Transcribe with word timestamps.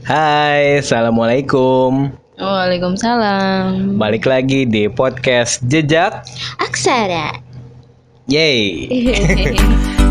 Hai, 0.00 0.80
assalamualaikum. 0.80 2.08
Waalaikumsalam. 2.40 4.00
Balik 4.00 4.24
lagi 4.24 4.64
di 4.64 4.88
podcast 4.88 5.60
Jejak. 5.68 6.24
Aksara. 6.56 7.36
Yeay. 8.24 8.88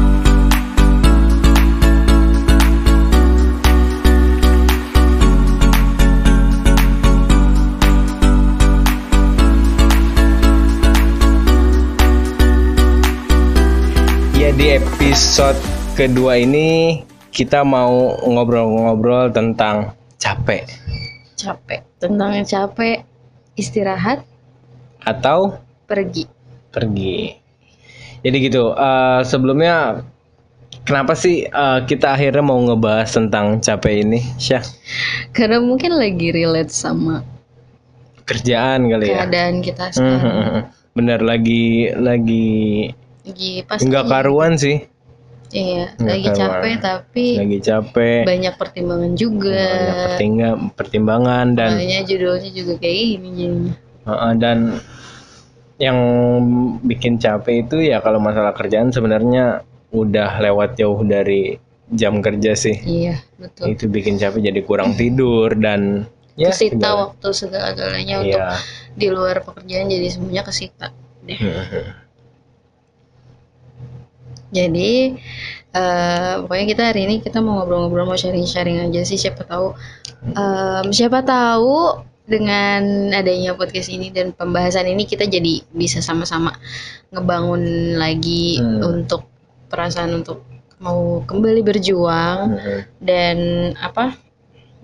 Ya 14.40 14.56
di 14.56 14.72
episode 14.72 15.60
kedua 16.00 16.40
ini 16.40 17.04
kita 17.36 17.62
mau 17.66 18.18
ngobrol-ngobrol 18.26 19.32
tentang 19.34 19.94
capek 20.20 20.66
capek. 21.40 21.82
Tentang 22.02 22.30
yang 22.36 22.48
capek, 22.48 23.04
istirahat, 23.56 24.20
atau 25.04 25.60
pergi. 25.88 26.24
pergi. 26.74 27.36
Jadi 28.24 28.38
gitu. 28.48 28.76
eh, 28.76 29.20
sebelumnya 29.24 30.04
kenapa 30.88 31.14
sih 31.16 31.36
eh, 31.48 31.80
kita 31.90 32.16
akhirnya 32.16 32.44
mau 32.44 32.60
ngebahas 32.68 33.10
tentang 33.18 33.46
capek 33.64 33.96
ini, 34.06 34.20
Syah? 34.42 34.66
Karena 35.36 35.58
mungkin 35.62 35.92
lagi 35.98 36.28
relate 36.34 36.72
sama 36.74 37.24
Kerjaan 38.30 38.88
kali 38.92 39.08
ya. 39.18 39.26
keadaan 39.26 39.56
kita 39.66 39.90
Hmm, 39.98 40.20
sekarang. 40.20 40.22
hmm, 40.22 40.46
hmm. 40.50 40.64
Bener 40.98 41.20
lagi 41.24 41.90
lagi 41.96 42.48
Lagi 43.26 43.64
pasti. 43.70 43.88
nggak 43.88 44.06
karuan 44.12 44.54
sih. 44.60 44.89
Iya, 45.50 45.84
Nggak 45.96 46.14
lagi 46.14 46.28
karuan. 46.28 46.40
capek 46.40 46.74
tapi 46.78 47.26
Lagi 47.36 47.60
capek. 47.60 48.22
banyak 48.24 48.54
pertimbangan 48.56 49.12
juga. 49.14 49.66
Banyak 49.66 49.98
pertingga- 50.06 50.60
pertimbangan 50.74 51.46
dan 51.52 51.70
Makanya 51.74 52.00
judulnya 52.04 52.50
juga 52.52 52.74
kayak 52.78 52.96
gini 53.02 53.30
jadinya. 53.34 53.74
Heeh, 54.06 54.32
dan 54.36 54.58
yang 55.78 55.98
bikin 56.82 57.18
capek 57.18 57.64
itu 57.64 57.82
ya 57.82 57.98
kalau 57.98 58.20
masalah 58.20 58.52
kerjaan 58.52 58.90
sebenarnya 58.90 59.64
udah 59.90 60.38
lewat 60.38 60.76
jauh 60.76 61.02
dari 61.02 61.58
jam 61.90 62.20
kerja 62.20 62.54
sih. 62.54 62.78
Iya, 62.80 63.18
betul. 63.36 63.74
Itu 63.74 63.88
bikin 63.88 64.16
capek 64.16 64.44
jadi 64.44 64.62
kurang 64.62 64.94
tidur 64.94 65.56
dan 65.56 66.06
ya 66.36 66.52
kesita 66.52 66.78
segala- 66.78 67.00
waktu 67.08 67.28
segala-galanya 67.32 68.16
untuk 68.20 68.38
Iya. 68.38 68.50
di 68.94 69.08
luar 69.08 69.42
pekerjaan 69.42 69.88
jadi 69.88 70.08
semuanya 70.08 70.44
kesita 70.44 70.94
deh. 71.22 71.40
Jadi 74.50 75.14
eh 75.70 76.34
pokoknya 76.42 76.66
kita 76.66 76.84
hari 76.90 77.06
ini 77.06 77.16
kita 77.22 77.46
mau 77.46 77.62
ngobrol-ngobrol 77.62 78.10
mau 78.10 78.18
sharing-sharing 78.18 78.90
aja 78.90 79.06
sih 79.06 79.22
siapa 79.22 79.46
tahu 79.46 79.78
em, 80.34 80.90
siapa 80.90 81.22
tahu 81.22 82.02
dengan 82.26 83.14
adanya 83.14 83.54
podcast 83.54 83.94
ini 83.94 84.10
dan 84.10 84.34
pembahasan 84.34 84.90
ini 84.90 85.06
kita 85.06 85.30
jadi 85.30 85.62
bisa 85.70 86.02
sama-sama 86.02 86.58
ngebangun 87.14 87.62
lagi 88.02 88.58
Hmm. 88.58 88.82
untuk 89.06 89.30
perasaan 89.70 90.18
untuk 90.18 90.42
mau 90.82 91.22
kembali 91.22 91.62
berjuang 91.62 92.58
Heeh. 92.58 92.82
dan 92.98 93.38
apa 93.78 94.18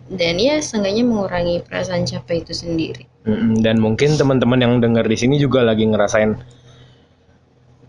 dan 0.05 0.38
ya 0.38 0.61
seenggaknya 0.61 1.02
mengurangi 1.02 1.66
perasaan 1.66 2.05
capek 2.05 2.45
itu 2.45 2.53
sendiri. 2.53 3.09
Mm-mm, 3.25 3.66
Dan 3.66 3.81
mungkin 3.81 4.13
teman-teman 4.21 4.61
yang 4.61 4.73
dengar 4.77 5.09
di 5.09 5.17
sini 5.17 5.41
juga 5.41 5.66
lagi 5.66 5.81
ngerasain 5.81 6.38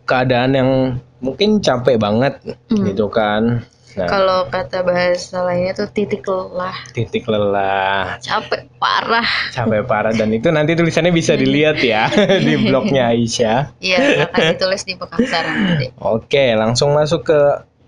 keadaan 0.06 0.52
yang 0.52 0.70
mungkin 1.18 1.58
capek 1.58 1.98
banget 1.98 2.38
Hmm. 2.70 2.86
gitu 2.86 3.10
kan. 3.10 3.66
Nah, 3.96 4.04
Kalau 4.04 4.44
kata 4.46 4.84
bahasa 4.84 5.40
lainnya 5.40 5.72
tuh 5.72 5.88
titik 5.88 6.20
lelah, 6.22 6.76
titik 6.92 7.24
lelah, 7.24 8.20
capek 8.20 8.68
parah. 8.76 9.24
capek 9.48 9.82
parah 9.82 10.12
dan 10.12 10.28
itu 10.30 10.52
nanti 10.52 10.76
tulisannya 10.76 11.10
bisa 11.10 11.32
dilihat 11.32 11.80
ya 11.80 12.04
di 12.46 12.60
blognya 12.60 13.08
Aisyah. 13.16 13.80
Iya, 13.80 14.28
akan 14.28 14.52
ditulis 14.52 14.84
di 14.84 15.00
pekasaran 15.00 15.56
nanti. 15.56 15.86
Oke, 15.96 16.52
langsung 16.52 16.92
masuk 16.92 17.24
ke 17.24 17.40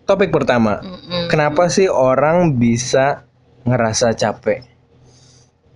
topik 0.03 0.33
pertama. 0.33 0.81
Mm-mm. 0.81 1.29
Kenapa 1.29 1.69
sih 1.69 1.87
orang 1.87 2.57
bisa 2.57 3.29
ngerasa 3.63 4.17
capek? 4.17 4.65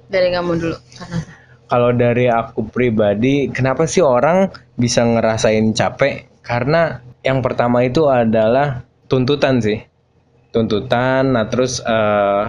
Dari 0.09 0.33
kamu 0.33 0.53
dulu 0.57 0.77
karena 0.97 1.19
Kalau 1.69 1.93
dari 1.93 2.29
aku 2.29 2.69
pribadi, 2.69 3.49
kenapa 3.49 3.85
sih 3.85 4.01
orang 4.01 4.49
bisa 4.75 5.05
ngerasain 5.05 5.73
capek? 5.73 6.32
Karena 6.43 7.01
yang 7.23 7.41
pertama 7.41 7.87
itu 7.87 8.11
adalah 8.11 8.83
tuntutan 9.07 9.63
sih. 9.63 9.79
Tuntutan, 10.53 11.33
nah 11.33 11.49
terus 11.49 11.81
eh, 11.81 12.43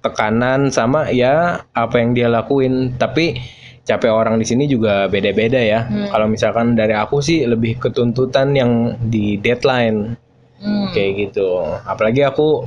tekanan 0.00 0.72
sama 0.72 1.12
ya 1.12 1.66
apa 1.74 1.94
yang 2.00 2.16
dia 2.16 2.30
lakuin. 2.30 2.96
Tapi 2.96 3.36
capek 3.84 4.08
orang 4.08 4.40
di 4.40 4.46
sini 4.48 4.64
juga 4.64 5.10
beda-beda 5.12 5.60
ya. 5.60 5.84
Hmm. 5.84 6.08
Kalau 6.08 6.26
misalkan 6.30 6.72
dari 6.72 6.96
aku 6.96 7.20
sih 7.20 7.44
lebih 7.44 7.76
ke 7.76 7.92
tuntutan 7.92 8.56
yang 8.56 8.96
di 9.02 9.36
deadline 9.36 10.16
Hmm. 10.64 10.88
kayak 10.96 11.12
gitu. 11.28 11.60
Apalagi 11.84 12.24
aku 12.24 12.64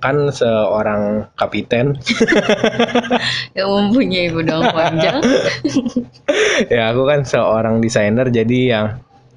kan 0.00 0.30
seorang 0.30 1.28
kapiten. 1.34 1.98
yang 3.58 3.68
mempunyai 3.68 4.30
pedang 4.30 4.64
panjang. 4.70 5.18
ya 6.72 6.94
aku 6.94 7.02
kan 7.04 7.26
seorang 7.26 7.82
desainer 7.82 8.30
jadi 8.30 8.60
yang 8.70 8.86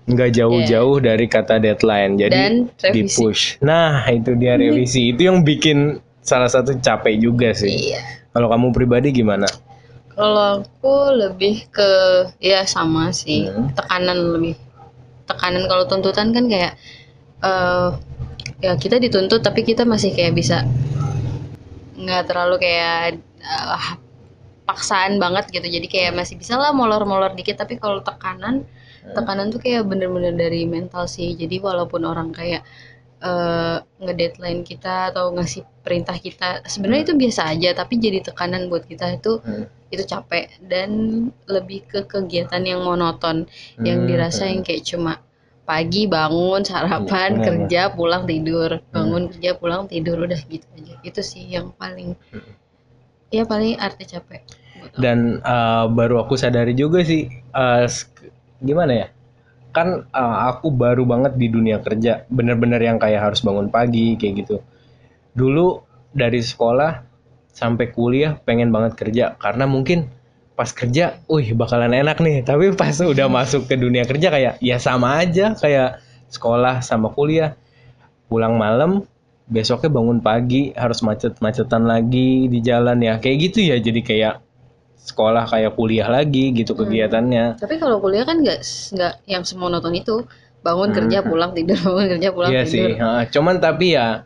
nggak 0.03 0.36
jauh-jauh 0.36 1.00
dari 1.00 1.25
kata 1.31 1.64
deadline 1.64 2.19
jadi 2.19 2.68
di 2.91 3.02
push. 3.08 3.64
Nah 3.64 4.03
itu 4.12 4.36
dia 4.36 4.58
revisi. 4.62 5.16
Itu 5.16 5.31
yang 5.31 5.47
bikin 5.47 6.00
salah 6.19 6.52
satu 6.52 6.75
capek 6.80 7.19
juga 7.19 7.56
sih. 7.56 7.94
Iya. 7.94 8.02
kalau 8.34 8.50
kamu 8.50 8.74
pribadi 8.74 9.13
gimana? 9.13 9.46
Kalau 10.13 10.62
aku 10.66 10.96
lebih 11.13 11.69
ke 11.69 11.92
ya 12.42 12.66
sama 12.68 13.13
sih. 13.16 13.47
Hmm. 13.47 13.72
tekanan 13.72 14.18
lebih. 14.36 14.56
Tekanan 15.24 15.69
kalau 15.72 15.86
tuntutan 15.88 16.36
kan 16.36 16.46
kayak 16.52 16.75
eh 17.44 17.90
ya 18.63 18.80
kita 18.80 19.00
dituntut 19.00 19.44
tapi 19.44 19.68
kita 19.68 19.84
masih 19.84 20.16
kayak 20.16 20.36
bisa 20.36 20.63
nggak 22.00 22.24
terlalu 22.28 22.59
kayak 22.59 23.22
eh, 23.40 23.88
paksaan 24.68 25.16
banget 25.16 25.47
gitu. 25.53 25.68
Jadi 25.69 25.88
kayak 25.88 26.12
masih 26.12 26.36
bisa 26.36 26.59
lah 26.59 26.75
molor-molor 26.75 27.31
dikit. 27.38 27.56
Tapi 27.56 27.80
kalau 27.80 28.03
tekanan 28.03 28.68
tekanan 29.12 29.47
tuh 29.53 29.59
kayak 29.64 29.84
bener-bener 29.91 30.34
dari 30.36 30.64
mental 30.69 31.06
sih. 31.12 31.36
Jadi 31.36 31.56
walaupun 31.59 32.02
orang 32.08 32.30
kayak 32.31 32.64
eh 33.24 33.78
ngedeadline 34.03 34.62
kita 34.68 35.12
atau 35.16 35.31
ngasih 35.36 35.64
perintah 35.86 36.18
kita 36.19 36.59
sebenarnya 36.68 37.03
itu 37.12 37.16
biasa 37.24 37.42
aja 37.56 37.69
tapi 37.72 37.96
jadi 38.06 38.19
tekanan 38.19 38.68
buat 38.72 38.84
kita 38.92 39.06
itu 39.19 39.40
Hmm. 39.46 39.63
itu 39.94 40.03
capek. 40.08 40.46
Dan 40.63 40.90
lebih 41.47 41.80
ke 41.92 42.00
kegiatan 42.09 42.63
yang 42.66 42.81
monoton 42.84 43.47
yang 43.88 44.00
Hmm, 44.00 44.09
dirasa 44.09 44.44
yang 44.52 44.62
kayak 44.68 44.84
cuma 44.84 45.13
pagi 45.63 46.03
bangun 46.12 46.62
sarapan 46.68 47.40
Iya, 47.40 47.46
kerja 47.47 47.81
pulang 47.96 48.24
tidur. 48.28 48.84
Bangun 48.92 49.31
kerja 49.31 49.52
pulang 49.56 49.88
tidur 49.88 50.18
udah 50.28 50.42
gitu 50.52 50.68
aja. 50.75 50.94
Itu 51.08 51.22
sih 51.24 51.44
yang 51.56 51.72
paling 51.80 52.16
Hmm. 52.31 52.56
ya 53.36 53.44
paling 53.52 53.75
arti 53.86 54.03
capek 54.12 54.42
dan 54.97 55.42
eh, 55.42 55.86
baru 55.90 56.22
aku 56.25 56.36
sadari 56.38 56.74
juga 56.78 57.02
sih 57.06 57.30
eh, 57.31 57.86
sk- 57.90 58.12
gimana 58.63 58.94
ya 58.96 59.07
kan 59.75 60.07
eh, 60.07 60.38
aku 60.50 60.72
baru 60.72 61.03
banget 61.03 61.35
di 61.35 61.47
dunia 61.51 61.84
kerja 61.84 62.24
bener-bener 62.31 62.79
yang 62.79 62.97
kayak 62.97 63.31
harus 63.31 63.44
bangun 63.44 63.68
pagi 63.68 64.16
kayak 64.16 64.47
gitu 64.47 64.57
dulu 65.35 65.84
dari 66.16 66.40
sekolah 66.40 67.03
sampai 67.53 67.91
kuliah 67.94 68.40
pengen 68.41 68.74
banget 68.74 68.97
kerja 68.97 69.38
karena 69.38 69.69
mungkin 69.69 70.09
pas 70.53 70.69
kerja, 70.69 71.18
wih 71.25 71.53
bakalan 71.57 71.94
enak 71.94 72.22
nih. 72.22 72.41
Tapi 72.50 72.74
pas 72.78 72.94
udah 72.94 73.28
masuk 73.29 73.66
ke 73.66 73.75
dunia 73.78 74.06
kerja 74.06 74.29
kayak 74.29 74.53
ya 74.62 74.78
sama 74.78 75.22
aja 75.22 75.57
kayak 75.57 76.01
sekolah 76.30 76.81
sama 76.85 77.09
kuliah. 77.13 77.57
Pulang 78.30 78.57
malam, 78.57 79.06
besoknya 79.45 79.94
bangun 79.94 80.18
pagi 80.24 80.74
harus 80.74 81.06
macet-macetan 81.06 81.85
lagi 81.85 82.50
di 82.50 82.59
jalan 82.63 82.97
ya. 83.01 83.22
Kayak 83.22 83.38
gitu 83.51 83.59
ya. 83.62 83.77
Jadi 83.77 84.01
kayak 84.01 84.42
sekolah 84.95 85.45
kayak 85.45 85.74
kuliah 85.74 86.07
lagi 86.07 86.51
gitu 86.51 86.74
kegiatannya. 86.74 87.57
tapi 87.57 87.75
kalau 87.75 88.00
kuliah 88.00 88.24
kan 88.24 88.40
nggak 88.40 88.60
nggak 88.92 89.13
yang 89.25 89.44
semonoton 89.44 89.94
itu 89.94 90.24
bangun 90.60 90.90
kerja 90.92 91.19
pulang 91.22 91.51
tidur 91.51 91.75
bangun 91.86 92.07
kerja 92.13 92.30
pulang 92.30 92.50
Hmm. 92.50 92.57
Iya 92.57 92.63
tidur 92.66 92.90
sih. 92.90 92.98
ha, 92.98 93.28
Cuman 93.28 93.56
tapi 93.57 93.94
ya 93.94 94.24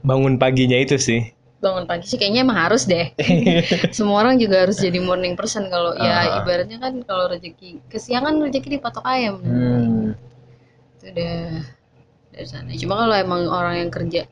bangun 0.00 0.34
paginya 0.36 0.76
itu 0.76 0.96
sih. 0.96 1.22
bangun 1.58 1.84
pagi 1.84 2.06
sih 2.06 2.14
kayaknya 2.14 2.42
emang 2.42 2.58
harus 2.60 2.86
deh 2.86 3.10
semua 3.90 4.22
orang 4.22 4.38
juga 4.38 4.62
harus 4.62 4.78
jadi 4.78 4.98
morning 4.98 5.34
person 5.34 5.66
kalau 5.66 5.90
Ah. 5.92 5.98
ya 5.98 6.16
ibaratnya 6.38 6.78
kan 6.78 7.02
kalau 7.02 7.26
rezeki 7.28 7.82
kesiangan 7.88 8.38
rezeki 8.40 8.78
dipatok 8.78 9.02
ayam 9.02 9.42
Hmm. 9.42 10.14
itu 10.94 11.10
udah 11.10 11.38
dari 12.30 12.46
sana 12.46 12.70
cuma 12.72 12.94
kalau 12.96 13.16
emang 13.16 13.42
orang 13.46 13.74
yang 13.76 13.90
kerja 13.90 14.30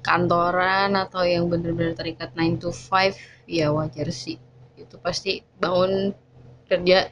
kantoran 0.00 0.92
atau 0.94 1.20
yang 1.22 1.48
bener-bener 1.48 1.92
terikat 1.92 2.32
9 2.32 2.56
to 2.56 2.72
5 2.72 3.12
ya 3.44 3.68
wajar 3.68 4.08
sih 4.08 4.40
itu 4.84 4.96
pasti 5.00 5.32
bangun 5.58 6.12
kerja 6.68 7.08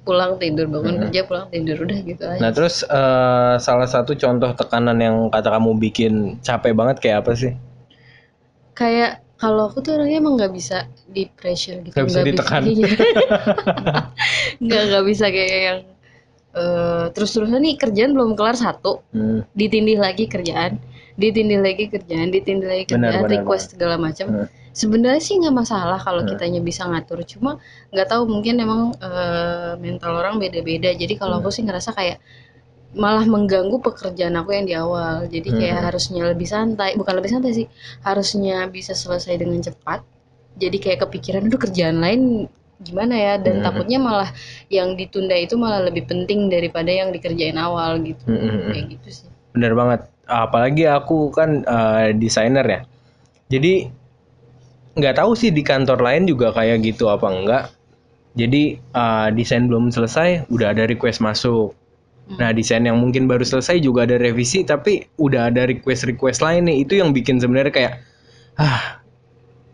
pulang 0.00 0.40
tidur 0.40 0.64
bangun 0.64 0.96
kerja 1.06 1.28
pulang 1.28 1.46
tidur 1.52 1.76
udah 1.84 1.98
gitu 2.00 2.22
aja 2.24 2.40
Nah 2.40 2.50
terus 2.56 2.80
eh, 2.82 3.54
salah 3.60 3.88
satu 3.88 4.16
contoh 4.16 4.50
tekanan 4.56 4.96
yang 4.96 5.28
kata 5.28 5.52
kamu 5.52 5.76
bikin 5.76 6.40
capek 6.40 6.72
banget 6.72 6.96
kayak 7.04 7.24
apa 7.24 7.32
sih? 7.36 7.52
kayak 8.72 9.20
Kalau 9.40 9.72
aku 9.72 9.80
tuh 9.80 9.96
orangnya 9.96 10.20
emang 10.20 10.36
nggak 10.36 10.52
bisa 10.52 10.84
di 11.08 11.24
pressure 11.24 11.80
gitu. 11.80 11.96
Nggak 11.96 12.08
bisa 12.12 12.20
ditekan. 12.28 12.62
Iya. 12.68 12.88
Nggak 14.64 14.82
nggak 14.92 15.04
bisa 15.08 15.26
kayak 15.32 15.58
yang 15.64 15.78
eh 16.50 17.04
terus-terusan 17.16 17.56
nih 17.64 17.80
kerjaan 17.80 18.12
belum 18.12 18.36
kelar 18.36 18.52
satu, 18.52 19.00
Hmm. 19.16 19.40
ditindih 19.56 19.96
lagi 19.96 20.28
kerjaan, 20.28 20.76
ditindih 21.16 21.56
lagi 21.56 21.88
kerjaan, 21.88 22.28
ditindih 22.28 22.68
lagi 22.68 22.84
Benar, 22.84 23.16
kerjaan, 23.16 23.22
benar, 23.24 23.32
request 23.40 23.66
segala 23.72 23.96
macam. 23.96 24.26
Hmm. 24.28 24.46
Sebenarnya 24.70 25.18
sih 25.18 25.34
nggak 25.42 25.54
masalah 25.54 25.98
kalau 25.98 26.22
Hmm. 26.22 26.30
kitanya 26.30 26.60
bisa 26.62 26.86
ngatur, 26.86 27.20
cuma 27.26 27.58
nggak 27.90 28.06
tahu 28.06 28.22
mungkin 28.30 28.54
emang 28.62 28.94
eh, 29.02 29.74
mental 29.82 30.14
orang 30.14 30.38
beda-beda. 30.38 30.94
Jadi 30.94 31.18
kalau 31.18 31.38
Hmm. 31.38 31.46
aku 31.46 31.50
sih 31.50 31.62
ngerasa 31.66 31.90
kayak 31.90 32.22
malah 32.90 33.22
mengganggu 33.22 33.78
pekerjaan 33.82 34.34
aku 34.38 34.50
yang 34.54 34.66
di 34.66 34.74
awal. 34.74 35.26
Jadi 35.30 35.50
kayak 35.54 35.78
Hmm. 35.78 35.86
harusnya 35.90 36.22
lebih 36.26 36.46
santai, 36.46 36.98
bukan 36.98 37.14
lebih 37.18 37.30
santai 37.30 37.52
sih, 37.54 37.66
harusnya 38.02 38.66
bisa 38.66 38.94
selesai 38.94 39.38
dengan 39.38 39.62
cepat. 39.62 40.02
Jadi 40.58 40.76
kayak 40.82 41.06
kepikiran, 41.06 41.46
aduh 41.46 41.60
kerjaan 41.62 42.02
lain 42.02 42.22
gimana 42.82 43.14
ya? 43.14 43.34
Dan 43.38 43.62
Hmm. 43.62 43.64
takutnya 43.66 43.98
malah 44.02 44.30
yang 44.70 44.98
ditunda 44.98 45.34
itu 45.38 45.54
malah 45.54 45.86
lebih 45.86 46.06
penting 46.10 46.50
daripada 46.50 46.90
yang 46.90 47.14
dikerjain 47.14 47.54
awal 47.58 48.02
gitu. 48.02 48.22
Hmm, 48.26 48.38
hmm, 48.38 48.50
hmm. 48.50 48.70
Kayak 48.74 48.86
gitu 48.98 49.08
sih. 49.22 49.28
Bener 49.54 49.74
banget. 49.78 50.00
Apalagi 50.26 50.86
aku 50.86 51.30
kan 51.30 51.62
eh, 51.62 52.10
desainer 52.14 52.66
ya. 52.66 52.80
Jadi 53.50 53.90
nggak 54.98 55.22
tahu 55.22 55.32
sih 55.38 55.50
di 55.54 55.62
kantor 55.62 56.02
lain 56.02 56.26
juga 56.26 56.50
kayak 56.50 56.82
gitu 56.82 57.06
apa 57.10 57.26
enggak. 57.30 57.64
Jadi 58.34 58.78
eh, 58.78 59.28
desain 59.34 59.66
belum 59.66 59.90
selesai, 59.90 60.50
udah 60.50 60.74
ada 60.74 60.86
request 60.86 61.18
masuk. 61.22 61.74
Hmm. 62.30 62.38
Nah 62.38 62.50
desain 62.54 62.82
yang 62.86 62.98
mungkin 62.98 63.26
baru 63.26 63.42
selesai 63.42 63.82
juga 63.82 64.06
ada 64.06 64.18
revisi, 64.18 64.62
tapi 64.62 65.06
udah 65.18 65.50
ada 65.50 65.66
request-request 65.66 66.42
lain 66.42 66.70
nih. 66.70 66.86
Itu 66.86 66.98
yang 66.98 67.10
bikin 67.10 67.42
sebenarnya 67.42 67.74
kayak, 67.74 67.92
ah 68.58 69.00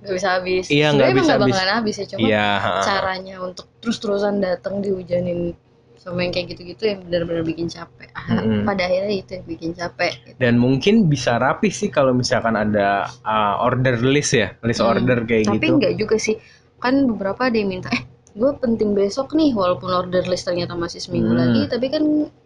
Gak 0.07 0.15
bisa 0.23 0.29
habis. 0.39 0.65
Iya, 0.71 0.95
nggak 0.95 1.19
bisa 1.19 1.33
habis. 1.35 1.51
bakalan 1.51 1.75
habis 1.83 1.95
ya, 1.99 2.07
cuma 2.07 2.19
iya. 2.23 2.49
caranya 2.87 3.37
untuk 3.43 3.67
terus-terusan 3.83 4.39
datang 4.39 4.79
dihujanin 4.79 5.59
sama 6.07 6.23
yang 6.23 6.31
kayak 6.31 6.55
gitu-gitu 6.55 6.83
yang 6.87 7.03
benar-benar 7.03 7.43
bikin 7.43 7.67
capek. 7.67 8.07
Mm-mm. 8.31 8.63
Pada 8.63 8.87
akhirnya 8.87 9.15
itu 9.19 9.31
yang 9.35 9.47
bikin 9.51 9.71
capek. 9.75 10.13
gitu. 10.23 10.37
Dan 10.39 10.55
mungkin 10.63 11.11
bisa 11.11 11.35
rapi 11.37 11.67
sih 11.67 11.91
kalau 11.91 12.15
misalkan 12.15 12.55
ada 12.55 13.11
uh, 13.27 13.59
order 13.59 13.99
list 13.99 14.39
ya, 14.39 14.55
list 14.63 14.79
Hmm, 14.79 14.95
order 14.95 15.27
kayak 15.27 15.51
Tapi 15.51 15.59
gitu. 15.59 15.75
enggak 15.75 15.95
juga 15.99 16.17
sih. 16.17 16.39
Kan 16.79 17.11
beberapa 17.11 17.51
ada 17.51 17.59
yang 17.59 17.75
minta, 17.75 17.91
eh 17.91 18.07
gue 18.39 18.51
penting 18.63 18.95
besok 18.95 19.35
nih 19.35 19.51
walaupun 19.51 19.91
order 19.91 20.23
list 20.31 20.47
ternyata 20.47 20.79
masih 20.79 21.03
seminggu 21.03 21.35
Hmm. 21.35 21.43
lagi. 21.43 21.63
Tapi 21.67 21.87
kan 21.91 22.03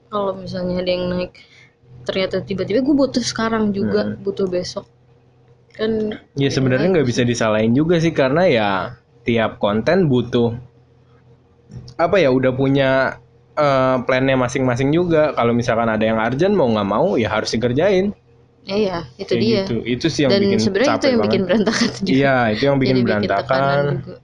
kalau 0.08 0.32
misalnya 0.40 0.80
ada 0.80 0.90
yang 0.90 1.04
naik 1.12 1.36
ternyata 2.08 2.40
tiba-tiba 2.40 2.80
gue 2.80 2.96
butuh 2.96 3.20
sekarang 3.20 3.76
juga, 3.76 4.08
Hmm. 4.08 4.24
butuh 4.24 4.48
besok. 4.48 4.88
Kan 5.76 6.16
Ya 6.32 6.48
sebenarnya 6.48 6.96
nggak 6.96 7.08
bisa 7.12 7.28
disalahin 7.28 7.76
juga 7.76 8.00
sih 8.00 8.16
karena 8.16 8.48
ya 8.48 8.68
tiap 9.22 9.60
konten 9.60 10.08
butuh 10.08 10.56
apa 11.94 12.16
ya 12.18 12.32
udah 12.32 12.50
punya 12.56 13.20
eh, 13.60 13.96
plannya 14.02 14.36
masing-masing 14.36 14.88
juga. 14.90 15.36
Kalau 15.36 15.52
misalkan 15.52 15.86
ada 15.86 16.00
yang 16.00 16.16
urgent 16.16 16.54
mau 16.56 16.66
nggak 16.66 16.88
mau 16.88 17.14
ya 17.14 17.28
harus 17.28 17.52
dikerjain. 17.52 18.16
ya 18.60 18.76
ya, 18.76 18.98
itu 19.16 19.32
Kayak 19.32 19.40
dia. 19.42 19.56
gitu. 19.64 19.74
Itu 19.82 20.06
sih 20.08 20.20
yang 20.24 20.32
Dan 20.32 20.40
bikin 20.44 20.58
sebenarnya 20.60 20.92
itu 20.92 21.06
yang 21.08 21.20
bikin 21.20 21.40
banget. 21.40 21.48
berantakan 21.48 21.88
juga. 21.96 22.10
Iya, 22.12 22.36
itu 22.52 22.62
yang 22.62 22.76
bikin 22.78 22.96
Jadi 22.96 23.06
berantakan 23.08 23.82
juga. 24.04 24.14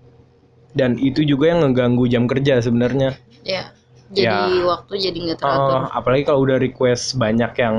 dan 0.76 0.90
itu 1.00 1.20
juga 1.24 1.44
yang 1.48 1.60
ngeganggu 1.64 2.04
jam 2.06 2.24
kerja 2.28 2.54
sebenarnya. 2.60 3.10
Ya. 3.42 3.64
Jadi 4.06 4.28
Ya. 4.28 4.62
waktu 4.62 4.92
jadi 5.02 5.18
nggak 5.18 5.38
teratur. 5.40 5.80
Eh, 5.82 5.88
apalagi 5.90 6.22
kalau 6.24 6.40
udah 6.44 6.56
request 6.56 7.16
banyak 7.16 7.52
yang 7.58 7.76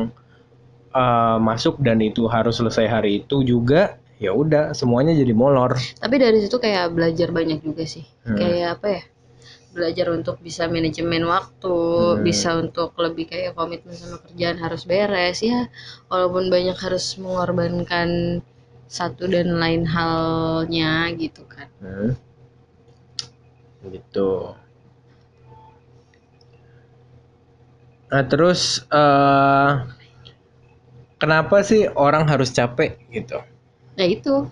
eh, 0.91 1.37
masuk 1.39 1.77
dan 1.77 2.01
itu 2.01 2.25
harus 2.25 2.57
selesai 2.57 2.89
hari 2.89 3.21
itu 3.21 3.45
juga, 3.45 3.95
ya 4.17 4.33
udah 4.33 4.73
semuanya 4.73 5.13
jadi 5.13 5.31
molor. 5.31 5.77
Tapi 6.01 6.15
dari 6.17 6.41
situ 6.41 6.57
kayak 6.57 6.89
belajar 6.89 7.29
banyak 7.29 7.61
juga 7.61 7.85
sih. 7.85 8.01
Hmm. 8.25 8.33
Kayak 8.33 8.81
apa 8.81 8.87
ya? 8.89 9.01
Belajar 9.77 10.09
untuk 10.09 10.41
bisa 10.41 10.65
manajemen 10.65 11.21
waktu, 11.29 11.77
Hmm. 12.17 12.25
bisa 12.25 12.57
untuk 12.57 12.97
lebih 12.97 13.29
kayak 13.29 13.53
komitmen 13.53 13.93
sama 13.93 14.17
kerjaan 14.25 14.57
harus 14.57 14.89
beres 14.89 15.45
ya. 15.45 15.69
Walaupun 16.09 16.49
banyak 16.49 16.73
harus 16.73 17.05
mengorbankan 17.21 18.41
satu 18.89 19.29
dan 19.29 19.53
lain 19.61 19.85
halnya 19.85 21.13
gitu 21.13 21.45
kan. 21.45 21.69
Hmm. 21.77 22.11
Gitu. 23.85 24.31
Nah, 28.07 28.23
terus 28.25 28.81
eh 28.89 29.71
kenapa 31.21 31.61
sih 31.61 31.85
orang 31.91 32.25
harus 32.25 32.49
capek 32.49 32.97
gitu? 33.13 33.37
Nah 33.97 34.07
itu. 34.07 34.47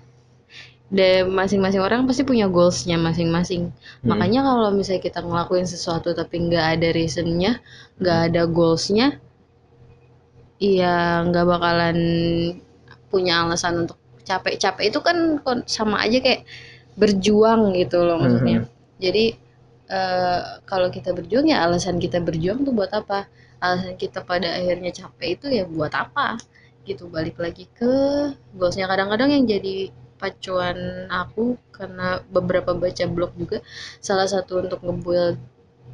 Dan 0.96 1.36
masing-masing 1.36 1.84
orang 1.84 2.08
pasti 2.08 2.24
punya 2.24 2.48
goalsnya 2.48 2.96
masing-masing. 2.96 3.68
Hmm. 3.68 4.08
Makanya 4.08 4.48
kalau 4.48 4.72
misalnya 4.72 5.04
kita 5.04 5.20
ngelakuin 5.20 5.68
sesuatu 5.68 6.16
tapi 6.16 6.48
nggak 6.48 6.80
ada 6.80 6.88
reasonnya, 6.96 7.60
nggak 8.00 8.20
ada 8.32 8.42
goalsnya, 8.48 9.20
iya 10.64 11.20
nggak 11.28 11.46
bakalan 11.52 11.98
punya 13.12 13.44
alasan 13.44 13.84
untuk 13.84 14.00
capek. 14.24 14.56
Capek 14.56 14.96
itu 14.96 15.00
kan 15.04 15.44
sama 15.68 16.00
aja 16.00 16.24
kayak 16.24 16.48
berjuang 16.96 17.76
gitu 17.76 18.00
loh 18.00 18.16
maksudnya. 18.16 18.64
Mhm. 18.64 18.68
Jadi 19.04 19.26
eh, 19.92 20.42
kalau 20.64 20.88
kita 20.88 21.12
berjuang 21.12 21.52
ya 21.52 21.68
alasan 21.68 22.00
kita 22.00 22.24
berjuang 22.24 22.64
tuh 22.64 22.72
buat 22.72 22.96
apa? 22.96 23.28
Alasan 23.60 24.00
kita 24.00 24.24
pada 24.24 24.48
akhirnya 24.48 24.96
capek 24.96 25.28
itu 25.36 25.48
ya 25.52 25.68
buat 25.68 25.92
apa? 25.92 26.40
Gitu 26.88 27.12
balik 27.12 27.36
lagi 27.36 27.68
ke 27.76 27.92
goalsnya. 28.56 28.88
Kadang-kadang 28.88 29.36
yang 29.36 29.44
jadi 29.44 29.92
pacuan 30.16 31.08
aku 31.12 31.60
karena 31.76 32.24
beberapa 32.32 32.72
baca 32.72 33.06
blog 33.08 33.36
juga 33.36 33.60
salah 34.00 34.26
satu 34.26 34.64
untuk 34.64 34.80
ngebuild 34.84 35.38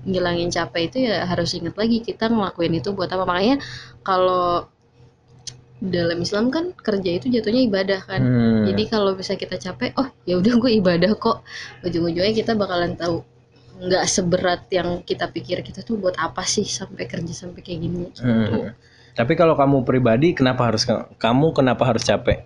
ngilangin 0.06 0.50
capek 0.50 0.82
itu 0.90 0.98
ya 1.10 1.26
harus 1.26 1.54
ingat 1.54 1.78
lagi 1.78 2.02
kita 2.02 2.30
ngelakuin 2.30 2.74
itu 2.78 2.90
buat 2.94 3.10
apa 3.10 3.26
makanya 3.26 3.62
kalau 4.02 4.66
dalam 5.82 6.22
Islam 6.22 6.54
kan 6.54 6.78
kerja 6.78 7.18
itu 7.18 7.26
jatuhnya 7.34 7.66
ibadah 7.66 8.06
kan 8.06 8.22
Hmm. 8.22 8.64
jadi 8.70 8.84
kalau 8.86 9.18
bisa 9.18 9.34
kita 9.34 9.58
capek 9.58 9.98
oh 9.98 10.10
ya 10.30 10.38
udah 10.38 10.54
gue 10.62 10.72
ibadah 10.78 11.18
kok 11.18 11.42
ujung-ujungnya 11.82 12.34
kita 12.38 12.54
bakalan 12.54 12.94
tahu 12.94 13.26
nggak 13.82 14.06
seberat 14.06 14.70
yang 14.70 15.02
kita 15.02 15.26
pikir 15.34 15.66
kita 15.66 15.82
tuh 15.82 15.98
buat 15.98 16.14
apa 16.22 16.46
sih 16.46 16.62
sampai 16.62 17.10
kerja 17.10 17.34
sampai 17.34 17.66
kayak 17.66 17.80
gini 17.82 18.14
gitu. 18.14 18.22
Hmm. 18.22 18.78
Tapi 19.12 19.34
kalau 19.36 19.58
kamu 19.58 19.84
pribadi, 19.84 20.32
kenapa 20.38 20.70
harus 20.72 20.86
kamu 21.18 21.52
kenapa 21.52 21.84
harus 21.84 22.06
capek? 22.06 22.46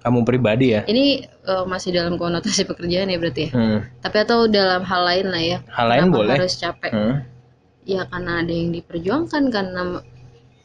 Kamu 0.00 0.24
pribadi 0.24 0.72
ya. 0.72 0.82
ini 0.88 1.20
eh, 1.24 1.64
masih 1.68 1.92
dalam 1.92 2.16
konotasi 2.16 2.64
pekerjaan 2.64 3.08
ya 3.08 3.18
berarti 3.20 3.42
ya 3.46 3.50
Hmm. 3.52 3.78
tapi 4.00 4.16
atau 4.18 4.48
dalam 4.48 4.80
hal 4.80 5.02
lain 5.04 5.26
lah 5.28 5.42
ya 5.42 5.58
Hal 5.68 5.86
lain 5.88 6.00
Kenapa 6.08 6.16
boleh. 6.16 6.34
harus 6.40 6.54
capek 6.56 6.92
Hmm. 6.92 7.16
ya 7.84 8.02
karena 8.06 8.32
ada 8.40 8.52
yang 8.52 8.70
diperjuangkan 8.72 9.42
karena 9.48 9.82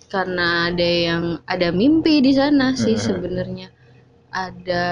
karena 0.06 0.48
ada 0.70 0.88
yang 0.88 1.24
ada 1.44 1.68
mimpi 1.70 2.20
di 2.20 2.32
sana 2.32 2.72
sih 2.74 2.96
Mhm. 2.96 3.02
sebenarnya 3.02 3.68
ada 4.32 4.86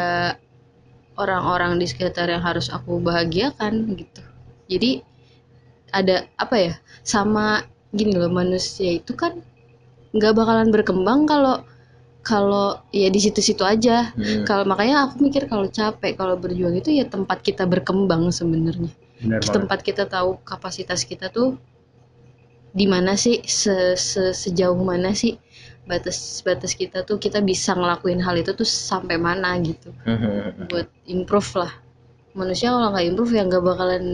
orang-orang 1.13 1.77
di 1.77 1.85
sekitar 1.85 2.27
yang 2.27 2.41
harus 2.41 2.67
aku 2.67 2.97
bahagiakan 2.99 3.93
gitu 3.93 4.21
jadi 4.65 5.03
ada 5.93 6.25
apa 6.35 6.55
ya 6.57 6.73
sama 7.05 7.61
gini 7.91 8.17
loh 8.17 8.27
manusia 8.27 8.97
itu 8.97 9.13
kan 9.13 9.37
nggak 10.11 10.33
bakalan 10.33 10.73
berkembang 10.73 11.23
kalau 11.23 11.61
kalau 12.23 12.79
ya 12.95 13.07
di 13.11 13.19
situ-situ 13.19 13.61
aja. 13.67 14.15
Hmm. 14.15 14.47
kalau 14.47 14.63
makanya 14.63 14.95
aku 15.07 15.19
mikir 15.27 15.43
kalau 15.51 15.67
capek 15.67 16.15
kalau 16.15 16.35
berjuang 16.39 16.75
itu 16.79 16.89
ya 16.95 17.05
tempat 17.07 17.43
kita 17.43 17.63
berkembang 17.67 18.31
sebenarnya. 18.31 18.89
Tempat 19.43 19.79
kita 19.83 20.03
tahu 20.07 20.39
kapasitas 20.43 21.03
kita 21.03 21.27
tuh 21.31 21.59
di 22.73 22.85
mana 22.89 23.13
sih 23.13 23.43
se- 23.45 23.93
se- 23.99 24.33
sejauh 24.33 24.79
mana 24.81 25.13
sih 25.13 25.37
batas 25.85 26.41
batas 26.41 26.73
kita 26.73 27.03
tuh 27.05 27.19
kita 27.21 27.43
bisa 27.43 27.75
ngelakuin 27.75 28.23
hal 28.23 28.35
itu 28.39 28.51
tuh 28.55 28.65
sampai 28.65 29.19
mana 29.19 29.59
gitu. 29.61 29.91
Buat 30.71 30.87
improve 31.05 31.51
lah. 31.59 31.71
Manusia 32.33 32.73
kalau 32.73 32.89
nggak 32.95 33.05
improve 33.13 33.33
ya 33.37 33.43
nggak 33.45 33.63
bakalan 33.63 34.05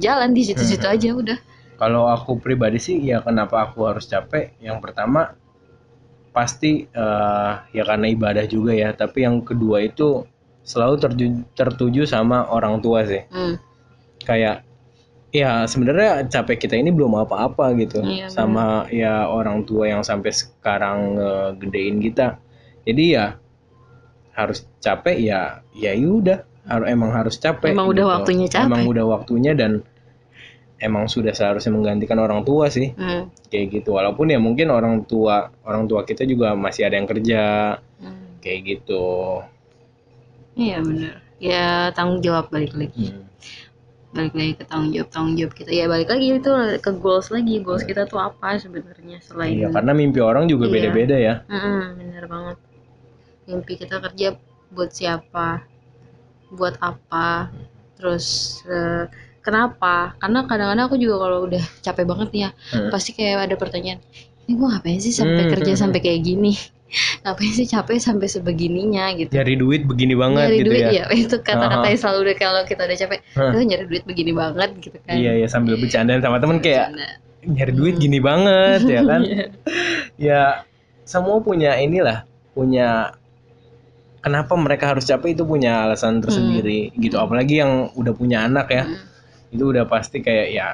jalan 0.00 0.30
di 0.32 0.42
situ-situ 0.48 0.86
aja 0.94 1.10
udah. 1.12 1.38
Kalau 1.76 2.06
aku 2.08 2.36
pribadi 2.40 2.76
sih 2.80 2.96
ya 3.00 3.20
kenapa 3.24 3.68
aku 3.68 3.88
harus 3.88 4.04
capek? 4.08 4.52
Yang 4.60 4.78
pertama 4.84 5.32
pasti 6.30 6.86
eh, 6.86 7.52
ya 7.74 7.82
karena 7.86 8.06
ibadah 8.10 8.44
juga 8.46 8.72
ya. 8.74 8.94
Tapi 8.94 9.26
yang 9.26 9.42
kedua 9.42 9.82
itu 9.82 10.26
selalu 10.62 10.96
terju- 11.02 11.44
tertuju 11.58 12.06
sama 12.06 12.46
orang 12.50 12.78
tua 12.78 13.02
sih. 13.06 13.22
Hmm. 13.30 13.58
Kayak 14.22 14.62
ya 15.30 15.62
sebenarnya 15.66 16.26
capek 16.26 16.66
kita 16.66 16.74
ini 16.74 16.90
belum 16.90 17.14
apa-apa 17.22 17.70
gitu 17.78 18.02
Iya, 18.02 18.26
sama 18.26 18.90
ya 18.90 19.30
orang 19.30 19.62
tua 19.62 19.86
yang 19.86 20.02
sampai 20.02 20.30
sekarang 20.34 21.18
eh, 21.18 21.48
gedein 21.58 21.98
kita. 22.02 22.38
Jadi 22.86 23.04
ya 23.14 23.36
harus 24.34 24.64
capek 24.80 25.16
ya 25.20 25.60
ya 25.76 25.92
udah 25.98 26.46
harus 26.66 26.86
emang 26.86 27.10
harus 27.10 27.34
capek. 27.36 27.74
Emang 27.74 27.90
udah 27.90 28.04
gitu. 28.06 28.14
waktunya 28.14 28.46
capek. 28.46 28.66
Emang 28.70 28.84
udah 28.86 29.04
waktunya 29.06 29.52
dan 29.58 29.72
emang 30.80 31.06
sudah 31.06 31.36
seharusnya 31.36 31.70
menggantikan 31.76 32.18
orang 32.18 32.42
tua 32.42 32.72
sih. 32.72 32.90
Hmm. 32.96 33.28
kayak 33.52 33.82
gitu. 33.82 33.94
Walaupun 33.98 34.30
ya 34.32 34.38
mungkin 34.40 34.70
orang 34.72 35.04
tua 35.04 35.52
orang 35.66 35.84
tua 35.90 36.02
kita 36.08 36.24
juga 36.24 36.56
masih 36.56 36.88
ada 36.88 36.96
yang 36.96 37.06
kerja. 37.08 37.42
Hmm. 38.00 38.40
kayak 38.40 38.60
gitu. 38.66 39.44
Iya 40.56 40.80
bener 40.82 41.14
ya 41.40 41.88
tanggung 41.96 42.20
jawab 42.20 42.52
balik 42.52 42.76
lagi. 42.76 43.16
Hmm. 43.16 43.26
balik 44.10 44.34
lagi 44.34 44.52
ke 44.58 44.64
tanggung 44.66 44.90
jawab 44.90 45.08
tanggung 45.14 45.34
jawab 45.38 45.52
kita. 45.54 45.70
Ya 45.70 45.86
balik 45.86 46.08
lagi 46.10 46.26
itu 46.34 46.52
ke 46.82 46.90
goals 46.98 47.30
lagi. 47.30 47.62
Goals 47.62 47.86
kita 47.86 48.10
tuh 48.10 48.18
apa 48.18 48.58
sebenarnya 48.58 49.22
selain 49.22 49.54
Iya, 49.54 49.68
karena 49.70 49.92
mimpi 49.94 50.18
orang 50.18 50.50
juga 50.50 50.66
Iya. 50.66 50.72
beda-beda 50.74 51.16
ya. 51.16 51.34
Mm-mm, 51.46 51.80
bener 51.94 52.24
banget. 52.26 52.56
Mimpi 53.46 53.72
kita 53.78 54.02
kerja 54.02 54.34
buat 54.74 54.90
siapa? 54.90 55.62
Buat 56.50 56.82
apa? 56.82 57.54
Terus 57.94 58.26
eh, 58.66 59.06
kenapa 59.40 60.14
karena 60.16 60.44
kadang-kadang 60.44 60.86
aku 60.86 60.96
juga 60.96 61.16
kalau 61.20 61.38
udah 61.44 61.64
capek 61.80 62.04
banget 62.04 62.28
nih 62.30 62.40
ya 62.40 62.50
Hmm. 62.70 62.88
pasti 62.88 63.10
kayak 63.10 63.46
ada 63.46 63.56
pertanyaan 63.56 63.98
ini 64.44 64.52
gue 64.52 64.66
ngapain 64.66 64.98
sih 64.98 65.10
sampai 65.10 65.42
Hmm, 65.42 65.52
kerja 65.52 65.72
hmm, 65.72 65.80
sampai 65.80 66.00
kayak 66.00 66.20
gini 66.20 66.52
ngapain 67.22 67.52
sih 67.52 67.64
capek 67.64 67.96
sampai 67.96 68.26
sebegininya 68.26 69.14
gitu 69.14 69.30
Nyari 69.30 69.54
duit 69.54 69.82
begini 69.84 70.12
banget 70.12 70.44
nyari 70.44 70.58
gitu 70.58 70.68
duit 70.68 70.82
ya. 70.82 70.90
ya 70.92 71.04
itu 71.14 71.36
kata-kata 71.38 71.86
yang 71.86 72.00
selalu 72.00 72.18
udah 72.22 72.36
kalau 72.36 72.60
kita 72.64 72.82
udah 72.82 72.98
capek 72.98 73.18
Hah. 73.32 73.50
"Duh, 73.50 73.62
nyari 73.62 73.84
duit 73.86 74.04
begini 74.04 74.32
banget 74.32 74.70
gitu 74.78 74.98
kan 75.00 75.14
Iya, 75.14 75.32
iya 75.36 75.46
sambil 75.46 75.74
bercandaan 75.76 76.18
sama 76.18 76.36
temen 76.36 76.58
kayak 76.58 76.90
Bercanda. 76.90 77.08
nyari 77.42 77.72
duit 77.72 77.94
gini 77.96 78.18
banget 78.18 78.80
ya 78.84 79.00
kan. 79.02 79.20
Iya. 79.30 79.44
ya 80.18 80.40
semua 81.02 81.40
punya 81.40 81.74
inilah, 81.74 82.22
punya 82.52 83.14
kenapa 84.20 84.52
mereka 84.54 84.84
harus 84.88 85.02
capek 85.02 85.32
itu 85.32 85.42
punya 85.42 85.82
alasan 85.82 86.20
tersendiri 86.20 86.92
gitu. 86.94 87.16
Apalagi 87.16 87.58
yang 87.58 87.88
udah 87.94 88.12
punya 88.12 88.44
anak 88.44 88.68
ya. 88.68 88.84
Hmm. 88.84 88.98
Itu 89.50 89.70
udah 89.70 89.84
pasti 89.84 90.18
kayak 90.18 90.48
ya 90.50 90.68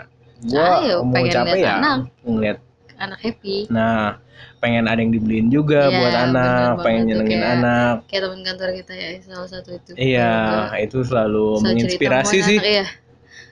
gua 0.47 0.85
Ayo, 0.85 0.97
mau 1.01 1.17
pengen 1.17 1.33
capek 1.35 1.59
ya 1.59 1.75
anak. 1.75 1.99
ngeliat 2.23 2.59
anak 2.97 3.19
happy 3.21 3.57
Nah, 3.69 4.21
pengen 4.59 4.85
ada 4.85 5.01
yang 5.01 5.13
dibeliin 5.13 5.49
juga 5.49 5.89
Iya, 5.89 5.97
buat 5.97 6.15
anak, 6.29 6.71
pengen 6.81 7.03
nyenengin 7.07 7.41
kayak- 7.41 7.55
anak. 7.57 7.95
kayak 8.07 8.23
teman 8.25 8.41
kantor 8.45 8.69
kita 8.75 8.93
ya 8.93 9.09
salah 9.23 9.49
satu 9.49 9.71
itu 9.73 9.91
Iya, 9.97 10.33
itu 10.79 10.99
selalu 11.03 11.57
selalu 11.57 11.65
menginspirasi 11.67 12.39
sih. 12.43 12.59
anak, 12.61 12.69
iya 12.69 12.87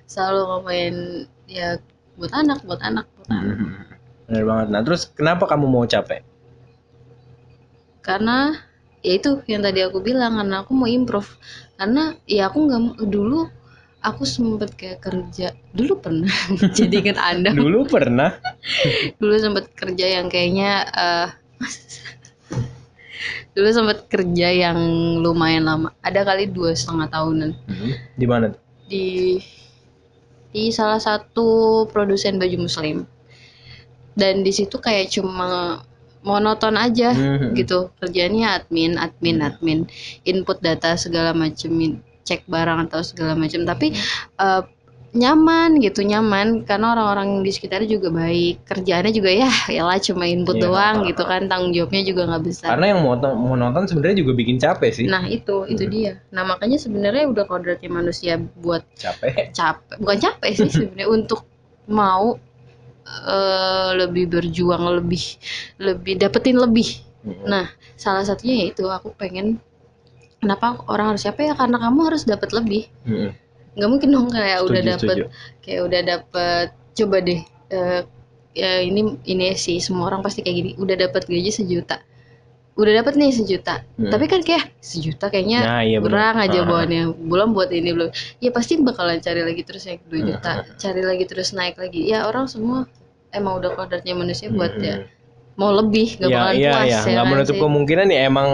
selalu 0.04 0.40
ngomongin 0.44 0.94
ya 1.46 1.68
buat 2.14 2.32
anak 2.32 2.58
buat 2.62 2.80
anak 2.80 3.06
buat 3.16 3.28
anak 3.32 3.44
Mhm. 3.48 3.68
Bener 4.24 4.44
banget. 4.44 4.66
Nah, 4.70 4.80
terus 4.80 5.02
kenapa 5.08 5.44
kamu 5.44 5.64
mau 5.66 5.84
capek? 5.84 6.20
karena 8.00 8.52
ya 9.00 9.16
itu 9.16 9.40
yang 9.46 9.64
tadi 9.64 9.80
aku 9.80 10.00
bilang 10.00 10.36
karena 10.36 10.60
aku 10.60 10.72
mau 10.72 10.84
improve 10.84 11.40
karena 11.74 12.12
ya 12.28 12.48
aku 12.48 12.68
nggak 12.68 12.80
dulu 13.06 13.48
aku 14.04 14.22
sempet 14.22 14.76
kayak 14.76 15.00
kerja 15.00 15.56
dulu 15.72 15.96
pernah 15.98 16.28
jadi 16.76 16.94
inget 17.00 17.18
anda 17.18 17.56
Dulu 17.56 17.88
pernah. 17.88 18.36
dulu 19.20 19.34
sempet 19.34 19.72
kerja 19.72 20.20
yang 20.20 20.28
kayaknya 20.28 20.84
eh 20.86 21.28
dulu 23.54 23.68
sempet 23.70 24.10
kerja 24.10 24.48
yang 24.50 24.76
lumayan 25.22 25.64
lama 25.64 25.88
ada 26.02 26.20
kali 26.22 26.50
dua 26.50 26.74
setengah 26.74 27.08
tahunan 27.08 27.50
Di 28.18 28.26
mana? 28.28 28.52
di 28.84 29.40
di 30.52 30.68
salah 30.68 31.00
satu 31.00 31.82
produsen 31.88 32.36
baju 32.36 32.68
muslim 32.68 33.08
dan 34.14 34.44
di 34.44 34.52
situ 34.52 34.76
kayak 34.76 35.08
cuma 35.10 35.80
monoton 36.20 36.76
aja 36.76 37.10
Mhm. 37.12 37.56
gitu 37.56 37.88
kerjanya 37.98 38.60
admin 38.60 38.96
admin 38.96 39.40
Hmm. 39.40 39.48
admin 39.48 39.80
input 40.22 40.60
data 40.60 40.94
segala 40.94 41.32
macam 41.32 41.72
cek 42.24 42.44
barang 42.44 42.88
atau 42.88 43.00
segala 43.00 43.32
macam 43.34 43.62
tapi 43.62 43.92
eh, 44.36 44.62
nyaman 45.14 45.78
gitu 45.78 46.02
nyaman 46.02 46.66
karena 46.66 46.90
orang-orang 46.90 47.46
di 47.46 47.54
sekitarnya 47.54 47.86
juga 47.86 48.10
baik 48.10 48.66
kerjaannya 48.66 49.14
juga 49.14 49.30
ya 49.70 49.86
lah 49.86 50.02
cuma 50.02 50.26
input 50.26 50.58
Iya. 50.58 50.66
doang 50.66 50.96
gitu 51.06 51.22
kan 51.22 51.46
tanggung 51.46 51.70
jawabnya 51.70 52.02
juga 52.02 52.26
nggak 52.26 52.42
besar 52.42 52.68
Karena 52.74 52.86
yang 52.90 52.98
mau 53.06 53.14
nonton, 53.14 53.32
mau 53.38 53.54
nonton 53.54 53.86
sebenarnya 53.86 54.26
juga 54.26 54.32
bikin 54.34 54.58
capek 54.58 54.90
sih. 54.90 55.06
nah 55.06 55.22
itu 55.22 55.70
itu 55.70 55.86
Hmm. 55.86 55.92
dia 55.94 56.12
nah 56.28 56.42
makanya 56.42 56.82
sebenarnya 56.82 57.30
udah 57.30 57.44
kodratnya 57.46 57.86
manusia 57.88 58.42
buat 58.58 58.82
Capek. 58.98 59.54
capek 59.54 59.96
bukan 60.02 60.18
capek 60.18 60.50
sih 60.58 60.70
sebenarnya 60.82 61.06
untuk 61.06 61.46
mau 61.86 62.34
eh, 63.06 63.90
lebih 63.94 64.26
berjuang 64.26 64.82
lebih 64.98 65.22
lebih 65.78 66.18
dapetin 66.18 66.58
lebih 66.58 67.04
Mhm. 67.22 67.46
nah 67.46 67.64
salah 67.94 68.20
satunya 68.20 68.66
yaitu 68.66 68.84
aku 68.84 69.14
pengen 69.14 69.56
kenapa 70.44 70.66
orang 70.86 71.06
harus 71.10 71.24
capek 71.24 71.50
ya 71.50 71.54
karena 71.54 71.76
kamu 71.78 71.98
harus 72.04 72.22
dapat 72.24 72.52
lebih 72.52 72.84
nggak 73.74 73.88
mungkin 73.90 74.08
dong 74.08 74.28
kayak 74.28 74.62
udah 74.62 74.78
Setuju, 74.78 74.92
dapet 74.92 75.16
setuju. 75.18 75.24
kayak 75.58 75.80
udah 75.82 76.00
dapet 76.04 76.66
coba 76.94 77.16
deh 77.18 77.40
eh, 77.70 78.00
ya 78.54 78.70
ini 78.80 79.00
ini 79.24 79.44
sih 79.54 79.80
semua 79.80 80.06
orang 80.06 80.22
pasti 80.22 80.40
kayak 80.40 80.56
gini 80.56 80.70
udah 80.76 80.94
dapat 81.00 81.26
gaji 81.26 81.50
sejuta 81.50 81.98
udah 82.74 82.92
dapat 82.96 83.14
nih 83.14 83.30
sejuta 83.30 83.82
Hmm. 83.94 84.10
tapi 84.10 84.26
kan 84.26 84.42
kayak 84.42 84.74
sejuta 84.78 85.26
kayaknya 85.26 85.58
Nah, 85.60 85.82
iya 85.82 85.98
bener. 85.98 86.10
kurang 86.10 86.36
aja 86.36 86.58
Ah. 86.58 86.64
bawaannya 86.64 87.02
belum 87.20 87.48
buat 87.50 87.70
ini 87.70 87.90
belum 87.90 88.10
ya 88.38 88.50
pasti 88.50 88.78
bakalan 88.78 89.18
cari 89.18 89.42
lagi 89.42 89.62
terus 89.62 89.86
yang 89.86 89.98
2 90.04 90.10
Hmm. 90.12 90.26
juta 90.28 90.52
cari 90.74 91.02
lagi 91.02 91.24
terus 91.24 91.50
naik 91.50 91.74
lagi 91.74 92.02
ya 92.04 92.26
orang 92.26 92.46
semua 92.46 92.86
emang 93.30 93.58
udah 93.58 93.74
kodratnya 93.74 94.14
manusia 94.14 94.50
buat 94.50 94.70
Mhm. 94.72 94.82
ya 94.84 94.96
mau 95.54 95.70
lebih 95.70 96.18
gak 96.18 96.30
Iya, 96.30 96.36
bakalan 96.36 96.56
iya, 96.58 96.70
puas 96.74 96.86
iya. 96.88 96.98
ya 97.06 97.12
Nggak 97.14 97.24
kan 97.24 97.30
menutup 97.32 97.54
sih? 97.54 97.62
kemungkinan 97.62 98.06
ya 98.10 98.20
emang 98.30 98.48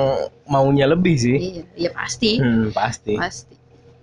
maunya 0.46 0.86
lebih 0.90 1.14
sih. 1.16 1.36
iya 1.38 1.62
iya 1.76 1.90
pasti 1.94 2.30
Hmm, 2.40 2.70
pasti. 2.72 3.14
pasti 3.16 3.54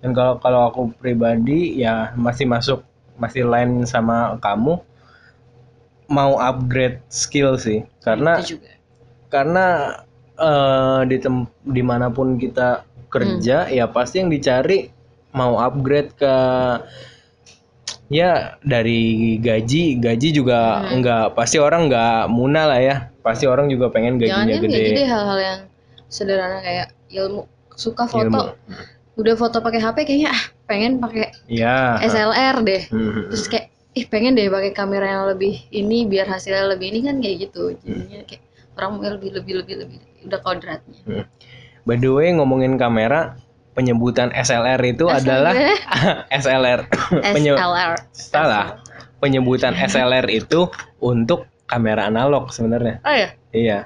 Dan 0.02 0.10
kalau 0.14 0.34
kalau 0.38 0.60
aku 0.70 0.80
pribadi 0.98 1.78
ya 1.78 2.14
masih 2.14 2.46
masuk 2.46 2.80
masih 3.18 3.42
lain 3.46 3.82
sama 3.86 4.38
kamu 4.38 4.78
mau 6.08 6.40
upgrade 6.40 7.00
skill 7.12 7.58
sih. 7.60 7.84
Karena 8.00 8.40
itu 8.40 8.56
juga 8.58 8.70
karena 9.28 9.66
eh, 10.38 11.00
di 11.10 11.16
tem 11.20 11.44
di 11.64 11.82
mana 11.84 12.08
pun 12.08 12.40
kita 12.40 12.84
kerja 13.12 13.68
ya 13.68 13.84
pasti 13.88 14.20
yang 14.24 14.30
dicari 14.32 14.88
mau 15.32 15.60
upgrade 15.60 16.12
ke 16.16 16.34
ya 18.08 18.56
dari 18.60 19.00
gaji 19.38 19.98
gaji 19.98 20.28
juga 20.30 20.82
Hmm. 20.82 21.00
enggak 21.00 21.24
pasti 21.32 21.56
orang 21.56 21.86
nggak 21.86 22.28
muna 22.28 22.66
lah 22.66 22.80
ya 22.80 22.96
pasti 23.20 23.44
orang 23.44 23.68
juga 23.68 23.88
pengen 23.88 24.16
jangan 24.16 24.46
gajinya 24.48 24.54
kan 24.56 24.70
gede 24.70 24.90
deh 24.94 25.06
hal-hal 25.06 25.38
yang 25.38 25.60
sederhana 26.08 26.58
kayak 26.60 26.88
ilmu 27.10 27.44
suka 27.74 28.04
foto 28.04 28.24
ilmu 28.24 28.42
udah 29.18 29.34
foto 29.34 29.58
pakai 29.58 29.80
HP 29.82 29.96
kayaknya 30.04 30.30
ah 30.30 30.42
pengen 30.64 30.92
pakai 30.98 31.30
ya 31.46 31.98
SLR 32.00 32.62
deh 32.62 32.82
Hmm. 32.88 33.28
terus 33.28 33.46
kayak 33.46 33.68
ih 33.92 34.06
pengen 34.06 34.38
deh 34.38 34.46
pakai 34.46 34.70
kamera 34.70 35.06
yang 35.06 35.24
lebih 35.26 35.58
ini 35.68 36.06
biar 36.06 36.24
hasilnya 36.24 36.70
lebih 36.70 36.94
ini 36.94 37.00
kan 37.02 37.16
kayak 37.18 37.50
gitu 37.50 37.74
jadinya 37.82 38.22
kayak 38.24 38.42
orang 38.78 38.90
mau 38.94 39.02
lebih 39.02 39.30
lebih 39.34 39.54
lebih 39.58 39.74
lebih 39.82 39.98
udah 40.22 40.38
kodratnya 40.38 41.26
by 41.82 41.96
the 41.96 42.06
way 42.06 42.30
ngomongin 42.30 42.78
kamera 42.78 43.34
penyebutan 43.78 44.34
SLR 44.34 44.82
itu 44.82 45.06
adalah 45.06 45.54
SLR 46.34 46.90
SLR 47.22 47.94
salah 48.10 48.82
penyebutan 49.22 49.78
SLR 49.78 50.26
itu 50.26 50.66
untuk 50.98 51.46
kamera 51.70 52.10
analog 52.10 52.50
sebenarnya 52.50 52.98
oh 53.06 53.14
ya 53.14 53.28
iya 53.54 53.78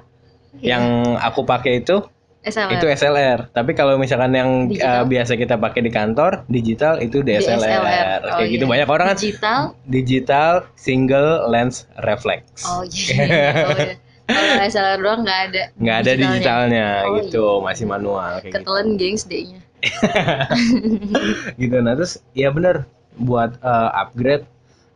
yang 0.65 1.13
aku 1.21 1.45
pakai 1.45 1.85
itu 1.85 2.01
SLR 2.43 2.75
itu 2.75 2.87
SLR. 2.91 3.55
Tapi 3.55 3.71
kalau 3.71 3.95
misalkan 3.95 4.35
yang 4.35 4.67
Digital? 4.67 4.99
uh, 4.99 5.05
biasa 5.07 5.39
kita 5.39 5.55
pakai 5.63 5.87
di 5.87 5.95
kantor, 5.95 6.43
digital 6.51 6.99
itu 6.99 7.23
DSLR. 7.23 7.55
DSLR. 7.55 8.21
Oh, 8.27 8.37
Kayak 8.43 8.51
gitu 8.51 8.65
iya. 8.67 8.73
banyak 8.75 8.89
orang 8.91 9.07
kan 9.07 9.17
digital 9.17 9.61
digital 9.87 10.53
single 10.75 11.47
lens 11.47 11.87
reflex. 12.03 12.67
oh 12.67 12.83
iya 12.83 13.15
oh, 13.63 13.79
iya. 13.79 13.95
kalau 14.27 14.63
SLR 14.67 14.99
doang 14.99 15.23
nggak 15.23 15.41
ada 15.55 15.63
Nggak 15.79 15.97
ada 16.03 16.13
digitalnya 16.19 16.87
Oh, 17.07 17.15
gitu, 17.23 17.47
masih 17.63 17.87
manual 17.87 18.43
kayak 18.43 18.51
gitu. 18.51 18.55
ketelan 18.59 18.89
gengs 18.99 19.23
D-nya 19.31 19.62
gitu. 21.61 21.77
Nah, 21.83 21.93
terus 21.99 22.23
ya 22.33 22.51
bener 22.55 22.87
buat 23.19 23.59
uh, 23.61 23.91
upgrade. 23.99 24.47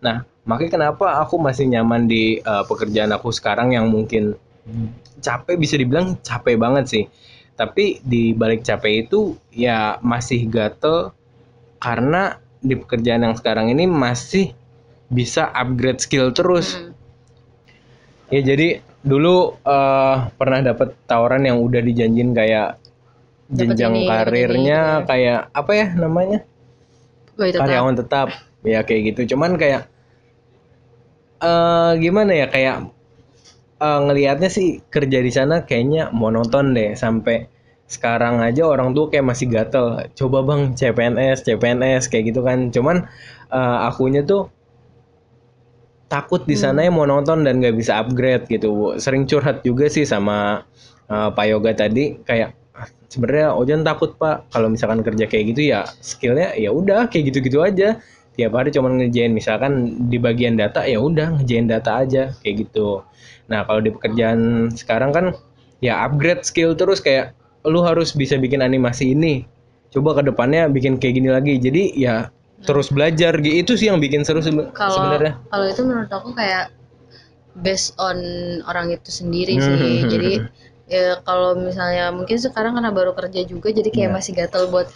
Nah, 0.01 0.23
makanya 0.47 0.81
kenapa 0.81 1.21
aku 1.21 1.37
masih 1.43 1.67
nyaman 1.67 2.07
di 2.07 2.39
uh, 2.47 2.63
pekerjaan 2.65 3.11
aku 3.11 3.35
sekarang 3.35 3.75
yang 3.75 3.91
mungkin 3.91 4.39
capek 5.23 5.57
bisa 5.59 5.75
dibilang 5.79 6.19
capek 6.23 6.57
banget 6.59 6.85
sih. 6.87 7.05
Tapi 7.57 8.05
di 8.05 8.37
balik 8.37 8.63
capek 8.63 9.09
itu 9.09 9.35
ya 9.49 9.97
masih 10.05 10.45
gatel 10.47 11.17
karena 11.81 12.37
di 12.61 12.75
pekerjaan 12.77 13.25
yang 13.25 13.37
sekarang 13.39 13.73
ini 13.73 13.89
masih 13.89 14.53
bisa 15.09 15.49
upgrade 15.55 16.03
skill 16.03 16.35
terus. 16.35 16.77
Hmm. 16.77 16.93
Ya 18.29 18.43
jadi 18.43 18.83
dulu 19.07 19.55
eh, 19.63 20.17
pernah 20.35 20.61
dapat 20.61 20.99
tawaran 21.07 21.47
yang 21.47 21.63
udah 21.63 21.79
dijanjin 21.79 22.35
kayak 22.35 22.77
jenjang 23.51 23.95
ini, 23.95 24.09
karirnya 24.11 24.81
ini, 24.81 25.03
gitu 25.03 25.09
kayak 25.11 25.41
apa 25.55 25.73
ya 25.77 25.87
namanya? 25.95 26.39
Gue 27.37 27.49
tetap 27.53 27.63
karyawan 27.69 27.95
tetap. 28.01 28.29
ya 28.67 28.81
kayak 28.83 29.03
gitu. 29.15 29.37
Cuman 29.37 29.55
kayak 29.61 29.87
eh 31.49 31.91
gimana 32.03 32.33
ya 32.35 32.47
kayak 32.55 32.77
eh, 33.87 33.99
ngelihatnya 34.05 34.49
sih 34.57 34.69
kerja 34.95 35.19
di 35.27 35.33
sana 35.33 35.55
kayaknya 35.69 36.03
monoton 36.13 36.67
deh. 36.77 36.91
Sampai 36.97 37.49
sekarang 37.87 38.43
aja 38.43 38.63
orang 38.67 38.89
tuh 38.97 39.07
kayak 39.13 39.27
masih 39.31 39.47
gatel. 39.55 39.87
Coba 40.19 40.39
bang 40.49 40.63
CPNS 40.79 41.39
CPNS 41.47 42.05
kayak 42.11 42.25
gitu 42.35 42.41
kan. 42.49 42.59
Cuman 42.75 42.97
eh, 43.53 43.79
akunya 43.89 44.23
tuh 44.27 44.43
takut 46.07 46.47
di 46.47 46.55
sana 46.55 46.87
ya 46.87 46.91
monoton 46.95 47.43
dan 47.43 47.59
gak 47.59 47.75
bisa 47.75 47.99
upgrade 47.99 48.47
gitu. 48.47 48.95
Sering 49.03 49.27
curhat 49.27 49.63
juga 49.67 49.87
sih 49.91 50.07
sama 50.07 50.63
eh, 51.11 51.29
Pak 51.35 51.47
Yoga 51.51 51.73
tadi. 51.75 52.19
Kayak 52.23 52.55
"Ah, 52.55 52.66
sebenarnya 53.09 53.57
Ojan 53.57 53.83
takut 53.83 54.15
pak. 54.21 54.49
Kalau 54.53 54.69
misalkan 54.69 55.01
kerja 55.01 55.25
kayak 55.25 55.57
gitu 55.57 55.73
ya 55.73 55.89
skillnya 56.05 56.53
ya 56.59 56.71
udah 56.71 57.09
kayak 57.09 57.33
gitu-gitu 57.33 57.65
aja. 57.65 57.97
Tiap 58.37 58.53
hari 58.53 58.69
cuman 58.69 59.01
ngerjain 59.01 59.33
misalkan 59.33 59.97
di 60.13 60.21
bagian 60.21 60.61
data 60.61 60.85
ya 60.85 61.01
udah 61.01 61.41
ngerjain 61.41 61.67
data 61.67 62.05
aja 62.05 62.37
kayak 62.45 62.69
gitu. 62.69 63.01
Nah 63.49 63.65
kalau 63.65 63.81
di 63.81 63.89
pekerjaan 63.89 64.69
sekarang 64.77 65.11
kan 65.17 65.27
ya 65.81 66.05
upgrade 66.05 66.45
skill 66.45 66.77
terus 66.77 67.01
kayak 67.01 67.33
lu 67.65 67.81
harus 67.81 68.13
bisa 68.13 68.37
bikin 68.37 68.61
animasi 68.61 69.17
ini. 69.17 69.49
Coba 69.89 70.21
ke 70.21 70.29
depannya 70.29 70.69
bikin 70.69 71.01
kayak 71.01 71.15
gini 71.17 71.33
lagi. 71.33 71.57
Jadi 71.57 71.97
ya 71.97 72.29
terus 72.69 72.93
belajar. 72.93 73.41
Gitu. 73.41 73.65
Itu 73.65 73.73
sih 73.81 73.89
yang 73.89 74.05
bikin 74.05 74.25
seru 74.29 74.45
sebenarnya. 74.45 75.41
kalau 75.49 75.67
itu 75.69 75.81
menurut 75.81 76.13
aku 76.13 76.37
kayak 76.37 76.69
based 77.65 77.97
on 77.97 78.21
orang 78.69 78.93
itu 78.93 79.09
sendiri 79.09 79.57
sih. 79.57 79.77
Hmm. 80.05 80.13
jadi 80.13 80.33
ya 80.87 81.19
kalau 81.27 81.59
misalnya 81.59 82.15
mungkin 82.15 82.39
sekarang 82.39 82.79
karena 82.79 82.91
baru 82.95 83.13
kerja 83.15 83.43
juga 83.43 83.75
jadi 83.75 83.91
kayak 83.91 84.11
Iya. 84.11 84.17
masih 84.17 84.33
gatel 84.39 84.65
buat 84.71 84.87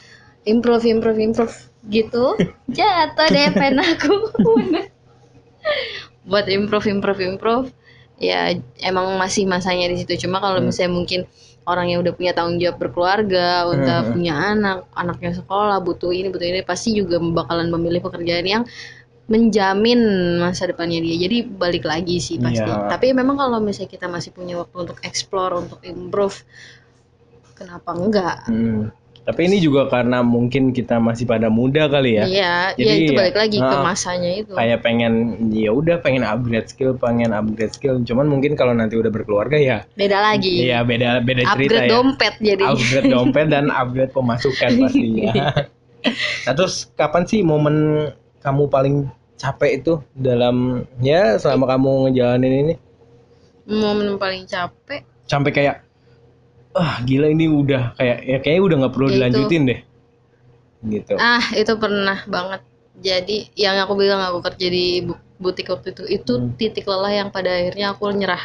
improve 0.46 0.86
improve 0.86 1.18
improve 1.18 1.54
gitu 1.90 2.38
jatuh 2.78 3.28
deh 3.28 3.48
pen 3.58 3.76
aku 3.76 4.14
buat 6.30 6.46
improve 6.46 6.86
improve 6.88 7.20
improve 7.24 7.66
ya 8.20 8.52
emang 8.84 9.16
masih 9.16 9.48
masanya 9.48 9.88
di 9.88 9.96
situ 10.04 10.28
cuma 10.28 10.38
kalau 10.38 10.60
Hmm. 10.60 10.68
misalnya 10.68 10.92
mungkin 10.92 11.20
orang 11.64 11.86
yang 11.92 12.00
udah 12.04 12.12
punya 12.12 12.32
tanggung 12.36 12.60
jawab 12.60 12.76
berkeluarga 12.76 13.64
udah 13.68 13.98
Hmm. 14.04 14.12
punya 14.12 14.34
anak 14.36 14.78
anaknya 14.92 15.32
sekolah 15.40 15.80
butuh 15.80 16.12
ini 16.12 16.28
butuh 16.28 16.44
ini 16.44 16.60
pasti 16.62 16.92
juga 16.94 17.16
bakalan 17.20 17.72
memilih 17.72 18.04
pekerjaan 18.04 18.44
yang 18.44 18.62
menjamin 19.30 20.00
masa 20.36 20.66
depannya 20.66 20.98
dia 20.98 21.16
jadi 21.22 21.46
balik 21.46 21.86
lagi 21.86 22.18
sih 22.18 22.36
pasti 22.36 22.66
Iya. 22.66 22.90
tapi 22.90 23.14
memang 23.14 23.38
kalau 23.38 23.62
misalnya 23.62 23.88
kita 23.88 24.06
masih 24.06 24.34
punya 24.34 24.58
waktu 24.58 24.74
untuk 24.76 24.98
explore 25.00 25.54
untuk 25.56 25.78
improve 25.82 26.42
kenapa 27.54 27.90
enggak 27.92 28.36
Hmm. 28.46 28.90
Tapi 29.20 29.46
ini 29.46 29.60
juga 29.60 29.84
karena 29.86 30.24
mungkin 30.24 30.72
kita 30.72 30.96
masih 30.96 31.28
pada 31.28 31.46
muda 31.46 31.86
kali 31.86 32.18
ya. 32.18 32.24
iya 32.24 32.54
Jadi 32.72 32.88
ya 32.88 32.94
itu 32.96 33.12
ya, 33.12 33.18
balik 33.20 33.36
lagi 33.36 33.58
ke 33.60 33.68
ah, 33.68 33.84
masanya 33.84 34.30
itu 34.32 34.52
Kayak 34.56 34.80
pengen 34.80 35.12
ya 35.52 35.70
udah 35.70 35.96
pengen 36.00 36.24
upgrade 36.24 36.66
skill, 36.66 36.96
pengen 36.96 37.30
upgrade 37.30 37.70
skill. 37.70 38.00
Cuman 38.00 38.26
mungkin 38.26 38.56
kalau 38.56 38.72
nanti 38.72 38.96
udah 38.96 39.12
berkeluarga 39.12 39.54
ya 39.54 39.84
beda 39.92 40.18
lagi 40.18 40.64
Iya 40.64 40.82
beda 40.82 41.20
beda 41.20 41.46
cerita 41.46 41.52
upgrade 41.52 41.84
ya. 41.84 41.90
dompet 41.92 42.34
jadi 42.40 42.64
Upgrade 42.64 43.06
dompet 43.06 43.46
dan 43.46 43.64
upgrade 43.70 44.10
pemasukan 44.10 44.70
pastinya. 44.82 45.32
nah 46.42 46.52
terus 46.56 46.88
kapan 46.90 47.22
sih 47.22 47.44
momen 47.44 48.08
kamu 48.40 48.62
paling 48.66 48.96
capek 49.40 49.80
itu 49.80 49.92
dalam 50.12 50.84
ya 51.00 51.40
selama 51.40 51.64
kamu 51.66 51.90
ngejalanin 52.12 52.54
ini? 52.62 52.74
momen 53.64 54.20
paling 54.20 54.44
capek 54.44 55.00
Sampai 55.24 55.50
kayak 55.54 55.76
ah 56.74 57.00
gila 57.02 57.30
ini 57.30 57.46
udah 57.46 57.94
kayak 57.94 58.18
ya 58.22 58.36
kayaknya 58.42 58.62
udah 58.66 58.76
nggak 58.84 58.92
perlu 58.94 59.06
Ya 59.06 59.10
itu. 59.10 59.16
dilanjutin 59.16 59.62
deh. 59.66 59.80
Gitu. 60.80 61.12
ah 61.16 61.44
itu 61.52 61.72
pernah 61.76 62.24
banget 62.24 62.60
jadi 62.96 63.36
yang 63.52 63.76
aku 63.84 64.00
bilang 64.00 64.20
aku 64.24 64.40
kerja 64.40 64.66
di 64.66 65.04
bu- 65.04 65.20
butik 65.36 65.68
waktu 65.68 65.92
itu 65.92 66.04
itu 66.08 66.32
Hmm. 66.36 66.56
titik 66.56 66.88
lelah 66.88 67.12
yang 67.12 67.28
pada 67.28 67.52
akhirnya 67.52 67.92
aku 67.92 68.08
nyerah 68.10 68.40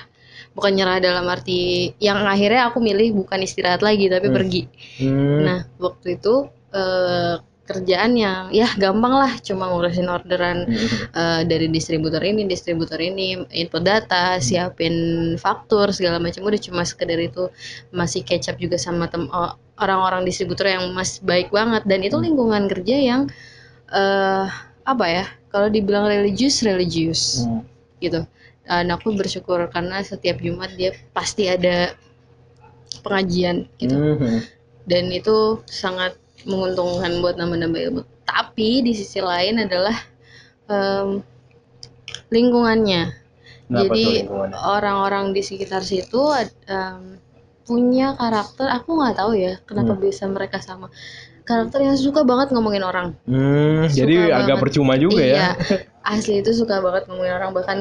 bukan 0.52 0.72
nyerah 0.75 1.00
dalam 1.00 1.24
arti 1.28 1.92
yang 1.98 2.20
akhirnya 2.24 2.68
aku 2.68 2.84
milih 2.84 3.16
bukan 3.16 3.40
istirahat 3.40 3.80
lagi 3.80 4.12
tapi 4.12 4.28
Hmm. 4.28 4.36
pergi 4.36 4.62
Hmm. 5.00 5.40
nah 5.48 5.60
waktu 5.80 6.20
itu 6.20 6.34
eh, 6.72 7.36
kerjaan 7.65 8.13
yang 8.13 8.53
ya 8.53 8.69
gampang 8.77 9.13
lah. 9.13 9.31
Cuma 9.41 9.69
ngurusin 9.74 10.07
orderan 10.07 10.69
eh, 11.12 11.41
dari 11.43 11.67
distributor 11.69 12.22
ini 12.22 12.45
distributor 12.45 13.01
ini 13.01 13.41
input 13.51 13.81
data 13.81 14.38
siapin 14.38 15.36
faktur 15.36 15.89
segala 15.91 16.22
macam. 16.22 16.45
Udah 16.45 16.62
cuma 16.62 16.86
sekedar 16.86 17.17
itu 17.17 17.50
masih 17.89 18.22
kecap 18.22 18.62
juga 18.62 18.77
sama 18.77 19.10
tem 19.10 19.25
orang-orang 19.75 20.24
distributor 20.24 20.69
yang 20.69 20.93
masih 20.93 21.25
baik 21.25 21.50
banget. 21.50 21.84
Dan 21.89 22.05
itu 22.05 22.17
lingkungan 22.22 22.69
kerja 22.69 22.95
yang 22.95 23.22
eh 23.89 24.48
apa 24.86 25.05
ya 25.10 25.25
kalau 25.50 25.67
dibilang 25.67 26.05
religius 26.05 26.61
religius. 26.61 27.44
Hmm. 27.44 27.66
gitu. 28.00 28.22
Dan 28.66 28.90
aku 28.90 29.13
bersyukur 29.13 29.61
karena 29.70 30.01
setiap 30.01 30.42
Jumat 30.42 30.74
dia 30.74 30.94
pasti 31.13 31.46
ada 31.50 31.94
pengajian 33.05 33.70
gitu. 33.77 33.94
Mhm. 33.94 34.42
dan 34.85 35.09
itu 35.09 35.61
sangat 35.66 36.13
menguntungkan 36.43 37.24
buat 37.24 37.39
nambah-nambah 37.39 37.81
ilmu. 37.81 38.01
Tapi 38.27 38.83
di 38.83 38.91
sisi 38.91 39.24
lain 39.24 39.63
adalah 39.63 39.95
em, 40.67 41.24
lingkungannya. 42.29 43.24
Kenapa 43.65 43.81
Jadi 43.81 44.03
orang-orang 44.53 45.33
di 45.33 45.41
sekitar 45.41 45.81
situ 45.81 46.21
em, 46.67 47.17
punya 47.65 48.13
karakter. 48.13 48.69
Aku 48.69 48.93
nggak 48.93 49.15
tahu 49.17 49.31
ya 49.33 49.57
kenapa 49.63 49.95
Hmm. 49.95 50.01
bisa 50.03 50.29
mereka 50.29 50.61
sama. 50.61 50.91
Karakter 51.45 51.81
yang 51.81 51.93
suka 51.93 52.25
banget 52.25 52.50
ngomongin 52.50 52.81
orang. 52.81 53.13
Hmm, 53.29 53.85
Suka 53.85 54.01
jadi 54.01 54.33
agak 54.33 54.57
banget. 54.57 54.61
percuma 54.65 54.93
juga 54.98 55.21
iya, 55.21 55.53
ya. 55.53 55.77
asli 56.13 56.41
itu 56.41 56.50
suka 56.53 56.81
banget 56.81 57.05
ngomongin 57.05 57.33
orang. 57.37 57.53
Bahkan 57.53 57.77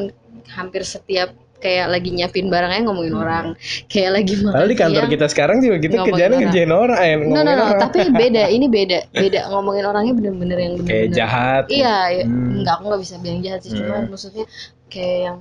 hampir 0.52 0.84
setiap 0.84 1.32
kayak 1.64 1.86
lagi 1.88 2.12
nyiapin 2.12 2.52
barangnya 2.52 2.84
ngomongin 2.84 3.16
Hmm. 3.16 3.22
orang. 3.24 3.46
Kayak 3.88 4.10
lagi 4.20 4.32
makan 4.36 4.52
Padahal 4.52 4.68
di 4.68 4.76
kantor 4.76 5.00
siang, 5.00 5.12
kita 5.16 5.26
sekarang 5.32 5.56
juga 5.64 5.76
kita 5.80 5.94
Ngomongin 5.96 6.08
kerjaan 6.12 6.32
ngerjain 6.36 6.72
orang, 6.74 6.98
eh, 7.00 7.14
No, 7.16 7.24
no, 7.24 7.40
no, 7.40 7.64
orang. 7.64 7.80
tapi 7.80 7.98
beda. 8.20 8.42
Ini 8.46 8.66
beda. 8.68 8.98
Beda 9.10 9.40
ngomongin 9.48 9.84
orangnya 9.84 10.12
bener-bener 10.12 10.58
yang 10.60 10.74
kayak 10.76 10.84
bener-bener. 10.84 11.16
jahat. 11.16 11.64
Iya, 11.72 11.96
ya, 12.12 12.24
Hmm. 12.28 12.60
enggak 12.60 12.74
aku 12.76 12.84
nggak 12.84 13.02
bisa 13.02 13.14
bilang 13.18 13.40
jahat 13.40 13.60
sih, 13.64 13.72
cuma 13.72 13.96
Hmm. 13.96 14.08
maksudnya 14.12 14.44
kayak 14.86 15.18
yang 15.24 15.38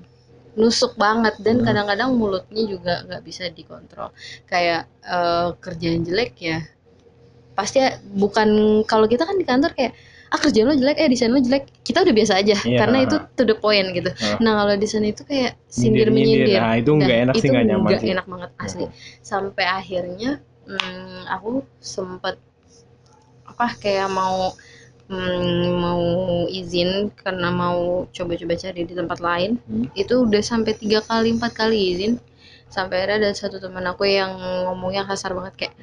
nusuk 0.53 0.93
banget 0.95 1.35
dan 1.41 1.55
Hmm. 1.59 1.65
kadang-kadang 1.65 2.09
mulutnya 2.13 2.63
juga 2.63 2.93
nggak 3.03 3.21
bisa 3.21 3.43
dikontrol. 3.49 4.09
Kayak 4.47 4.87
eh, 5.03 5.47
kerjaan 5.59 6.07
jelek 6.07 6.31
ya, 6.39 6.63
pasti 7.51 7.77
ya- 7.77 7.99
bukan 7.99 8.47
kalau 8.83 9.05
kita 9.05 9.27
kan 9.27 9.35
di 9.35 9.43
kantor 9.43 9.75
kayak 9.75 9.91
ah 10.33 10.39
kerjaan 10.41 10.65
lo 10.65 10.73
jelek, 10.73 10.97
eh 10.97 11.05
desain 11.05 11.29
lo 11.29 11.37
jelek, 11.37 11.69
kita 11.85 12.01
udah 12.01 12.13
biasa 12.17 12.33
aja 12.41 12.57
Iya. 12.65 12.79
karena 12.81 12.97
itu 13.05 13.15
to 13.37 13.45
the 13.45 13.53
point 13.53 13.93
gitu. 13.93 14.09
Nah 14.41 14.51
kalau 14.65 14.73
di 14.73 14.87
sana 14.89 15.13
itu 15.13 15.21
kayak 15.21 15.53
sindir 15.69 16.09
menyindir, 16.09 16.57
Nah, 16.57 16.73
itu 16.73 16.89
nggak 16.89 17.17
enak 17.29 17.35
sih, 17.37 17.47
nggak 17.53 17.65
nyaman 17.69 17.91
sih. 18.01 18.09
enak 18.09 18.25
banget 18.25 18.49
asli. 18.57 18.85
Sampai 19.21 19.65
akhirnya 19.69 20.41
hmm, 20.65 21.29
aku 21.29 21.61
sempat 21.77 22.41
apa 23.45 23.77
kayak 23.77 24.09
mau 24.09 24.57
hmm, 25.05 25.69
mau 25.77 26.03
izin 26.49 27.13
karena 27.13 27.53
mau 27.53 28.07
coba-coba 28.09 28.53
cari 28.57 28.81
di 28.89 28.93
tempat 28.97 29.19
lain 29.21 29.61
Hmm. 29.69 29.85
itu 29.93 30.25
udah 30.25 30.41
sampai 30.41 30.73
tiga 30.73 31.05
kali 31.05 31.35
empat 31.37 31.53
kali 31.53 31.77
izin 31.93 32.17
sampai 32.73 33.05
ada 33.05 33.21
ada 33.21 33.29
satu 33.37 33.61
teman 33.61 33.85
aku 33.85 34.09
yang 34.09 34.33
ngomongnya 34.65 35.05
kasar 35.05 35.37
banget 35.37 35.53
kayak 35.59 35.73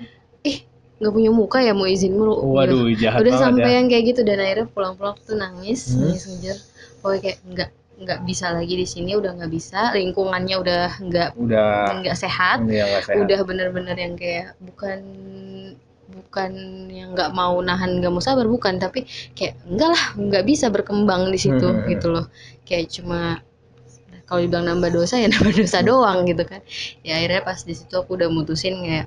ih 0.43 0.59
nggak 1.01 1.13
punya 1.13 1.31
muka 1.33 1.59
ya 1.59 1.73
mau 1.73 1.89
izin 1.89 2.13
mulu 2.13 2.37
Waduh, 2.53 2.93
jahat 2.95 3.19
udah 3.19 3.33
banget 3.33 3.43
sampai 3.43 3.67
ya. 3.67 3.77
yang 3.81 3.87
kayak 3.89 4.05
gitu 4.07 4.21
dan 4.21 4.37
akhirnya 4.39 4.67
pulang-pulang 4.69 5.17
tuh 5.19 5.35
nangis 5.35 5.81
Hmm. 5.91 6.05
nangis 6.05 6.23
ngejar 6.27 6.57
pokoknya 7.01 7.21
kayak 7.23 7.39
nggak 7.49 7.71
nggak 8.01 8.21
bisa 8.25 8.47
lagi 8.51 8.75
di 8.75 8.87
sini 8.87 9.11
udah 9.13 9.31
nggak 9.35 9.49
bisa 9.51 9.81
lingkungannya 9.93 10.57
udah 10.57 10.85
nggak 11.01 11.29
Udah 11.37 12.01
nggak 12.01 12.17
sehat 12.17 12.65
ini 12.65 12.77
yang 12.77 12.89
nggak 12.91 13.05
sehat. 13.07 13.17
udah 13.19 13.41
bener-bener 13.43 13.97
yang 13.97 14.15
kayak 14.15 14.57
bukan 14.59 14.99
bukan 16.11 16.53
yang 16.91 17.13
nggak 17.13 17.31
mau 17.31 17.55
nahan 17.61 17.99
nggak 17.99 18.11
mau 18.11 18.21
sabar 18.21 18.45
bukan 18.45 18.77
tapi 18.77 19.07
kayak 19.33 19.57
enggak 19.65 19.91
lah 19.91 20.05
nggak 20.17 20.45
bisa 20.45 20.67
berkembang 20.69 21.29
di 21.29 21.39
situ 21.39 21.61
Hmm. 21.63 21.87
gitu 21.87 22.11
loh 22.11 22.27
kayak 22.65 22.91
cuma 22.91 23.41
kalau 24.25 24.41
dibilang 24.41 24.67
nambah 24.69 24.91
dosa 24.93 25.17
ya 25.17 25.29
nambah 25.33 25.55
dosa 25.55 25.81
doang 25.81 26.25
gitu 26.25 26.43
kan 26.43 26.61
ya 27.01 27.17
akhirnya 27.17 27.43
pas 27.43 27.63
di 27.63 27.75
situ 27.75 27.95
aku 27.95 28.17
udah 28.17 28.29
mutusin 28.29 28.81
kayak 28.81 29.07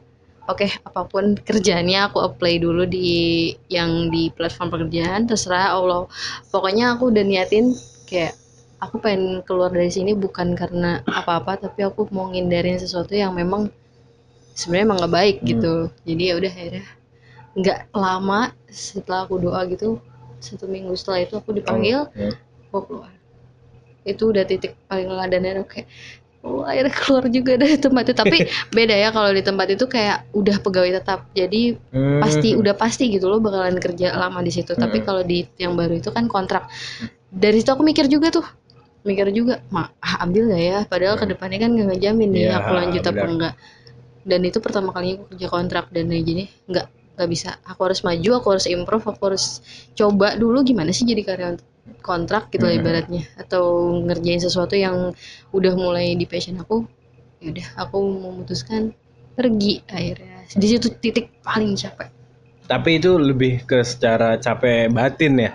oke 0.49 0.67
apa 0.83 1.01
pun 1.07 1.39
kerjaannya 1.39 2.11
aku 2.11 2.19
apply 2.19 2.59
dulu 2.59 2.83
di 2.83 3.51
yang 3.71 4.11
di 4.11 4.27
platform 4.33 4.75
pekerjaan 4.75 5.23
terserah 5.29 5.71
Allah 5.75 6.07
pokoknya 6.51 6.95
aku 6.99 7.11
udah 7.15 7.23
niatin 7.23 7.71
kayak 8.09 8.35
aku 8.83 8.99
pengen 8.99 9.39
keluar 9.47 9.71
dari 9.71 9.87
sini 9.87 10.11
bukan 10.11 10.51
karena 10.59 10.99
apa-apa 11.07 11.55
tapi 11.55 11.87
aku 11.87 12.11
mau 12.11 12.27
ngindarin 12.27 12.75
sesuatu 12.75 13.15
yang 13.15 13.31
memang 13.31 13.71
sebenarnya 14.53 14.85
emang 14.91 14.97
nggak 14.99 15.15
baik 15.15 15.35
Hmm. 15.39 15.47
gitu 15.47 15.73
jadi 16.03 16.23
ya 16.23 16.33
udah 16.39 16.51
akhirnya 16.51 16.85
nggak 17.53 17.79
lama 17.95 18.41
setelah 18.67 19.19
aku 19.23 19.35
doa 19.39 19.61
gitu 19.71 20.01
satu 20.43 20.67
minggu 20.67 20.91
setelah 20.99 21.23
itu 21.23 21.33
aku 21.39 21.55
dipanggil 21.55 22.03
Hmm. 22.11 22.35
aku 22.69 22.79
keluar 22.91 23.11
itu 24.03 24.23
udah 24.27 24.43
titik 24.43 24.75
paling 24.91 25.07
dan 25.31 25.47
akhirnya 25.47 25.63
kayak 25.63 25.87
oh 26.43 26.63
akhirnya 26.67 26.93
keluar 26.93 27.25
juga 27.31 27.53
dari 27.61 27.75
tempat 27.79 28.03
itu. 28.11 28.15
Tapi 28.19 28.37
beda 28.77 28.95
ya 28.95 29.09
kalau 29.09 29.31
di 29.31 29.43
tempat 29.43 29.67
itu 29.71 29.85
kayak 29.87 30.27
udah 30.35 30.55
pegawai 30.59 30.91
tetap. 31.01 31.19
Jadi 31.33 31.75
Hmm. 31.93 32.19
pasti 32.21 32.53
udah 32.55 32.73
pasti 32.77 33.09
gitu 33.11 33.27
loh 33.31 33.39
bakalan 33.41 33.79
kerja 33.79 34.13
lama 34.15 34.39
di 34.43 34.51
situ. 34.53 34.75
Tapi 34.75 35.01
Hmm. 35.01 35.05
kalau 35.07 35.21
di 35.23 35.47
yang 35.57 35.73
baru 35.79 35.97
itu 35.99 36.09
kan 36.11 36.27
kontrak. 36.27 36.67
Dari 37.33 37.57
situ 37.63 37.71
aku 37.73 37.81
mikir 37.81 38.05
juga 38.11 38.29
tuh. 38.29 38.45
Mikir 39.03 39.35
juga 39.35 39.59
mak 39.73 39.91
ah, 39.99 40.23
ambil 40.23 40.47
gak 40.53 40.63
ya? 40.63 40.79
Padahal 40.87 41.15
Hmm. 41.17 41.21
ke 41.25 41.25
depannya 41.35 41.59
kan 41.63 41.69
nggak 41.75 41.87
ngejamin 41.91 42.29
nih 42.31 42.43
Iya, 42.47 42.55
aku 42.63 42.71
lanjut 42.71 43.03
apa 43.03 43.25
enggak 43.27 43.53
dan 44.23 44.39
itu 44.47 44.57
pertama 44.63 44.95
kalinya 44.95 45.19
aku 45.19 45.25
kerja 45.35 45.47
kontrak 45.51 45.85
dan 45.91 46.07
kayak 46.07 46.23
gini 46.23 46.43
nggak 46.71 46.87
nggak 47.19 47.29
bisa. 47.29 47.49
Aku 47.67 47.79
harus 47.87 47.99
maju 48.07 48.29
aku 48.39 48.47
harus 48.55 48.65
improve 48.71 49.03
aku 49.03 49.21
harus 49.33 49.59
coba 49.93 50.39
dulu 50.39 50.63
gimana 50.63 50.95
sih 50.95 51.03
jadi 51.03 51.21
karyawan 51.27 51.57
kontrak 51.99 52.47
gitu 52.49 52.63
Hmm. 52.63 52.79
ibaratnya 52.79 53.23
atau 53.35 53.91
ngerjain 54.03 54.39
sesuatu 54.39 54.75
yang 54.75 55.11
udah 55.51 55.73
mulai 55.75 56.15
di 56.15 56.23
passion 56.23 56.55
aku 56.59 56.87
ya 57.43 57.51
udah 57.51 57.67
aku 57.79 57.97
memutuskan 57.99 58.95
pergi 59.35 59.83
akhirnya 59.89 60.47
di 60.55 60.67
situ 60.69 60.87
titik 60.99 61.31
paling 61.43 61.75
capek 61.75 62.07
Tapi 62.63 62.95
itu 62.95 63.19
lebih 63.19 63.67
ke 63.67 63.83
secara 63.83 64.39
capek 64.39 64.87
batin 64.87 65.35
ya. 65.35 65.51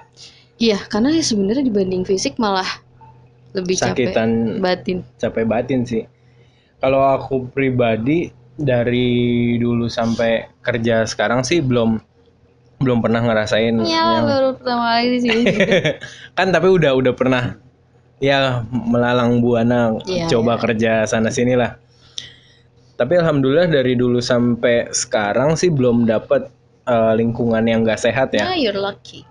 iya 0.61 0.77
karena 0.77 1.09
ya 1.17 1.25
sebenarnya 1.25 1.65
dibanding 1.65 2.05
fisik 2.05 2.37
malah 2.37 2.69
lebih 3.57 3.81
Sakitan 3.81 4.61
capek 4.61 4.61
batin 4.61 4.99
capek 5.17 5.45
batin 5.49 5.81
sih. 5.89 6.05
Kalau 6.79 7.01
aku 7.03 7.49
pribadi 7.51 8.29
dari 8.55 9.09
dulu 9.57 9.89
sampai 9.89 10.47
kerja 10.61 11.09
sekarang 11.09 11.43
sih 11.43 11.65
belum 11.65 11.97
belum 12.79 13.03
pernah 13.03 13.21
ngerasain 13.21 13.75
ya 13.83 14.19
yang- 14.19 14.27
baru 14.27 14.49
pertama 14.55 14.85
kali 14.95 15.07
di 15.11 15.21
sini 15.21 15.43
kan 16.39 16.49
tapi 16.49 16.69
udah 16.69 16.95
udah 16.95 17.13
pernah 17.13 17.59
ya 18.19 18.63
melalang 18.71 19.39
buana 19.39 19.95
Iya, 20.03 20.27
coba 20.29 20.55
iya. 20.55 20.63
kerja 20.63 20.93
sana 21.07 21.31
sini 21.31 21.55
lah. 21.55 21.79
Tapi 22.95 23.15
alhamdulillah 23.15 23.71
dari 23.71 23.95
dulu 23.95 24.19
sampai 24.19 24.91
sekarang 24.91 25.55
sih 25.55 25.71
belum 25.71 26.03
dapet 26.03 26.51
eh, 26.83 27.13
lingkungan 27.15 27.63
yang 27.63 27.87
gak 27.87 28.03
sehat 28.03 28.35
ya. 28.35 28.51
ah 28.51 28.59
you're 28.59 28.75
lucky 28.75 29.23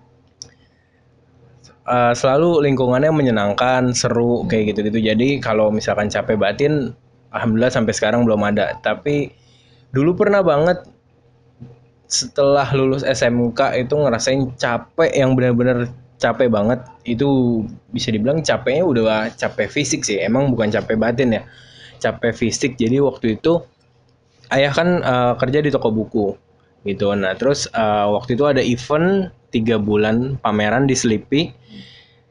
Eh, 1.87 2.13
selalu 2.13 2.67
lingkungannya 2.67 3.15
menyenangkan, 3.15 3.95
seru 3.95 4.43
kayak 4.43 4.75
gitu-gitu. 4.75 4.99
Jadi 4.99 5.39
kalau 5.39 5.71
misalkan 5.71 6.11
capek 6.11 6.35
batin, 6.35 6.91
alhamdulillah 7.31 7.71
sampai 7.71 7.95
sekarang 7.95 8.27
belum 8.27 8.43
ada. 8.43 8.75
Tapi 8.77 9.31
dulu 9.95 10.19
pernah 10.19 10.43
banget 10.43 10.83
setelah 12.07 12.67
lulus 12.71 13.03
SMK 13.03 13.83
itu 13.83 13.93
ngerasain 13.93 14.55
capek 14.55 15.11
yang 15.11 15.35
benar-benar 15.35 15.91
capek 16.17 16.47
banget. 16.47 16.79
Itu 17.03 17.61
bisa 17.91 18.09
dibilang 18.09 18.41
capeknya 18.41 18.83
udah 18.87 19.05
capek 19.35 19.67
fisik 19.67 20.07
sih. 20.07 20.17
Emang 20.23 20.49
bukan 20.49 20.71
capek 20.71 20.95
batin 20.95 21.35
ya. 21.35 21.43
Capek 21.99 22.33
fisik. 22.33 22.79
Jadi 22.79 23.03
waktu 23.03 23.37
itu 23.37 23.59
ayah 24.55 24.71
kan 24.71 25.03
eh, 25.03 25.33
kerja 25.35 25.59
di 25.59 25.69
toko 25.69 25.91
buku 25.91 26.27
gitu. 26.87 27.11
Nah 27.13 27.35
terus 27.35 27.67
eh, 27.69 28.07
waktu 28.07 28.39
itu 28.39 28.43
ada 28.47 28.63
event 28.63 29.29
tiga 29.51 29.75
bulan 29.75 30.39
pameran 30.39 30.87
di 30.87 30.95
Sleepy. 30.95 31.51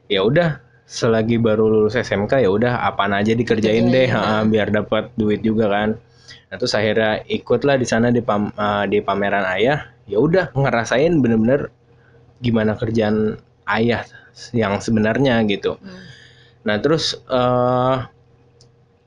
Ya 0.09 0.25
udah 0.25 0.57
selagi 0.87 1.35
baru 1.35 1.67
lulus 1.67 1.99
SMK 1.99 2.47
ya 2.47 2.49
udah 2.49 2.87
apaan 2.87 3.11
aja 3.11 3.35
dikerjain 3.35 3.91
deh 3.91 4.07
ha, 4.07 4.47
biar 4.47 4.71
dapat 4.71 5.11
duit 5.19 5.43
juga 5.43 5.67
kan. 5.67 5.99
Nah 6.47 6.55
terus 6.55 6.73
akhirnya 6.75 7.23
ikutlah 7.27 7.75
di 7.75 7.87
sana 7.87 8.07
di 8.11 8.23
pam- 8.23 8.55
eh, 8.55 8.85
di 8.87 8.99
pameran 9.03 9.43
ayah. 9.57 9.91
Ya 10.07 10.17
udah 10.23 10.55
ngerasain 10.55 11.19
bener-bener 11.19 11.67
gimana 12.39 12.79
kerjaan 12.79 13.35
ayah 13.67 14.07
yang 14.55 14.79
sebenarnya 14.79 15.43
gitu. 15.49 15.75
Hmm. 15.81 16.05
Nah 16.63 16.77
terus 16.79 17.19
eh 17.27 17.97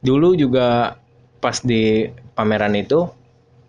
dulu 0.01 0.37
juga 0.37 0.97
pas 1.41 1.57
di 1.65 2.09
pameran 2.37 2.77
itu 2.77 3.09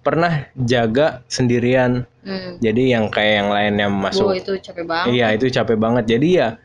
pernah 0.01 0.49
jaga 0.57 1.21
sendirian. 1.31 2.03
Hmm. 2.25 2.57
Jadi 2.59 2.91
yang 2.91 3.07
kayak 3.07 3.33
yang 3.45 3.49
lainnya 3.49 3.87
masuk. 3.87 4.33
itu 4.35 4.53
capek 4.59 4.85
banget 4.85 5.07
Iya 5.15 5.27
itu 5.37 5.45
capek 5.47 5.77
banget. 5.79 6.03
Jadi 6.09 6.27
ya 6.35 6.59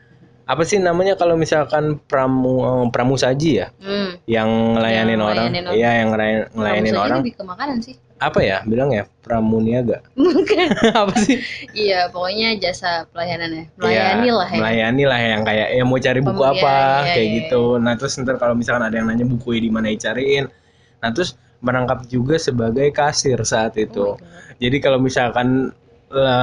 apa 0.47 0.63
sih 0.63 0.79
namanya 0.79 1.13
kalau 1.13 1.35
misalkan 1.35 1.99
pramu 2.07 2.55
eh, 2.63 2.85
pramusaji 2.87 3.51
ya, 3.59 3.67
hmm. 3.77 4.23
yang 4.25 4.47
ngelayanin 4.73 5.13
Yang 5.13 5.21
orang, 5.21 5.35
ngelayanin 5.51 5.63
iya 5.75 5.89
yang 5.93 6.09
ngelayan- 6.09 6.47
ngelayanin 6.55 6.87
Pramusa 6.87 7.03
orang. 7.05 7.19
lebih 7.19 7.33
ke 7.35 7.43
makanan 7.43 7.77
sih 7.83 7.95
Apa 8.17 8.39
ya 8.41 8.57
bilang 8.63 8.89
ya 8.89 9.05
pramuniaga? 9.21 10.01
bukan 10.17 10.67
apa 11.03 11.13
sih? 11.19 11.37
iya 11.71 12.07
pokoknya 12.07 12.57
jasa 12.57 13.05
pelayanannya 13.11 13.69
melayani 13.75 14.23
Iya, 14.23 14.33
lah 14.33 14.47
ya 14.49 14.57
Melayani 14.57 15.03
lah 15.05 15.19
yang 15.21 15.41
kayak 15.43 15.67
ya 15.69 15.83
mau 15.83 15.99
cari 15.99 16.19
buku 16.19 16.33
Pembelian, 16.33 16.57
apa 16.57 16.73
iya, 16.73 17.13
kayak 17.13 17.27
iya, 17.27 17.35
gitu. 17.37 17.63
Nah 17.77 17.93
terus 17.93 18.13
ntar 18.17 18.35
kalau 18.35 18.55
misalkan 18.55 18.83
ada 18.83 18.95
yang 18.95 19.05
nanya 19.05 19.21
buku 19.23 19.53
di 19.53 19.69
mana 19.69 19.91
dicariin. 19.91 20.49
Nah 20.97 21.09
terus 21.11 21.35
merangkap 21.59 22.07
juga 22.07 22.39
sebagai 22.39 22.89
kasir 22.89 23.37
saat 23.43 23.75
itu. 23.75 24.13
Oh. 24.13 24.17
Jadi 24.57 24.77
kalau 24.79 24.97
misalkan 24.97 25.69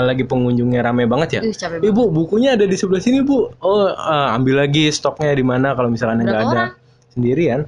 lagi 0.05 0.29
pengunjungnya 0.29 0.85
rame 0.85 1.09
banget 1.09 1.41
ya. 1.41 1.41
Ih, 1.41 1.57
capek 1.57 1.81
banget 1.81 1.89
Ibu 1.93 2.03
bukunya 2.13 2.53
ada 2.53 2.69
di 2.69 2.77
sebelah 2.77 3.01
sini 3.01 3.25
bu. 3.25 3.49
Oh 3.65 3.89
eh, 3.89 4.29
ambil 4.37 4.61
lagi 4.61 4.93
stoknya 4.93 5.33
di 5.33 5.45
mana 5.45 5.73
kalau 5.73 5.89
misalkan 5.89 6.21
nggak 6.21 6.33
Berapa 6.37 6.45
ada. 6.45 6.53
orang? 6.53 6.71
Sendirian. 7.15 7.61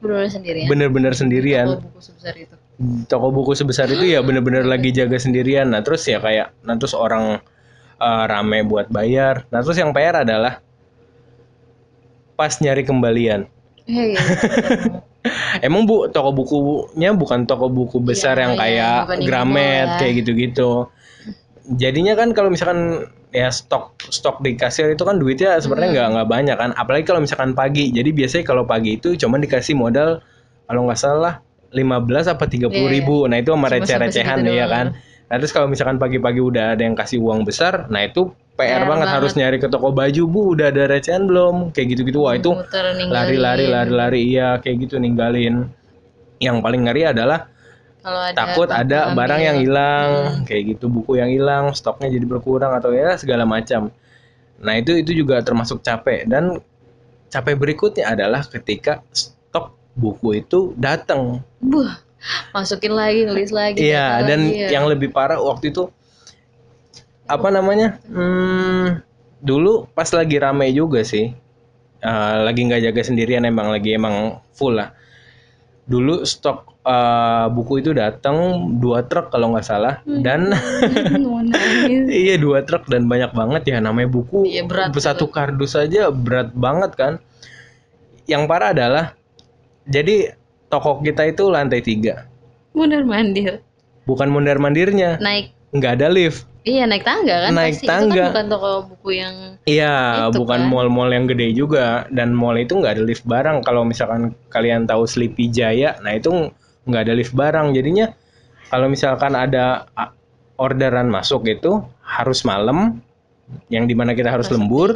bener 0.00 0.32
sendirian 0.32 0.64
Bener-bener 0.70 1.12
sendirian. 1.12 1.66
Toko 1.76 1.84
buku 1.84 2.00
sebesar 2.00 2.34
itu 2.38 2.54
toko 3.04 3.28
buku 3.28 3.52
sebesar 3.52 3.86
itu 3.92 4.08
ya 4.08 4.24
bener-bener 4.24 4.64
lagi 4.64 4.88
jaga 4.94 5.20
sendirian. 5.20 5.68
Nah 5.68 5.84
terus 5.84 6.06
ya 6.08 6.16
kayak, 6.16 6.56
nah 6.64 6.78
terus 6.80 6.96
orang 6.96 7.42
eh, 8.00 8.24
rame 8.30 8.64
buat 8.64 8.88
bayar. 8.88 9.44
Nah 9.52 9.60
terus 9.60 9.76
yang 9.76 9.92
PR 9.92 10.24
adalah 10.24 10.64
pas 12.38 12.56
nyari 12.56 12.86
kembalian. 12.88 13.44
Hei, 13.84 14.16
Emang 15.66 15.84
bu 15.84 16.08
toko 16.08 16.32
bukunya 16.32 17.12
bukan 17.12 17.44
toko 17.44 17.68
buku 17.68 18.00
besar 18.00 18.40
Iya, 18.40 18.42
yang 18.48 18.52
iya, 18.56 18.60
kayak 18.62 18.96
yang 19.20 19.26
Gramet 19.28 19.88
ya. 19.88 19.96
kayak 20.00 20.12
gitu-gitu. 20.24 20.70
Jadinya 21.70 22.18
kan 22.18 22.34
kalau 22.34 22.50
misalkan 22.50 23.06
ya 23.30 23.46
stok 23.46 23.94
stok 24.10 24.42
di 24.42 24.58
kasir 24.58 24.90
itu 24.90 25.06
kan 25.06 25.22
duitnya 25.22 25.54
sebenarnya 25.56 25.86
Hmm. 25.86 25.94
nggak 25.94 26.08
nggak 26.18 26.28
banyak 26.28 26.56
kan. 26.58 26.70
Apalagi 26.74 27.04
kalau 27.06 27.22
misalkan 27.22 27.54
pagi. 27.54 27.94
Jadi 27.94 28.10
biasanya 28.10 28.42
kalau 28.42 28.66
pagi 28.66 28.98
itu 28.98 29.14
cuma 29.14 29.38
dikasih 29.38 29.78
modal 29.78 30.18
kalau 30.66 30.90
nggak 30.90 30.98
salah 30.98 31.38
15 31.70 32.26
apa 32.26 32.44
30 32.44 32.74
Iya, 32.74 32.90
ribu. 32.90 33.16
Nah 33.30 33.38
itu 33.38 33.54
sama 33.54 33.70
receh-recehan 33.70 34.42
ya 34.42 34.66
doang. 34.66 34.70
kan. 34.70 34.86
Nah 35.30 35.36
terus 35.38 35.54
kalau 35.54 35.70
misalkan 35.70 35.94
pagi-pagi 35.94 36.42
udah 36.42 36.74
ada 36.74 36.82
yang 36.82 36.98
kasih 36.98 37.22
uang 37.22 37.46
besar, 37.46 37.86
nah 37.86 38.02
itu 38.02 38.34
PR, 38.58 38.82
PR 38.82 38.90
banget, 38.90 39.06
banget. 39.06 39.14
harus 39.14 39.32
nyari 39.38 39.56
ke 39.62 39.70
toko 39.70 39.94
baju 39.94 40.22
bu 40.26 40.58
udah 40.58 40.74
ada 40.74 40.90
recehan 40.90 41.30
belum 41.30 41.70
kayak 41.70 41.94
gitu-gitu 41.94 42.26
wah 42.26 42.34
itu 42.34 42.50
lari-lari 43.08 43.70
lari-lari 43.70 44.20
iya 44.26 44.58
kayak 44.58 44.84
gitu 44.84 44.98
ninggalin 44.98 45.70
yang 46.42 46.58
paling 46.58 46.82
ngeri 46.84 47.08
adalah 47.08 47.46
kalau 48.00 48.20
ada 48.20 48.36
takut 48.36 48.68
ada 48.68 48.98
ambil. 49.12 49.16
barang 49.22 49.40
yang 49.44 49.56
hilang 49.60 50.08
kayak 50.48 50.62
gitu 50.76 50.88
buku 50.88 51.20
yang 51.20 51.30
hilang 51.30 51.72
stoknya 51.76 52.08
jadi 52.12 52.26
berkurang 52.26 52.72
atau 52.76 52.92
ya 52.92 53.16
segala 53.20 53.44
macam. 53.44 53.92
Nah 54.60 54.74
itu 54.76 54.96
itu 54.96 55.12
juga 55.24 55.40
termasuk 55.40 55.80
capek. 55.80 56.28
Dan 56.28 56.60
capek 57.32 57.54
berikutnya 57.56 58.12
adalah 58.12 58.44
ketika 58.44 59.00
stok 59.12 59.72
buku 59.96 60.44
itu 60.44 60.72
datang. 60.76 61.40
Buh, 61.60 61.88
masukin 62.52 62.92
lagi 62.92 63.24
nulis 63.24 63.50
lagi 63.50 63.80
iya 63.80 64.20
dan 64.24 64.48
lagi, 64.48 64.68
ya. 64.68 64.68
yang 64.76 64.84
lebih 64.86 65.08
parah 65.10 65.40
waktu 65.40 65.72
itu 65.72 65.88
apa 67.24 67.48
namanya 67.48 67.96
hmm, 68.10 69.00
dulu 69.40 69.88
pas 69.94 70.10
lagi 70.12 70.36
rame 70.36 70.68
juga 70.74 71.00
sih 71.00 71.32
eh, 72.02 72.36
lagi 72.44 72.60
nggak 72.66 72.90
jaga 72.90 73.02
sendirian 73.06 73.46
emang 73.46 73.72
lagi 73.72 73.96
emang 73.96 74.36
full 74.52 74.76
lah 74.76 74.92
dulu 75.90 76.22
stok 76.22 76.70
eh, 76.86 77.46
buku 77.50 77.82
itu 77.82 77.90
datang 77.90 78.70
dua 78.78 79.02
truk 79.02 79.34
kalau 79.34 79.50
nggak 79.52 79.66
salah 79.66 79.98
Hmm. 80.06 80.22
dan 80.22 80.54
iya 82.22 82.38
dua 82.38 82.62
truk 82.62 82.86
dan 82.86 83.10
banyak 83.10 83.34
banget 83.34 83.62
ya 83.74 83.76
namanya 83.82 84.06
buku 84.06 84.46
Iya, 84.46 84.64
berat 84.70 84.94
satu 84.94 85.26
kardus 85.26 85.74
aja 85.74 86.14
berat 86.14 86.54
banget 86.54 86.94
kan. 86.94 87.12
Yang 88.30 88.42
parah 88.46 88.70
adalah 88.70 89.04
jadi 89.90 90.38
toko 90.70 91.02
kita 91.02 91.26
itu 91.26 91.50
lantai 91.50 91.82
tiga. 91.82 92.30
Mondar 92.70 93.02
mandir. 93.02 93.58
Bukan 94.06 94.30
mondar 94.30 94.62
mandirnya. 94.62 95.18
Naik. 95.18 95.50
Nggak 95.74 95.98
ada 95.98 96.06
lift 96.06 96.49
iya 96.62 96.84
naik 96.84 97.04
tangga 97.04 97.48
kan 97.48 97.52
Naik 97.56 97.74
pasti. 97.80 97.86
tangga. 97.88 98.12
itu 98.12 98.20
kan 98.20 98.28
bukan 98.30 98.46
toko 98.48 98.70
buku 98.92 99.10
yang 99.16 99.34
Iya, 99.64 99.94
Itu 100.28 100.44
bukan 100.44 100.60
kan. 100.60 100.70
mall-mall 100.70 101.10
yang 101.12 101.24
gede 101.24 101.52
juga 101.52 102.04
dan 102.10 102.32
mall 102.32 102.56
itu 102.56 102.76
nggak 102.76 102.96
ada 102.98 103.04
lift 103.04 103.24
barang. 103.24 103.62
Kalau 103.62 103.82
misalkan 103.84 104.32
kalian 104.48 104.84
tahu 104.84 105.04
Sleepy 105.04 105.48
Jaya, 105.48 105.96
nah 106.00 106.16
itu 106.16 106.30
nggak 106.88 107.02
ada 107.08 107.14
lift 107.14 107.32
barang. 107.32 107.72
Jadinya 107.72 108.10
kalau 108.68 108.88
misalkan 108.88 109.32
ada 109.32 109.86
orderan 110.56 111.08
masuk 111.08 111.46
itu 111.46 111.80
harus 112.02 112.44
malam, 112.44 113.00
yang 113.72 113.88
di 113.88 113.94
mana 113.94 114.12
kita 114.12 114.28
harus 114.28 114.48
Masuk, 114.48 114.56
lembur. 114.60 114.90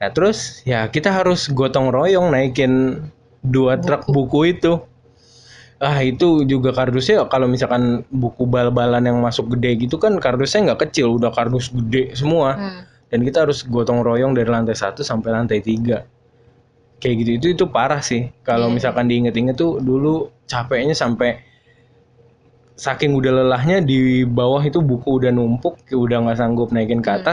Nah 0.00 0.10
terus 0.10 0.60
ya 0.64 0.84
kita 0.86 1.14
harus 1.14 1.46
gotong 1.48 1.94
royong 1.94 2.34
naikin 2.34 3.04
dua 3.40 3.78
truk 3.78 4.04
buku 4.10 4.56
itu. 4.58 4.80
Ah 5.82 5.98
itu 5.98 6.46
juga 6.46 6.70
kardusnya 6.70 7.26
kalau 7.26 7.50
misalkan 7.50 8.06
buku 8.06 8.46
bal-balan 8.46 9.02
yang 9.02 9.18
masuk 9.18 9.50
gede 9.58 9.82
gitu 9.82 9.98
kan 9.98 10.14
kardusnya 10.16 10.70
nggak 10.70 10.86
kecil, 10.86 11.18
udah 11.18 11.34
kardus 11.34 11.74
gede 11.74 12.14
semua 12.14 12.54
Hmm. 12.54 12.82
dan 13.10 13.18
kita 13.26 13.42
harus 13.42 13.66
gotong 13.66 14.06
royong 14.06 14.30
dari 14.30 14.46
lantai 14.46 14.78
satu 14.78 15.02
sampai 15.02 15.34
lantai 15.34 15.58
tiga 15.58 16.06
kayak 17.02 17.14
gitu 17.18 17.30
itu 17.34 17.46
itu 17.58 17.64
parah 17.66 17.98
sih 17.98 18.30
kalau 18.46 18.70
Iya. 18.70 18.74
misalkan 18.78 19.10
diinget-inget 19.10 19.58
tuh 19.58 19.82
dulu 19.82 20.30
capeknya 20.46 20.94
sampai 20.94 21.42
saking 22.78 23.12
udah 23.12 23.42
lelahnya 23.42 23.82
di 23.82 24.22
bawah 24.22 24.62
itu 24.62 24.78
buku 24.78 25.18
udah 25.18 25.34
numpuk 25.34 25.82
udah 25.90 26.18
nggak 26.24 26.38
sanggup 26.38 26.70
naikin 26.70 27.02
ke 27.02 27.10
Hmm. 27.10 27.26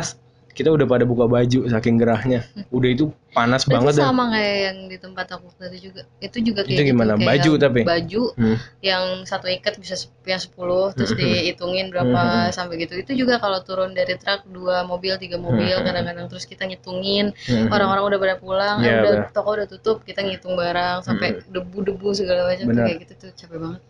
Kita 0.60 0.76
udah 0.76 0.84
pada 0.84 1.08
buka 1.08 1.24
baju 1.24 1.60
saking 1.65 1.95
gerahnya 1.95 2.43
udah 2.67 2.89
itu 2.91 3.08
panas 3.32 3.63
Berarti 3.63 3.72
banget 3.80 3.93
dan 3.95 4.06
sama 4.12 4.24
kayak 4.28 4.58
yang 4.60 4.78
di 4.86 4.98
tempat 5.00 5.28
aku 5.32 5.48
tadi 5.56 5.78
juga. 5.80 6.02
Itu 6.19 6.38
juga 6.43 6.67
kayak 6.67 6.76
Itu 6.76 6.82
gimana? 6.84 7.13
gitu, 7.13 7.22
kayak 7.22 7.30
Baju 7.32 7.52
tapi? 7.56 7.82
Baju 7.88 8.22
Hmm. 8.36 8.58
yang 8.82 9.04
satu 9.24 9.48
ikat 9.48 9.80
bisa 9.80 9.95
yang 10.26 10.41
10 10.41 10.91
terus 10.91 11.12
Hmm. 11.13 11.19
dihitungin 11.22 11.88
berapa 11.88 12.19
sampai 12.52 12.76
gitu. 12.84 13.00
Itu 13.00 13.15
juga 13.15 13.39
kalau 13.39 13.63
turun 13.63 13.95
dari 13.95 14.19
truk 14.19 14.43
dua 14.50 14.84
mobil, 14.84 15.15
tiga 15.15 15.39
mobil 15.39 15.72
Hmm. 15.72 15.86
kadang-kadang 15.88 16.28
terus 16.28 16.43
kita 16.43 16.67
ngitungin 16.67 17.32
Hmm. 17.48 17.72
orang-orang 17.72 18.04
udah 18.10 18.19
pada 18.19 18.36
pulang, 18.36 18.76
eh, 18.82 18.84
Iya, 18.84 18.95
udah 19.00 19.12
bener. 19.15 19.32
toko 19.32 19.50
udah 19.56 19.67
tutup, 19.69 19.98
kita 20.04 20.19
ngitung 20.19 20.60
barang 20.60 21.08
sampai 21.08 21.39
debu-debu 21.48 22.12
segala 22.12 22.52
macam 22.52 22.65
tuh 22.65 22.69
Bener. 22.76 22.86
kayak 22.86 22.98
gitu 23.08 23.13
tuh 23.15 23.32
capek 23.34 23.58
banget. 23.58 23.82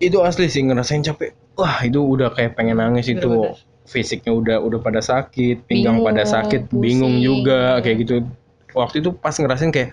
itu 0.00 0.16
asli 0.24 0.48
sih 0.48 0.64
ngerasain 0.64 1.04
capek 1.04 1.36
wah 1.54 1.84
itu 1.84 2.00
udah 2.00 2.32
kayak 2.32 2.56
pengen 2.56 2.80
nangis 2.80 3.04
itu 3.06 3.20
Bener-bener. 3.20 3.52
Fisiknya 3.90 4.30
udah 4.30 4.56
udah 4.58 4.78
pada 4.78 5.02
sakit 5.02 5.66
pinggang 5.66 5.98
Bingung, 5.98 6.06
pada 6.06 6.22
sakit 6.24 6.70
bingung 6.70 7.18
pusing. 7.18 7.26
juga 7.26 7.60
kayak 7.82 7.96
gitu 8.00 8.14
waktu 8.72 9.02
itu 9.02 9.10
pas 9.12 9.34
ngerasain 9.34 9.68
kayak 9.68 9.90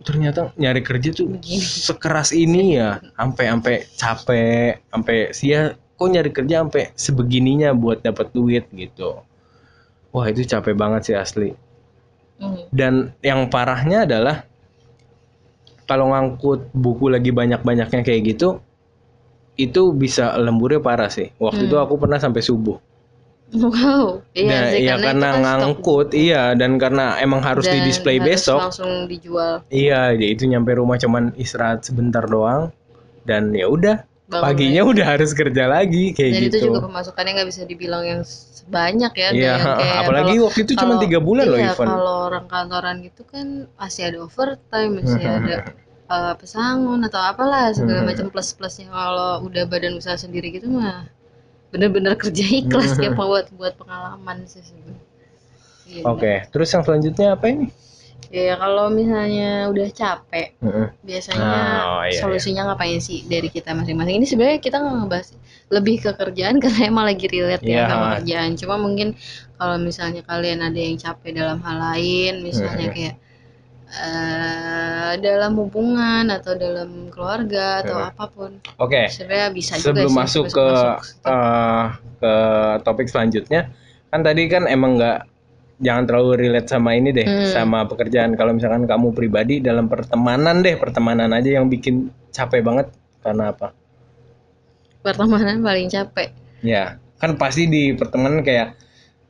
ternyata 0.00 0.52
nyari 0.56 0.80
kerja 0.80 1.12
tuh 1.12 1.28
Begini. 1.30 1.60
sekeras 1.60 2.32
ini 2.32 2.76
ya 2.76 3.04
sampai 3.14 3.44
sampai 3.46 3.74
capek 3.94 4.72
sampai 4.88 5.16
sia 5.30 5.60
kok 5.94 6.08
nyari 6.08 6.30
kerja 6.30 6.60
sampai 6.60 6.92
sebegininya 6.94 7.70
buat 7.72 8.00
dapat 8.00 8.32
duit 8.32 8.64
gitu 8.70 9.20
wah 10.10 10.26
itu 10.26 10.42
capek 10.42 10.72
banget 10.72 11.02
sih 11.04 11.16
asli 11.16 11.50
Hmm. 12.34 12.66
dan 12.74 12.94
yang 13.22 13.46
parahnya 13.46 14.02
adalah 14.02 14.42
kalau 15.86 16.10
ngangkut 16.10 16.66
buku 16.72 17.06
lagi 17.06 17.30
banyak-banyaknya 17.30 18.02
kayak 18.02 18.34
gitu 18.34 18.58
itu 19.54 19.94
bisa 19.94 20.34
lemburnya 20.34 20.82
parah 20.82 21.06
sih 21.06 21.30
waktu 21.38 21.70
itu 21.70 21.78
Hmm. 21.78 21.86
aku 21.86 21.94
pernah 21.94 22.18
sampai 22.18 22.42
subuh 22.42 22.74
Wow, 23.52 24.24
iya 24.34 24.50
Nah, 24.50 24.62
sih, 24.72 24.80
iya 24.82 24.94
karena, 24.98 25.04
karena 25.12 25.28
kan 25.28 25.36
stok 25.44 25.44
ngangkut 25.44 26.08
iya 26.16 26.42
dan 26.58 26.70
karena 26.80 27.04
emang 27.20 27.40
harus 27.44 27.68
di 27.68 27.78
dan 27.78 27.86
display 27.86 28.16
harus 28.18 28.26
besok 28.40 28.58
langsung 28.66 28.92
dijual. 29.06 29.62
iya 29.70 30.10
ya 30.10 30.26
itu 30.32 30.42
nyampe 30.48 30.74
rumah 30.74 30.96
cuman 30.98 31.30
istirahat 31.36 31.84
sebentar 31.86 32.24
doang 32.26 32.72
dan 33.28 33.52
ya 33.54 33.66
udah 33.70 34.02
paginya 34.26 34.82
lagi. 34.82 34.90
udah 34.96 35.06
harus 35.06 35.30
kerja 35.36 35.64
lagi 35.70 36.16
kayak 36.16 36.32
Dan 36.34 36.42
gitu 36.50 36.56
itu 36.58 36.66
juga 36.66 36.78
pemasukannya 36.88 37.30
nggak 37.36 37.48
bisa 37.52 37.62
dibilang 37.68 38.02
yang 38.02 38.20
sebanyak 38.26 39.12
ya. 39.14 39.28
Iya, 39.30 39.54
kayak 39.60 39.96
apalagi 40.02 40.32
kalau- 40.34 40.44
waktu 40.50 40.60
itu 40.66 40.72
cuma 40.80 40.94
tiga 40.98 41.18
bulan 41.22 41.44
loh 41.46 41.60
iya, 41.60 41.70
event. 41.76 41.90
Kalau 41.94 42.16
orang 42.32 42.46
kantoran 42.50 42.96
gitu 43.06 43.22
kan 43.28 43.46
masih 43.78 44.02
ada 44.10 44.18
overtime, 44.24 44.92
masih 44.98 45.22
ada 45.38 45.54
eh, 46.10 46.34
pesangon 46.40 47.00
atau 47.06 47.20
apalah 47.22 47.70
segala 47.70 48.02
Hmm. 48.02 48.08
macam 48.10 48.26
plus 48.32 48.50
plusnya. 48.56 48.88
Kalau 48.90 49.46
udah 49.46 49.62
badan 49.70 49.94
usaha 50.00 50.16
sendiri 50.18 50.50
gitu 50.50 50.66
mah 50.72 51.06
bener-bener 51.74 52.14
kerja 52.14 52.44
ikhlas 52.46 52.94
Hmm. 52.96 53.04
ya 53.04 53.10
buat 53.12 53.50
buat 53.50 53.74
pengalaman 53.74 54.46
sih 54.46 54.62
sebenarnya. 54.62 55.02
Iya, 55.84 56.00
Oke, 56.06 56.34
terus 56.48 56.70
yang 56.72 56.80
selanjutnya 56.86 57.34
apa 57.34 57.44
ini? 57.50 57.66
Ya 58.32 58.56
kalau 58.56 58.88
misalnya 58.88 59.68
udah 59.68 59.88
capek, 59.92 60.56
Heeh. 60.58 60.88
biasanya 61.04 61.60
Oh, 61.84 62.02
iya, 62.08 62.18
solusinya 62.18 62.62
ngapain 62.72 62.98
sih 62.98 63.20
dari 63.28 63.52
kita 63.52 63.76
masing-masing 63.76 64.16
ini 64.22 64.26
sebenarnya 64.26 64.58
kita 64.64 64.80
nggak 64.80 64.94
ngebahas 65.04 65.28
lebih 65.68 65.96
ke 66.00 66.10
kerjaan 66.16 66.56
karena 66.64 66.80
emang 66.88 67.04
lagi 67.04 67.26
relate 67.28 67.62
Iya. 67.62 67.84
ya 67.84 67.90
sama 67.90 68.06
kerjaan 68.18 68.50
cuma 68.56 68.74
mungkin 68.80 69.08
kalau 69.60 69.76
misalnya 69.76 70.24
kalian 70.24 70.64
ada 70.64 70.80
yang 70.80 70.96
capek 70.96 71.30
dalam 71.36 71.58
hal 71.62 71.76
lain 71.78 72.40
misalnya 72.42 72.88
Mhm. 72.88 72.94
kayak 72.96 73.14
eh 73.94 75.12
dalam 75.22 75.54
hubungan 75.54 76.26
atau 76.26 76.58
dalam 76.58 77.08
keluarga 77.14 77.80
atau 77.86 77.96
apa 78.02 78.24
pun 78.26 78.58
Oke, 78.82 79.06
sebenarnya 79.06 79.48
bisa 79.54 79.72
sebelum 79.78 80.10
juga 80.10 80.18
masuk 80.26 80.44
ke 80.50 80.66
masuk 80.66 80.94
eh, 81.30 81.84
ke 82.18 82.34
topik 82.82 83.06
selanjutnya, 83.06 83.70
kan 84.10 84.20
tadi 84.26 84.42
kan 84.50 84.66
emang 84.66 84.98
nggak 84.98 85.18
jangan 85.78 86.04
terlalu 86.06 86.32
relate 86.46 86.68
sama 86.70 86.94
ini 86.94 87.10
deh, 87.10 87.26
Hmm. 87.26 87.46
sama 87.50 87.86
pekerjaan. 87.86 88.34
Kalau 88.34 88.54
misalkan 88.54 88.86
kamu 88.86 89.10
pribadi 89.14 89.58
dalam 89.62 89.86
pertemanan 89.90 90.62
deh, 90.62 90.74
pertemanan 90.78 91.30
aja 91.34 91.58
yang 91.60 91.66
bikin 91.70 92.10
capek 92.30 92.62
banget 92.62 92.86
karena 93.22 93.54
apa? 93.54 93.70
pertemanan 95.04 95.60
paling 95.60 95.92
capek 95.92 96.32
Ya, 96.64 96.96
kan 97.20 97.36
pasti 97.36 97.68
di 97.68 97.92
pertemanan 97.92 98.40
kayak 98.40 98.72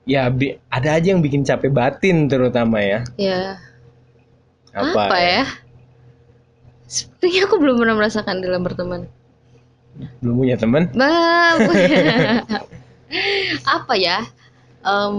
ya 0.06 0.30
ada 0.70 0.88
aja 0.94 1.08
yang 1.10 1.18
bikin 1.18 1.42
capek 1.42 1.74
batin 1.74 2.30
terutama 2.30 2.78
ya. 2.78 3.02
ya 3.18 3.58
Apa, 4.74 5.06
apa, 5.06 5.16
ya 5.22 5.42
sepertinya 6.90 7.40
aku 7.46 7.56
belum 7.62 7.76
pernah 7.80 7.96
merasakan 7.96 8.42
dalam 8.42 8.66
berteman 8.66 9.06
Belum 10.20 10.42
punya 10.42 10.58
teman? 10.58 10.90
Apa 13.78 13.94
ya? 13.94 14.26
Em, 14.84 15.18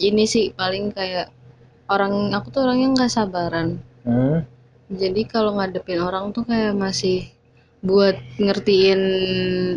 ini 0.00 0.24
sih 0.24 0.50
paling 0.56 0.90
kayak 0.96 1.28
orang 1.92 2.32
aku 2.34 2.48
tuh 2.50 2.64
orangnya 2.66 2.88
nggak 2.96 3.12
sabaran. 3.12 3.78
Hmm. 4.06 4.42
Jadi 4.90 5.22
kalau 5.28 5.54
ngadepin 5.60 6.02
orang 6.02 6.34
tuh 6.34 6.42
kayak 6.42 6.74
masih 6.74 7.30
buat 7.80 8.18
ngertiin 8.36 9.00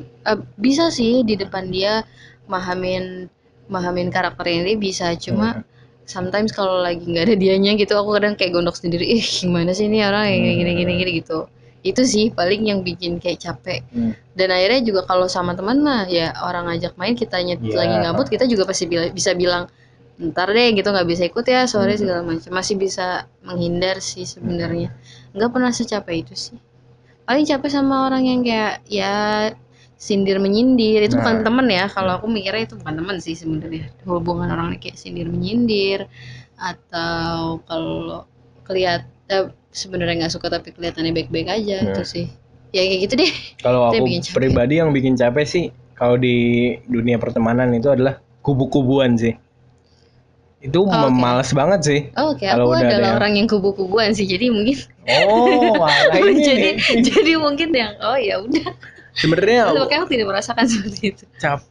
eh, 0.04 0.40
bisa 0.60 0.90
sih 0.92 1.24
di 1.24 1.40
depan 1.40 1.72
dia 1.72 2.04
mahamin 2.52 3.32
mahamin 3.72 4.12
karakternya 4.12 4.68
dia 4.68 4.78
bisa 4.80 5.08
cuma 5.16 5.64
sometimes 6.06 6.52
kalau 6.52 6.84
lagi 6.84 7.02
nggak 7.04 7.32
ada 7.32 7.36
dianya 7.36 7.74
gitu 7.76 7.96
aku 7.96 8.16
kadang 8.16 8.34
kayak 8.36 8.54
gondok 8.54 8.76
sendiri 8.76 9.04
ih 9.08 9.24
gimana 9.24 9.72
sih 9.72 9.88
ini 9.88 10.04
orang 10.04 10.28
yang 10.28 10.44
gini 10.60 10.72
gini 10.78 10.92
gini 11.00 11.12
gitu 11.24 11.48
itu 11.84 12.00
sih 12.04 12.32
paling 12.32 12.64
yang 12.64 12.80
bikin 12.80 13.20
kayak 13.20 13.44
capek 13.44 13.84
Hmm. 13.92 14.16
dan 14.36 14.52
akhirnya 14.52 14.82
juga 14.84 15.02
kalau 15.04 15.28
sama 15.28 15.52
teman 15.52 15.84
mah 15.84 16.08
ya 16.08 16.32
orang 16.40 16.72
ngajak 16.72 16.96
main 16.96 17.12
kita 17.12 17.40
nyet 17.40 17.60
Iya. 17.60 17.76
lagi 17.76 17.96
ngabut 18.08 18.28
kita 18.32 18.48
juga 18.48 18.64
pasti 18.64 18.88
bila- 18.88 19.12
bisa 19.12 19.36
bilang 19.36 19.68
ntar 20.16 20.48
deh 20.48 20.70
gitu 20.72 20.88
nggak 20.88 21.08
bisa 21.10 21.24
ikut 21.28 21.44
ya 21.44 21.68
sore 21.68 21.96
Hmm. 21.96 22.00
segala 22.00 22.22
macam 22.24 22.52
masih 22.54 22.76
bisa 22.80 23.28
menghindar 23.44 24.00
sih 24.00 24.24
sebenarnya 24.24 24.96
nggak 25.36 25.50
pernah 25.52 25.72
secapek 25.72 26.24
itu 26.24 26.36
sih 26.36 26.58
paling 27.24 27.44
capek 27.44 27.70
sama 27.72 28.08
orang 28.08 28.24
yang 28.24 28.40
kayak 28.44 28.84
ya 28.88 29.14
sindir 29.96 30.38
menyindir 30.38 31.00
itu 31.02 31.16
bukan 31.16 31.40
Nah. 31.40 31.44
temen 31.44 31.68
ya 31.68 31.86
kalau 31.88 32.18
aku 32.18 32.28
mikirnya 32.28 32.66
itu 32.66 32.76
bukan 32.76 32.94
temen 32.98 33.16
sih 33.18 33.34
sebenarnya 33.34 33.88
hubungan 34.04 34.48
orang 34.48 34.76
kayak 34.76 34.96
sindir 34.96 35.26
menyindir 35.26 36.06
atau 36.56 37.60
kalau 37.64 38.28
kelihat 38.64 39.04
eh, 39.26 39.48
sebenarnya 39.70 40.22
nggak 40.22 40.34
suka 40.34 40.48
tapi 40.48 40.70
kelihatannya 40.70 41.12
baik-baik 41.14 41.48
aja 41.48 41.78
Hmm. 41.80 41.90
itu 41.90 42.02
sih 42.04 42.26
ya 42.70 42.82
kayak 42.82 43.00
gitu 43.02 43.14
deh 43.18 43.32
Kalau 43.60 43.88
aku 43.88 44.04
pribadi 44.32 44.78
yang 44.78 44.90
bikin 44.90 45.14
capek 45.14 45.46
sih 45.46 45.66
kalau 45.94 46.16
di 46.16 46.36
dunia 46.84 47.16
pertemanan 47.16 47.72
itu 47.72 47.88
adalah 47.88 48.18
kubu-kubuan 48.42 49.14
sih. 49.14 49.38
Itu 50.60 50.82
Oh, 50.82 50.90
oke. 50.90 51.12
males 51.14 51.52
banget 51.52 51.80
sih. 51.84 52.00
Oh, 52.16 52.32
Oke, 52.32 52.44
Kalau 52.44 52.66
aku 52.66 52.74
udah 52.74 52.82
ada 52.82 52.90
adalah 52.90 53.04
yang- 53.06 53.20
orang 53.20 53.34
yang 53.36 53.48
kubu-kubuan 53.48 54.10
sih, 54.12 54.24
jadi 54.24 54.48
mungkin 54.48 54.80
Oh, 55.06 55.84
ini. 56.18 56.40
jadi 56.40 56.70
jadi 57.04 57.32
mungkin 57.36 57.70
yang 57.72 57.94
oh 58.00 58.16
ya 58.16 58.40
udah. 58.40 58.68
Sebenarnya 59.14 59.70
aku 59.74 60.08
tidak 60.10 60.28
merasakan 60.30 60.66
seperti 60.74 61.02
itu. 61.14 61.24
cap 61.38 61.62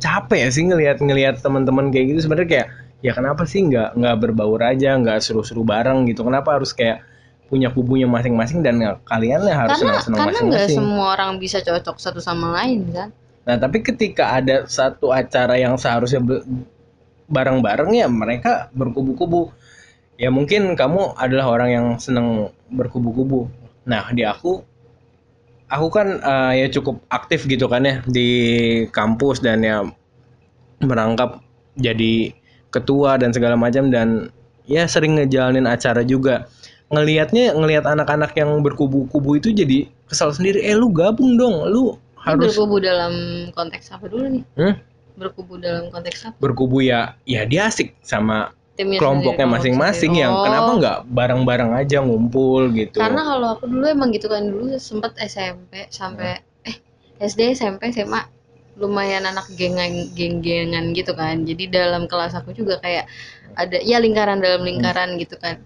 capek 0.00 0.48
sih 0.48 0.64
ngelihat 0.64 0.98
ngelihat 1.02 1.40
teman-teman 1.44 1.92
kayak 1.92 2.16
gitu. 2.16 2.28
Sebenarnya 2.28 2.48
kayak 2.48 2.68
ya 3.04 3.12
kenapa 3.12 3.44
sih 3.44 3.60
nggak 3.68 4.00
nggak 4.00 4.16
berbaur 4.20 4.60
aja 4.64 4.96
nggak 4.96 5.20
seru-seru 5.20 5.60
bareng 5.64 6.08
gitu? 6.08 6.24
Kenapa 6.24 6.56
harus 6.56 6.72
kayak 6.72 7.04
punya 7.52 7.68
kubunya 7.68 8.08
masing-masing 8.08 8.64
dan 8.64 8.80
ya 8.80 8.96
kalian 9.04 9.44
lah 9.44 9.68
harus 9.68 9.76
Karena 9.78 10.00
senang-senang 10.00 10.18
karena 10.18 10.38
nggak 10.40 10.64
masing-masing? 10.64 10.78
semua 10.80 11.06
orang 11.12 11.30
bisa 11.36 11.58
cocok 11.60 11.96
satu 12.00 12.20
sama 12.24 12.56
lain 12.56 12.88
kan. 12.90 13.08
nah 13.44 13.60
tapi 13.60 13.84
ketika 13.84 14.40
ada 14.40 14.64
satu 14.64 15.12
acara 15.12 15.60
yang 15.60 15.76
seharusnya 15.76 16.24
bareng-bareng 17.28 17.92
ya 17.92 18.08
mereka 18.08 18.72
berkubu-kubu. 18.72 19.52
Ya 20.16 20.30
mungkin 20.32 20.72
kamu 20.78 21.12
adalah 21.18 21.52
orang 21.52 21.68
yang 21.68 21.86
senang 22.00 22.54
berkubu-kubu. 22.72 23.50
Nah 23.84 24.08
di 24.16 24.24
aku 24.24 24.64
aku 25.74 25.88
kan 25.90 26.22
eh, 26.22 26.52
ya 26.62 26.66
cukup 26.70 27.02
aktif 27.10 27.50
gitu 27.50 27.66
kan 27.66 27.82
ya 27.82 27.98
di 28.06 28.28
kampus 28.94 29.42
dan 29.42 29.66
ya 29.66 29.82
merangkap 30.78 31.42
jadi 31.74 32.30
ketua 32.70 33.18
dan 33.18 33.34
segala 33.34 33.58
macam 33.58 33.90
dan 33.90 34.30
ya 34.70 34.86
sering 34.86 35.18
ngejalanin 35.18 35.66
acara 35.66 36.06
juga 36.06 36.46
ngelihatnya 36.94 37.58
ngelihat 37.58 37.84
anak-anak 37.90 38.36
yang 38.38 38.62
berkubu-kubu 38.62 39.40
itu 39.42 39.50
jadi 39.50 39.90
kesal 40.06 40.30
sendiri 40.30 40.62
eh 40.62 40.78
lu 40.78 40.94
gabung 40.94 41.34
dong 41.34 41.66
lu 41.66 41.98
harus 42.22 42.54
berkubu 42.54 42.78
dalam 42.78 43.12
konteks 43.52 43.90
apa 43.92 44.06
dulu 44.08 44.40
nih? 44.40 44.44
Hmm? 44.56 44.74
Berkubu 45.14 45.58
dalam 45.58 45.90
konteks 45.90 46.30
apa? 46.30 46.36
berkubu 46.38 46.82
ya 46.82 47.18
ya 47.26 47.42
dia 47.46 47.70
asik 47.70 47.94
sama 48.02 48.54
Timnya 48.74 48.98
kelompoknya 48.98 49.46
masing-masing 49.46 50.18
yang 50.18 50.34
Oh, 50.34 50.42
kenapa 50.42 50.70
nggak 50.74 50.98
bareng-bareng 51.06 51.70
aja 51.78 52.02
ngumpul 52.02 52.74
gitu 52.74 52.98
Karena 52.98 53.22
kalau 53.22 53.54
aku 53.54 53.70
dulu 53.70 53.86
emang 53.86 54.10
gitu 54.10 54.26
kan 54.26 54.42
dulu 54.50 54.74
sempet 54.82 55.14
SMP 55.22 55.86
sampai 55.94 56.42
eh 56.66 56.76
SD 57.22 57.54
SMP 57.54 57.94
SMA 57.94 58.26
lumayan 58.74 59.22
anak 59.30 59.46
gengan 59.54 60.10
geng-gengan 60.18 60.90
gitu 60.90 61.14
kan. 61.14 61.46
Jadi 61.46 61.70
dalam 61.70 62.10
kelas 62.10 62.34
aku 62.34 62.50
juga 62.50 62.82
kayak 62.82 63.06
ada 63.54 63.78
ya 63.78 64.02
lingkaran 64.02 64.42
dalam 64.42 64.66
lingkaran 64.66 65.14
gitu 65.22 65.38
kan. 65.38 65.62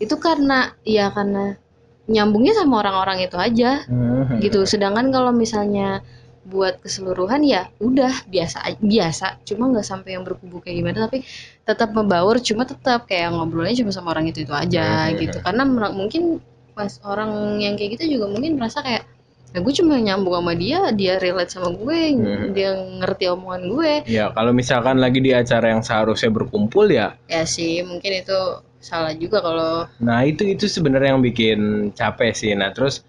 Itu 0.00 0.16
karena 0.16 0.72
ya 0.80 1.12
karena 1.12 1.60
nyambungnya 2.08 2.56
sama 2.56 2.80
orang-orang 2.80 3.28
itu 3.28 3.36
aja 3.36 3.84
Hmm. 3.84 4.40
gitu. 4.40 4.64
Sedangkan 4.64 5.12
kalau 5.12 5.36
misalnya 5.36 6.00
buat 6.46 6.78
keseluruhan 6.78 7.42
ya 7.42 7.66
udah 7.82 8.22
biasa 8.30 8.78
biasa 8.78 9.42
cuma 9.42 9.66
nggak 9.74 9.82
sampai 9.82 10.14
yang 10.14 10.22
berkubu 10.22 10.62
kayak 10.62 10.78
gimana 10.78 11.10
tapi 11.10 11.26
tetap 11.66 11.90
membaur 11.90 12.38
cuma 12.38 12.62
tetap 12.62 13.10
kayak 13.10 13.34
ngobrolnya 13.34 13.74
cuma 13.82 13.90
sama 13.90 14.14
orang 14.14 14.30
itu 14.30 14.46
itu 14.46 14.54
aja 14.54 15.10
Hmm. 15.10 15.18
gitu 15.18 15.42
karena 15.42 15.66
mer- 15.66 15.90
mungkin 15.90 16.38
pas 16.72 17.02
orang 17.02 17.58
yang 17.58 17.74
kayak 17.74 17.98
gitu 17.98 18.16
juga 18.18 18.30
mungkin 18.30 18.62
merasa 18.62 18.78
kayak 18.80 19.02
ya 19.50 19.58
gue 19.58 19.74
cuma 19.74 19.98
nyambung 19.98 20.36
sama 20.38 20.52
dia 20.54 20.78
dia 20.94 21.18
relate 21.18 21.50
sama 21.50 21.74
gue 21.74 21.98
Hmm. 22.14 22.54
dia 22.54 22.70
ngerti 23.02 23.24
omongan 23.26 23.62
gue 23.66 23.92
ya 24.06 24.30
kalau 24.30 24.54
misalkan 24.54 25.02
lagi 25.02 25.18
di 25.18 25.34
acara 25.34 25.74
yang 25.74 25.82
seharusnya 25.82 26.30
berkumpul 26.30 26.86
ya 26.86 27.18
ya 27.26 27.42
sih 27.42 27.82
mungkin 27.82 28.22
itu 28.22 28.38
salah 28.78 29.10
juga 29.18 29.42
kalau 29.42 29.90
Nah 29.98 30.22
itu 30.22 30.46
itu 30.46 30.70
sebenarnya 30.70 31.18
yang 31.18 31.24
bikin 31.24 31.90
capek 31.90 32.30
sih. 32.30 32.54
Nah 32.54 32.70
terus 32.70 33.02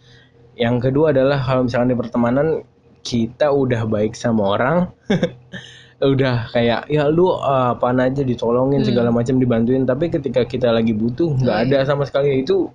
yang 0.58 0.82
kedua 0.82 1.14
adalah 1.14 1.38
kalau 1.38 1.70
misalkan 1.70 1.94
di 1.94 1.98
pertemanan 2.00 2.66
kita 3.08 3.48
udah 3.56 3.88
baik 3.88 4.12
sama 4.20 4.44
orang 4.60 4.92
udah 5.98 6.52
kayak 6.54 6.86
ya 6.94 7.10
lu 7.10 7.32
uh, 7.34 7.74
apaan 7.74 7.98
aja 8.04 8.22
ditolongin 8.22 8.84
Hmm. 8.84 8.90
segala 8.92 9.10
macam 9.10 9.40
dibantuin. 9.42 9.88
Tapi 9.88 10.14
ketika 10.14 10.46
kita 10.46 10.70
lagi 10.70 10.94
butuh 10.94 11.34
nggak 11.42 11.58
Oh, 11.58 11.64
ada 11.66 11.78
sama 11.88 12.04
sekali. 12.06 12.44
Itu 12.46 12.70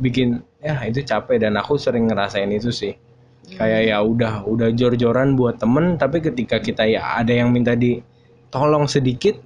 bikin 0.00 0.40
ya 0.58 0.82
itu 0.82 1.04
capek. 1.04 1.46
Dan 1.46 1.54
aku 1.54 1.78
sering 1.78 2.10
ngerasain 2.10 2.50
itu 2.50 2.72
sih. 2.74 2.96
Kayak 3.54 3.80
ya 3.94 3.96
udah 4.02 4.42
udah 4.50 4.68
jor-joran 4.74 5.38
buat 5.38 5.62
temen. 5.62 5.94
Tapi 5.94 6.18
ketika 6.24 6.58
kita 6.58 6.90
ya 6.90 7.20
ada 7.20 7.30
yang 7.30 7.54
minta 7.54 7.78
ditolong 7.78 8.90
sedikit 8.90 9.38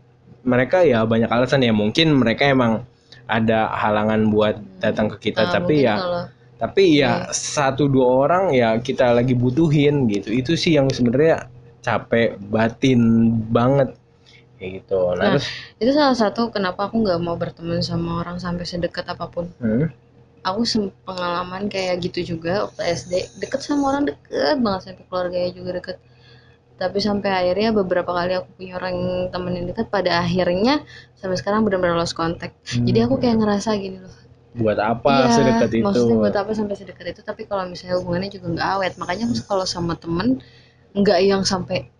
mereka 0.48 0.80
ya 0.80 1.04
banyak 1.04 1.28
alasan. 1.28 1.60
Ya 1.60 1.76
mungkin 1.76 2.16
mereka 2.16 2.48
emang 2.48 2.88
ada 3.28 3.68
halangan 3.68 4.32
buat 4.32 4.56
datang 4.80 5.12
ke 5.12 5.28
kita. 5.28 5.48
Ah, 5.48 5.52
tapi 5.60 5.84
ya 5.84 5.96
kalau 6.00 6.24
tapi 6.64 6.82
ya 7.02 7.12
satu 7.56 7.84
dua 7.94 8.06
orang 8.26 8.44
ya 8.60 8.68
kita 8.80 9.12
lagi 9.18 9.34
butuhin 9.36 10.08
gitu. 10.14 10.28
Itu 10.40 10.52
sih 10.62 10.72
yang 10.78 10.88
sebenarnya 10.96 11.36
capek 11.86 12.28
batin 12.54 13.00
banget. 13.56 13.88
Kayak 14.58 14.70
gitu. 14.80 15.00
Nah, 15.20 15.28
Nah, 15.28 15.36
terus? 15.36 15.46
itu 15.82 15.90
salah 15.98 16.16
satu 16.22 16.42
kenapa 16.54 16.80
aku 16.88 16.96
nggak 17.04 17.20
mau 17.26 17.36
berteman 17.42 17.80
sama 17.84 18.10
orang 18.24 18.36
sampai 18.40 18.64
sedekat 18.64 19.04
apa 19.14 19.26
pun. 19.34 19.46
Hmm, 19.60 19.86
aku 20.48 20.60
pengalaman 21.08 21.68
kayak 21.72 21.94
gitu 22.04 22.36
juga 22.36 22.52
waktu 22.68 22.82
SD 22.96 23.12
deket 23.42 23.60
sama 23.64 23.84
orang 23.92 24.04
deket 24.12 24.56
banget 24.64 24.80
sampai 24.92 25.04
keluarganya 25.08 25.50
juga 25.58 25.70
deket. 25.80 25.96
Tapi 26.80 26.98
sampai 26.98 27.30
akhirnya 27.30 27.70
beberapa 27.70 28.10
kali 28.10 28.32
aku 28.34 28.48
punya 28.58 28.74
orang 28.82 28.96
temen 29.30 29.52
yang 29.54 29.66
dekat 29.70 29.86
pada 29.94 30.10
akhirnya 30.24 30.82
sampai 31.20 31.36
sekarang 31.38 31.62
benar-benar 31.66 31.94
lost 32.00 32.18
contact. 32.18 32.54
Jadi 32.66 32.98
aku 33.06 33.20
kayak 33.22 33.38
ngerasa 33.42 33.78
gini 33.78 34.02
loh 34.02 34.14
buat 34.54 34.78
apa 34.78 35.26
iya 35.26 35.34
sedekat 35.34 35.70
itu? 35.74 35.82
maksudnya 35.82 36.16
buat 36.16 36.36
apa 36.38 36.50
sampai 36.54 36.74
sedekat 36.78 37.06
itu? 37.10 37.20
Tapi 37.20 37.42
kalau 37.44 37.66
misalnya 37.66 37.98
hubungannya 37.98 38.30
juga 38.30 38.46
nggak 38.54 38.68
awet. 38.78 38.92
Makanya 38.96 39.26
kalau 39.44 39.66
sama 39.66 39.98
temen 39.98 40.38
nggak 40.94 41.18
yang 41.22 41.42
sampai 41.42 41.90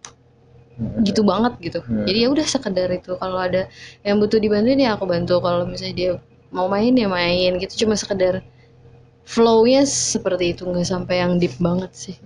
Hmm. 0.75 1.07
gitu 1.07 1.23
banget 1.23 1.55
gitu. 1.63 1.79
Hmm. 1.87 2.03
jadi 2.03 2.27
ya 2.27 2.29
udah 2.35 2.47
sekedar 2.47 2.91
itu. 2.91 3.15
Kalau 3.15 3.39
ada 3.39 3.71
yang 4.03 4.19
butuh 4.19 4.43
dibantuin 4.43 4.75
ya 4.79 4.99
aku 4.99 5.07
bantu. 5.07 5.39
Kalau 5.39 5.63
misalnya 5.67 5.95
dia 5.95 6.11
mau 6.51 6.67
main 6.67 6.91
ya 6.91 7.07
main 7.07 7.59
gitu. 7.63 7.87
Cuma 7.87 7.95
sekedar 7.95 8.43
flownya 9.23 9.87
seperti 9.87 10.51
itu. 10.51 10.67
Nggak 10.67 10.87
sampai 10.87 11.23
yang 11.23 11.39
deep 11.39 11.55
banget 11.63 11.95
sih. 11.95 12.17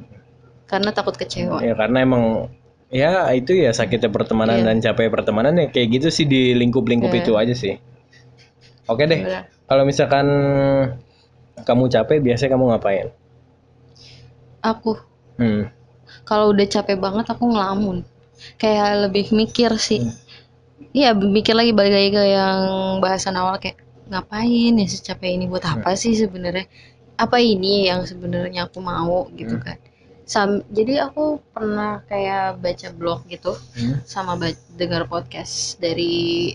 Karena 0.65 0.93
takut 0.93 1.17
kecewa. 1.17 1.61
Ya 1.61 1.77
karena 1.77 2.01
emang 2.05 2.49
ya 2.89 3.29
itu 3.37 3.53
ya 3.53 3.69
sakitnya 3.69 4.09
pertemanan 4.09 4.65
Iya. 4.65 4.73
dan 4.73 4.77
capek 4.81 5.13
pertemanan 5.13 5.53
ya 5.61 5.67
kayak 5.69 6.01
gitu 6.01 6.09
sih 6.09 6.25
di 6.25 6.57
lingkup-lingkup 6.57 7.13
Iya. 7.13 7.21
itu 7.21 7.33
aja 7.37 7.53
sih. 7.53 7.77
Oke 8.89 9.05
deh. 9.05 9.29
Bener. 9.29 9.45
Kalau 9.69 9.85
misalkan 9.85 10.27
kamu 11.63 11.85
capek 11.87 12.19
biasanya 12.25 12.57
kamu 12.57 12.65
ngapain? 12.73 13.09
Aku? 14.65 14.99
Hmm. 15.39 15.71
kalau 16.25 16.51
udah 16.51 16.67
capek 16.67 16.99
banget 16.99 17.29
aku 17.31 17.47
ngelamun. 17.47 18.03
Kayak 18.59 19.07
lebih 19.09 19.31
mikir 19.31 19.71
sih. 19.79 20.03
Iya 20.97 21.13
mikir 21.13 21.53
lagi 21.53 21.71
balik 21.77 21.95
lagi 21.95 22.11
ke 22.17 22.23
yang 22.33 22.61
bahasan 22.99 23.37
awal 23.37 23.61
kayak 23.61 23.79
ngapain 24.09 24.73
ya 24.73 24.87
secapek 24.89 25.37
ini? 25.37 25.45
Buat 25.47 25.69
apa 25.69 25.95
sih 25.95 26.17
sebenarnya? 26.17 26.65
Apa 27.21 27.39
ini 27.39 27.87
yang 27.87 28.09
sebenarnya 28.09 28.67
aku 28.67 28.81
mau? 28.81 29.29
Gitu 29.37 29.57
Hmm. 29.57 29.65
kan. 29.65 29.77
Sam, 30.29 30.61
jadi 30.69 31.09
aku 31.09 31.41
pernah 31.57 32.05
kayak 32.05 32.61
baca 32.61 32.89
blog 32.93 33.25
gitu 33.29 33.57
Hmm. 33.77 34.01
sama 34.05 34.37
dengar 34.77 35.09
podcast 35.09 35.81
dari 35.81 36.53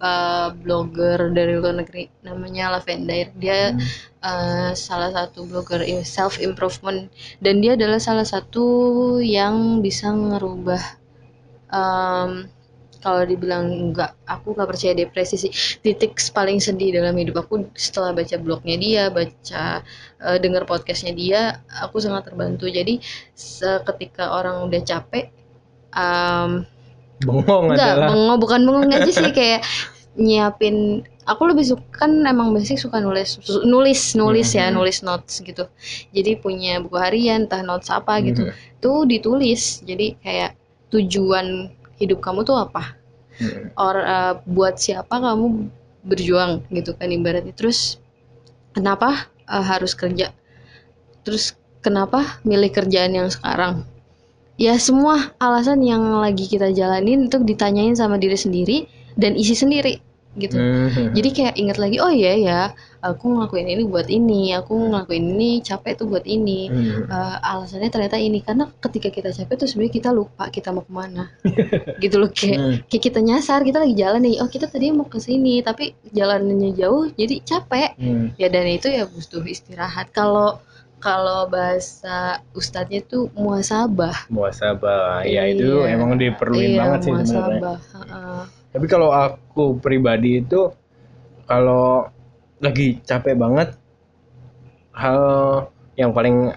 uh, 0.00 0.52
blogger 0.52 1.32
dari 1.32 1.56
luar 1.56 1.80
negeri 1.80 2.08
namanya 2.24 2.76
Lavender. 2.76 3.32
Dia 3.36 3.72
Hmm. 3.72 3.80
uh, 4.22 4.70
salah 4.76 5.10
satu 5.12 5.46
blogger 5.48 5.82
self 6.04 6.38
improvement 6.42 7.08
dan 7.40 7.60
dia 7.64 7.74
adalah 7.78 8.00
salah 8.00 8.26
satu 8.26 8.64
yang 9.22 9.80
bisa 9.80 10.10
ngerubah 10.12 10.82
um, 11.72 12.46
kalau 12.96 13.22
dibilang 13.22 13.70
enggak 13.70 14.18
aku 14.26 14.56
nggak 14.56 14.66
percaya 14.66 14.92
depresi 14.96 15.36
sih. 15.38 15.52
Titik 15.78 16.18
paling 16.34 16.58
sedih 16.58 16.98
dalam 16.98 17.14
hidup 17.14 17.46
aku 17.46 17.70
setelah 17.78 18.10
baca 18.10 18.34
blognya 18.40 18.76
dia 18.80 19.02
baca 19.14 19.86
uh, 20.18 20.36
dengar 20.42 20.66
podcastnya 20.66 21.14
dia 21.14 21.40
aku 21.70 22.02
sangat 22.02 22.32
terbantu. 22.32 22.66
Jadi 22.66 22.98
ketika 23.86 24.34
orang 24.34 24.66
udah 24.66 24.82
capek 24.82 25.30
um, 25.94 26.66
bengong 27.24 27.72
Enggak, 27.72 27.92
adalah. 27.96 28.08
bengong 28.12 28.38
bukan 28.40 28.60
bengong 28.66 28.88
aja 28.96 29.10
sih 29.10 29.32
kayak 29.32 29.60
nyiapin 30.16 31.04
aku 31.28 31.42
lebih 31.50 31.64
suka 31.66 31.84
kan 32.06 32.24
emang 32.24 32.56
basic 32.56 32.80
suka 32.80 33.02
nulis 33.02 33.36
nulis 33.66 34.16
nulis 34.16 34.48
ya 34.54 34.68
Mhm. 34.70 34.74
nulis 34.80 34.98
notes 35.04 35.40
gitu. 35.44 35.68
Jadi 36.14 36.40
punya 36.40 36.80
buku 36.80 36.96
harian 36.96 37.44
entah 37.44 37.60
notes 37.60 37.88
apa 37.90 38.20
gitu 38.24 38.48
Hmm. 38.48 38.54
tuh 38.80 39.04
ditulis. 39.04 39.82
Jadi 39.84 40.16
kayak 40.22 40.56
tujuan 40.88 41.68
hidup 41.98 42.20
kamu 42.20 42.44
tuh 42.44 42.56
apa? 42.60 42.96
Hmm. 43.36 43.68
or 43.76 44.00
uh, 44.00 44.40
buat 44.48 44.80
siapa 44.80 45.12
kamu 45.12 45.68
berjuang 46.08 46.64
gitu 46.72 46.96
kan 46.96 47.12
ibaratnya. 47.12 47.52
Terus 47.52 48.00
kenapa 48.72 49.28
uh, 49.44 49.60
harus 49.60 49.92
kerja? 49.92 50.32
Terus 51.20 51.52
kenapa 51.84 52.40
milih 52.48 52.72
kerjaan 52.72 53.12
yang 53.12 53.28
sekarang 53.28 53.84
ya 54.56 54.74
semua 54.76 55.32
alasan 55.38 55.84
yang 55.84 56.00
lagi 56.16 56.48
kita 56.48 56.72
jalanin 56.72 57.28
itu 57.28 57.36
ditanyain 57.40 57.92
sama 57.92 58.16
diri 58.16 58.36
sendiri 58.36 58.76
dan 59.14 59.36
isi 59.36 59.52
sendiri 59.52 60.00
gitu 60.36 60.52
Hmm. 60.52 61.16
jadi 61.16 61.28
kayak 61.32 61.54
inget 61.56 61.78
lagi 61.80 61.96
oh 61.96 62.12
iya 62.12 62.36
ya 62.36 62.60
aku 63.00 63.24
ngelakuin 63.24 63.72
ini 63.72 63.88
buat 63.88 64.04
ini 64.04 64.52
aku 64.52 64.92
ngelakuin 64.92 65.32
ini 65.32 65.64
capek 65.64 65.96
tuh 65.96 66.04
buat 66.12 66.28
ini. 66.28 66.68
Eh, 67.08 67.36
alasannya 67.40 67.88
ternyata 67.88 68.20
ini 68.20 68.44
karena 68.44 68.68
ketika 68.76 69.08
kita 69.08 69.32
capek 69.32 69.56
tuh 69.56 69.64
sebenarnya 69.64 69.94
kita 69.96 70.10
lupa 70.12 70.52
kita 70.52 70.76
mau 70.76 70.84
ke 70.84 70.92
mana 70.92 71.32
gitu 72.04 72.20
loh 72.20 72.28
kayak 72.28 72.58
Hmm. 72.60 72.76
kayak 72.84 73.02
kita 73.08 73.18
nyasar 73.24 73.64
kita 73.64 73.80
lagi 73.80 73.96
jalan 73.96 74.20
nih 74.28 74.36
oh 74.44 74.48
kita 74.52 74.68
tadi 74.68 74.92
mau 74.92 75.08
ke 75.08 75.16
sini 75.16 75.64
tapi 75.64 75.96
jalannya 76.12 76.76
jauh 76.76 77.08
jadi 77.16 77.40
capek 77.40 77.90
ya 78.36 78.48
dan 78.52 78.68
itu 78.68 78.92
ya 78.92 79.08
butuh 79.08 79.40
istirahat 79.40 80.12
kalau 80.12 80.60
kalau 80.96 81.44
bahasa 81.46 82.40
ustadznya 82.52 83.04
tuh 83.04 83.28
muasabah 83.36 84.26
muasabah 84.28 85.22
ya 85.22 85.44
itu 85.44 85.84
Iya. 85.84 85.94
emang 85.94 86.16
diperluin 86.16 86.70
iya 86.72 86.80
banget 86.80 87.00
sih 87.02 87.12
sebenarnya 87.22 87.60
Heeh. 87.76 88.40
tapi 88.72 88.86
kalau 88.86 89.08
aku 89.10 89.76
pribadi 89.78 90.40
itu 90.40 90.72
kalau 91.44 92.08
lagi 92.58 92.98
capek 93.04 93.36
banget 93.36 93.68
hal 94.92 95.20
yang 95.94 96.12
paling 96.12 96.52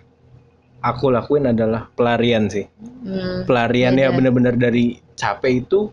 aku 0.80 1.12
lakuin 1.12 1.52
adalah 1.52 1.92
pelarian 1.94 2.48
sih 2.48 2.66
Hmm, 3.00 3.44
pelarian 3.44 3.96
ya 3.96 4.08
beda. 4.08 4.16
bener-bener 4.16 4.56
dari 4.56 4.86
capek 5.16 5.64
itu 5.64 5.92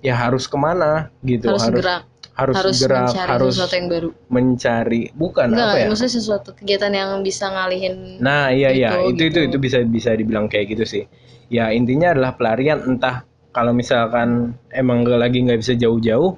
ya 0.00 0.16
harus 0.16 0.44
ke 0.44 0.56
mana 0.56 1.08
gitu 1.22 1.48
harus, 1.48 1.68
gerak 1.68 2.02
harus, 2.32 2.56
harus 2.56 2.76
gerak 2.80 3.12
mencari 3.12 3.28
harus 3.28 3.54
sesuatu 3.54 3.74
yang 3.76 3.88
baru. 3.92 4.08
mencari 4.32 5.02
bukan 5.12 5.46
enggak 5.52 5.68
apa 5.68 5.76
ya? 5.76 5.86
maksudnya 5.92 6.12
sesuatu 6.16 6.48
kegiatan 6.56 6.92
yang 6.92 7.10
bisa 7.20 7.44
ngalihin 7.52 7.94
Nah, 8.24 8.48
iya 8.48 8.72
iya, 8.72 8.88
itu 9.04 9.28
Gitu, 9.28 9.44
itu 9.44 9.52
itu 9.52 9.56
bisa 9.60 9.78
bisa 9.84 10.10
dibilang 10.16 10.48
kayak 10.48 10.72
gitu 10.72 10.84
sih. 10.88 11.04
Ya 11.52 11.68
intinya 11.68 12.16
adalah 12.16 12.32
pelarian 12.40 12.80
entah 12.88 13.28
kalau 13.52 13.76
misalkan 13.76 14.56
emang 14.72 15.04
lagi 15.04 15.44
nggak 15.44 15.60
bisa 15.60 15.76
jauh-jauh, 15.76 16.32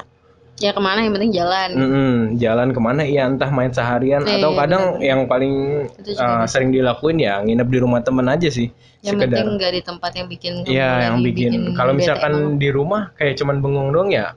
ya 0.58 0.74
ke 0.74 0.82
mana 0.82 1.06
yang 1.06 1.14
penting 1.14 1.30
jalan. 1.30 1.70
Mm-mm, 1.78 2.14
jalan 2.42 2.68
ke 2.74 2.80
mana 2.82 3.02
ya 3.06 3.30
entah 3.30 3.50
main 3.54 3.70
seharian. 3.70 4.26
Iya, 4.26 4.42
atau 4.42 4.50
iya, 4.50 4.58
kadang 4.58 4.82
benar-benar. 4.98 5.06
yang 5.06 5.20
paling 5.30 5.54
uh, 6.18 6.44
sering 6.50 6.70
dilakuin 6.74 7.22
ya 7.22 7.38
nginep 7.38 7.68
di 7.70 7.78
rumah 7.78 8.02
temen 8.02 8.26
aja 8.26 8.50
sih. 8.50 8.66
yang 9.04 9.20
sekedar. 9.20 9.36
penting 9.44 9.48
nggak 9.60 9.72
di 9.76 9.82
tempat 9.84 10.10
yang 10.16 10.26
bikin 10.32 10.52
Iya 10.64 10.90
yang 11.06 11.16
lagi 11.20 11.26
bikin, 11.28 11.52
kalau 11.76 11.92
misalkan 11.92 12.56
di 12.56 12.68
rumah 12.72 13.12
kayak 13.20 13.36
cuman 13.36 13.60
bengong 13.60 13.92
doang 13.92 14.08
ya 14.08 14.32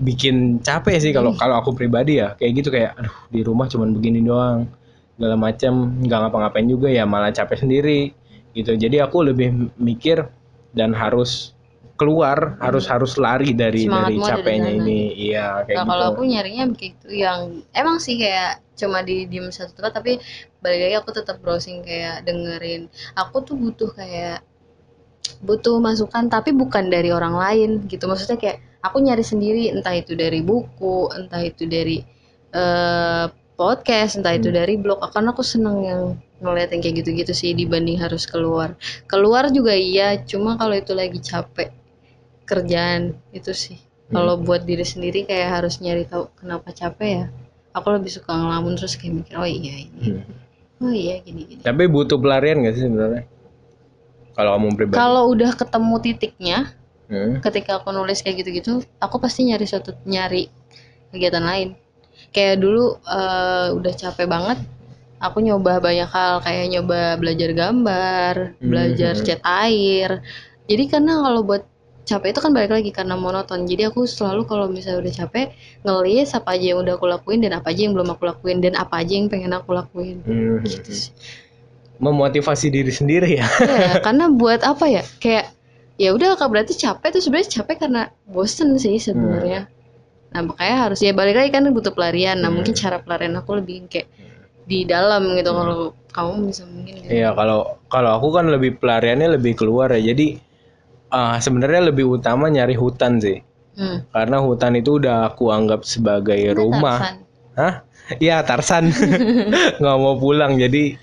bikin 0.00 0.58
capek 0.64 0.96
sih 0.96 1.12
kalau 1.12 1.36
Hmm. 1.36 1.40
kalau 1.40 1.54
aku 1.60 1.76
pribadi 1.76 2.18
ya. 2.18 2.32
Kayak 2.34 2.52
gitu 2.56 2.68
kayak 2.72 2.96
aduh 2.96 3.16
di 3.28 3.40
rumah 3.44 3.68
cuman 3.68 3.92
begini 3.92 4.24
doang. 4.24 4.64
Segala 5.14 5.36
macam 5.36 5.72
nggak 6.00 6.18
ngapa-ngapain 6.26 6.66
juga 6.66 6.88
ya 6.88 7.04
malah 7.04 7.28
capek 7.30 7.60
sendiri. 7.60 8.16
Gitu. 8.56 8.72
Jadi 8.74 8.96
aku 8.98 9.22
lebih 9.22 9.70
mikir 9.76 10.24
dan 10.72 10.96
harus 10.96 11.52
keluar 11.94 12.56
harus 12.64 12.88
harus 12.88 13.20
lari 13.20 13.52
dari 13.52 13.84
Semangatmu 13.84 14.24
dari 14.24 14.30
capeknya 14.32 14.70
ini. 14.72 15.00
Iya 15.30 15.68
kayak 15.68 15.76
Nah 15.76 15.84
gitu. 15.84 15.90
kalau 15.92 16.04
aku 16.16 16.22
nyarinya 16.24 16.64
kayak 16.72 16.80
gitu 16.96 17.08
yang 17.12 17.38
emang 17.76 18.00
sih 18.00 18.16
kayak 18.16 18.64
cuma 18.72 19.04
di 19.04 19.28
diem 19.28 19.52
satu 19.52 19.76
tempat 19.76 20.00
tapi 20.00 20.16
balik 20.64 20.80
lagi 20.88 20.96
aku 20.96 21.10
tetap 21.12 21.36
browsing 21.44 21.84
kayak 21.84 22.24
dengerin. 22.24 22.88
Aku 23.20 23.44
tuh 23.44 23.52
butuh 23.52 23.92
kayak 23.92 24.40
butuh 25.40 25.80
masukan 25.80 26.28
tapi 26.28 26.52
bukan 26.52 26.92
dari 26.92 27.10
orang 27.12 27.34
lain 27.36 27.70
gitu. 27.88 28.04
Maksudnya 28.10 28.36
kayak 28.36 28.58
aku 28.84 29.00
nyari 29.00 29.24
sendiri 29.24 29.72
entah 29.72 29.96
itu 29.96 30.12
dari 30.16 30.40
buku 30.44 31.08
entah 31.16 31.40
itu 31.44 31.64
dari 31.68 32.02
eh, 32.50 33.26
podcast 33.54 34.18
entah 34.18 34.34
itu 34.34 34.48
Hmm. 34.50 34.58
dari 34.58 34.74
blog. 34.80 34.98
Karena 35.12 35.30
aku 35.32 35.44
seneng 35.46 35.76
yang 35.84 36.02
ngeliat 36.40 36.72
yang 36.72 36.80
kayak 36.82 37.04
gitu-gitu 37.04 37.32
sih 37.36 37.52
dibanding 37.52 38.00
harus 38.00 38.24
keluar. 38.24 38.74
Keluar 39.06 39.52
juga 39.52 39.76
iya 39.76 40.16
cuma 40.24 40.56
kalau 40.56 40.72
itu 40.74 40.92
lagi 40.96 41.20
capek 41.20 41.70
kerjaan 42.48 43.14
itu 43.30 43.52
sih. 43.54 43.78
Kalau 44.10 44.34
buat 44.42 44.66
diri 44.66 44.82
sendiri 44.82 45.22
kayak 45.22 45.62
harus 45.62 45.78
nyari 45.78 46.02
tahu 46.02 46.26
kenapa 46.34 46.74
capek 46.74 47.08
ya 47.08 47.24
aku 47.70 47.86
lebih 47.94 48.10
suka 48.10 48.34
ngelamun 48.34 48.74
terus 48.74 48.98
kayak 48.98 49.22
mikir 49.22 49.34
oh 49.38 49.46
iya 49.46 49.86
ini. 49.86 50.18
Hmm. 50.18 50.22
oh 50.82 50.90
iya 50.90 51.22
gini 51.22 51.46
gini. 51.46 51.62
Tapi 51.62 51.86
butuh 51.86 52.18
pelarian 52.18 52.66
gak 52.66 52.74
sih 52.74 52.84
sebenarnya? 52.90 53.22
Kalau 54.30 54.50
kamu 54.56 54.68
pribadi. 54.72 54.96
kalau 54.96 55.22
udah 55.28 55.50
ketemu 55.52 55.94
titiknya 56.00 56.58
Hmm. 57.10 57.42
ketika 57.42 57.82
aku 57.82 57.90
nulis 57.90 58.22
kayak 58.22 58.46
gitu-gitu 58.46 58.72
aku 58.96 59.18
pasti 59.18 59.42
nyari 59.42 59.66
suatu 59.66 59.90
nyari 60.06 60.46
kegiatan 61.10 61.42
lain 61.42 61.74
kayak 62.30 62.62
dulu 62.62 63.02
eh, 63.02 63.74
udah 63.74 63.92
capek 63.92 64.30
banget 64.30 64.62
aku 65.18 65.42
nyoba 65.42 65.82
banyak 65.82 66.06
hal 66.06 66.38
kayak 66.38 66.70
nyoba 66.70 67.18
belajar 67.18 67.50
gambar 67.50 68.34
belajar 68.62 69.18
Mhm. 69.18 69.26
cat 69.26 69.42
air 69.42 70.22
jadi 70.70 70.84
karena 70.86 71.18
kalau 71.18 71.42
buat 71.42 71.66
capek 72.06 72.30
itu 72.30 72.40
kan 72.40 72.52
balik 72.54 72.70
lagi 72.70 72.90
karena 72.90 73.18
monoton 73.18 73.66
jadi 73.66 73.90
aku 73.90 74.06
selalu 74.06 74.46
kalau 74.46 74.70
misalnya 74.70 75.02
udah 75.02 75.14
capek 75.14 75.46
ngelis 75.82 76.30
apa 76.30 76.54
aja 76.54 76.64
yang 76.74 76.78
udah 76.78 76.94
aku 76.94 77.06
lakuin 77.06 77.42
dan 77.42 77.58
apa 77.58 77.74
aja 77.74 77.90
yang 77.90 77.94
belum 77.94 78.14
aku 78.14 78.22
lakuin 78.22 78.62
dan 78.62 78.78
apa 78.78 79.02
aja 79.02 79.18
yang 79.18 79.26
pengen 79.26 79.50
aku 79.50 79.74
lakuin 79.74 80.22
Hmm. 80.22 80.62
gitu 80.62 80.90
sih 80.94 81.10
Memotivasi 82.00 82.72
diri 82.72 82.88
sendiri 82.88 83.36
ya. 83.36 83.46
Iya, 83.60 84.00
karena 84.06 84.32
buat 84.32 84.64
apa 84.64 84.88
ya? 84.88 85.04
Kayak 85.20 85.52
ya 86.00 86.16
udah 86.16 86.32
kak 86.40 86.48
berarti 86.48 86.72
capek 86.72 87.12
tuh 87.12 87.20
sebenarnya 87.20 87.60
capek 87.60 87.76
karena 87.86 88.02
bosen 88.24 88.72
sih 88.80 88.96
sebenarnya. 88.96 89.68
Nah 90.32 90.40
makanya 90.48 90.76
harus 90.88 91.04
ya 91.04 91.12
balik 91.12 91.36
lagi 91.36 91.50
kan 91.52 91.68
butuh 91.68 91.92
pelarian. 91.92 92.40
Nah 92.40 92.48
Hmm. 92.48 92.62
mungkin 92.62 92.72
cara 92.72 93.04
pelarian 93.04 93.36
aku 93.36 93.60
lebih 93.60 93.84
kayak 93.92 94.08
di 94.64 94.86
dalam 94.88 95.28
gitu 95.36 95.50
kalau 95.52 95.92
kamu 96.14 96.48
bisa 96.48 96.64
mungkin 96.64 96.94
gitu. 97.04 97.10
Iya 97.12 97.36
kalau 97.36 97.76
kalau 97.92 98.10
aku 98.16 98.28
kan 98.32 98.48
lebih 98.48 98.80
pelariannya 98.80 99.36
lebih 99.36 99.60
keluar 99.60 99.92
ya. 99.92 100.00
Jadi 100.14 100.40
ah, 101.12 101.36
sebenarnya 101.36 101.92
lebih 101.92 102.08
utama 102.08 102.48
nyari 102.48 102.78
hutan 102.80 103.20
sih. 103.20 103.44
Hmm. 103.76 104.08
Karena 104.08 104.40
hutan 104.40 104.72
itu 104.80 104.96
udah 104.96 105.28
aku 105.36 105.52
anggap 105.52 105.84
sebagai 105.84 106.38
Karena 106.40 106.56
rumah. 106.56 106.96
Tarzan. 106.96 107.16
Hah? 107.60 107.74
Iya 108.18 108.42
Tarsan 108.42 108.90
nggak 109.80 109.96
mau 110.02 110.18
pulang 110.18 110.58
jadi 110.58 110.98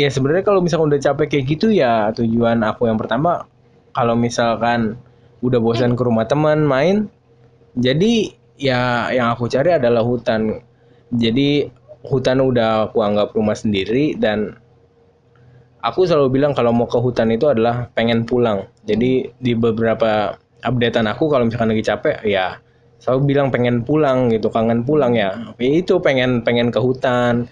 ya 0.00 0.08
sebenarnya 0.08 0.44
kalau 0.46 0.64
misalkan 0.64 0.88
udah 0.92 1.02
capek 1.02 1.26
kayak 1.36 1.44
gitu 1.46 1.66
ya 1.68 2.08
tujuan 2.16 2.64
aku 2.64 2.88
yang 2.88 2.96
pertama 2.96 3.44
kalau 3.92 4.16
misalkan 4.16 4.96
udah 5.40 5.60
bosan 5.60 5.96
ke 5.96 6.02
rumah 6.04 6.24
teman 6.24 6.64
main 6.64 7.08
jadi 7.78 8.40
ya 8.60 9.08
yang 9.14 9.32
aku 9.32 9.46
cari 9.46 9.74
adalah 9.74 10.04
hutan. 10.04 10.60
Jadi 11.10 11.66
hutan 12.06 12.38
udah 12.38 12.90
aku 12.92 13.02
anggap 13.02 13.34
rumah 13.34 13.56
sendiri 13.56 14.14
dan 14.14 14.54
aku 15.82 16.06
selalu 16.06 16.38
bilang 16.38 16.52
kalau 16.54 16.70
mau 16.70 16.86
ke 16.86 17.00
hutan 17.00 17.32
itu 17.32 17.50
adalah 17.50 17.90
pengen 17.96 18.28
pulang. 18.28 18.68
Jadi 18.86 19.32
di 19.40 19.52
beberapa 19.56 20.36
updatean 20.60 21.08
aku 21.08 21.32
kalau 21.32 21.48
misalkan 21.48 21.72
lagi 21.72 21.88
capek 21.88 22.20
ya 22.28 22.60
selalu 23.00 23.32
bilang 23.32 23.48
pengen 23.48 23.80
pulang 23.80 24.28
gitu 24.28 24.52
kangen 24.52 24.84
pulang 24.84 25.16
ya. 25.16 25.34
Ya 25.56 25.70
itu 25.72 25.98
pengen 26.04 26.44
pengen 26.44 26.68
ke 26.70 26.78
hutan 26.78 27.48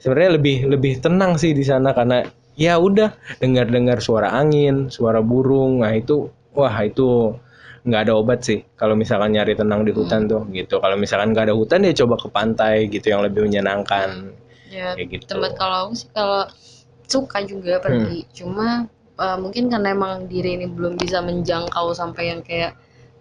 sebenarnya 0.00 0.40
lebih 0.40 0.56
lebih 0.66 0.92
tenang 0.98 1.36
sih 1.36 1.52
di 1.52 1.62
sana 1.62 1.92
karena 1.92 2.24
ya 2.56 2.80
udah 2.80 3.12
dengar 3.38 3.68
dengar 3.68 4.00
suara 4.00 4.32
angin 4.32 4.88
suara 4.88 5.20
burung. 5.20 5.84
Nah 5.84 5.92
itu 5.94 6.32
wah 6.56 6.74
itu 6.82 7.36
nggak 7.80 8.00
ada 8.08 8.12
obat 8.12 8.44
sih 8.44 8.60
kalau 8.76 8.92
misalkan 8.92 9.32
nyari 9.32 9.56
tenang 9.56 9.84
di 9.84 9.92
hutan 9.92 10.26
tuh 10.26 10.44
gitu. 10.52 10.80
Kalau 10.80 10.96
misalkan 10.96 11.32
nggak 11.36 11.52
ada 11.52 11.56
hutan 11.56 11.86
ya 11.86 11.92
coba 12.04 12.20
ke 12.20 12.28
pantai 12.32 12.88
gitu 12.88 13.12
yang 13.12 13.22
lebih 13.24 13.46
menyenangkan. 13.46 14.34
Ya 14.70 14.96
kayak 14.96 15.08
gitu. 15.20 15.24
tempat 15.36 15.52
kalau 15.56 15.92
sih 15.92 16.08
kalau 16.12 16.48
suka 17.08 17.44
juga 17.44 17.80
pergi. 17.80 18.24
Cuma 18.32 18.88
eh, 19.20 19.36
mungkin 19.40 19.68
karena 19.68 19.92
emang 19.92 20.28
diri 20.28 20.56
ini 20.60 20.66
belum 20.68 20.96
bisa 20.96 21.20
menjangkau 21.20 21.92
sampai 21.92 22.34
yang 22.34 22.40
kayak 22.40 22.76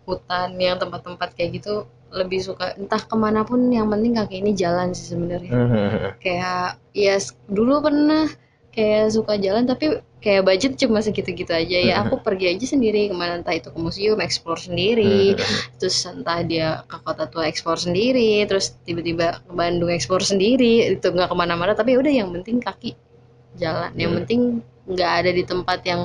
hutan 0.09 0.57
yang 0.57 0.81
tempat-tempat 0.81 1.37
kayak 1.37 1.61
gitu 1.61 1.85
lebih 2.09 2.41
suka 2.41 2.73
entah 2.73 2.97
ke 3.05 3.13
mana 3.13 3.45
pun 3.45 3.69
yang 3.69 3.85
penting 3.93 4.17
kaki 4.17 4.41
ini 4.41 4.57
jalan 4.57 4.97
sih 4.97 5.13
sebenarnya. 5.13 5.53
Kayak 6.25 6.81
ya 6.97 7.15
dulu 7.45 7.85
pernah 7.85 8.25
kayak 8.73 9.13
suka 9.13 9.37
jalan 9.37 9.65
tapi 9.69 9.97
kayak 10.21 10.45
budget 10.45 10.73
cuma 10.77 11.01
segitu-gitu 11.01 11.49
aja 11.49 11.77
ya 11.79 11.93
aku 12.05 12.21
pergi 12.25 12.53
aja 12.53 12.65
sendiri 12.77 13.09
ke 13.09 13.15
mana 13.17 13.41
entah 13.41 13.55
itu 13.55 13.69
ke 13.73 13.79
museum 13.81 14.17
explore 14.21 14.61
sendiri 14.61 15.33
terus 15.81 15.97
entah 16.05 16.41
dia 16.45 16.81
ke 16.85 16.97
kota 17.01 17.25
tua 17.29 17.49
explore 17.49 17.81
sendiri 17.81 18.45
terus 18.45 18.77
tiba-tiba 18.85 19.41
ke 19.41 19.51
Bandung 19.53 19.89
explore 19.89 20.21
sendiri 20.21 20.95
itu 20.95 21.07
nggak 21.07 21.29
ke 21.29 21.35
mana-mana 21.37 21.73
tapi 21.73 21.93
ya 21.93 21.97
udah 22.01 22.13
yang 22.13 22.29
penting 22.35 22.61
kaki 22.61 22.93
jalan 23.57 23.89
yang 23.97 24.13
Hmm. 24.13 24.17
penting 24.23 24.41
nggak 24.89 25.11
ada 25.25 25.31
di 25.33 25.43
tempat 25.45 25.79
yang 25.85 26.01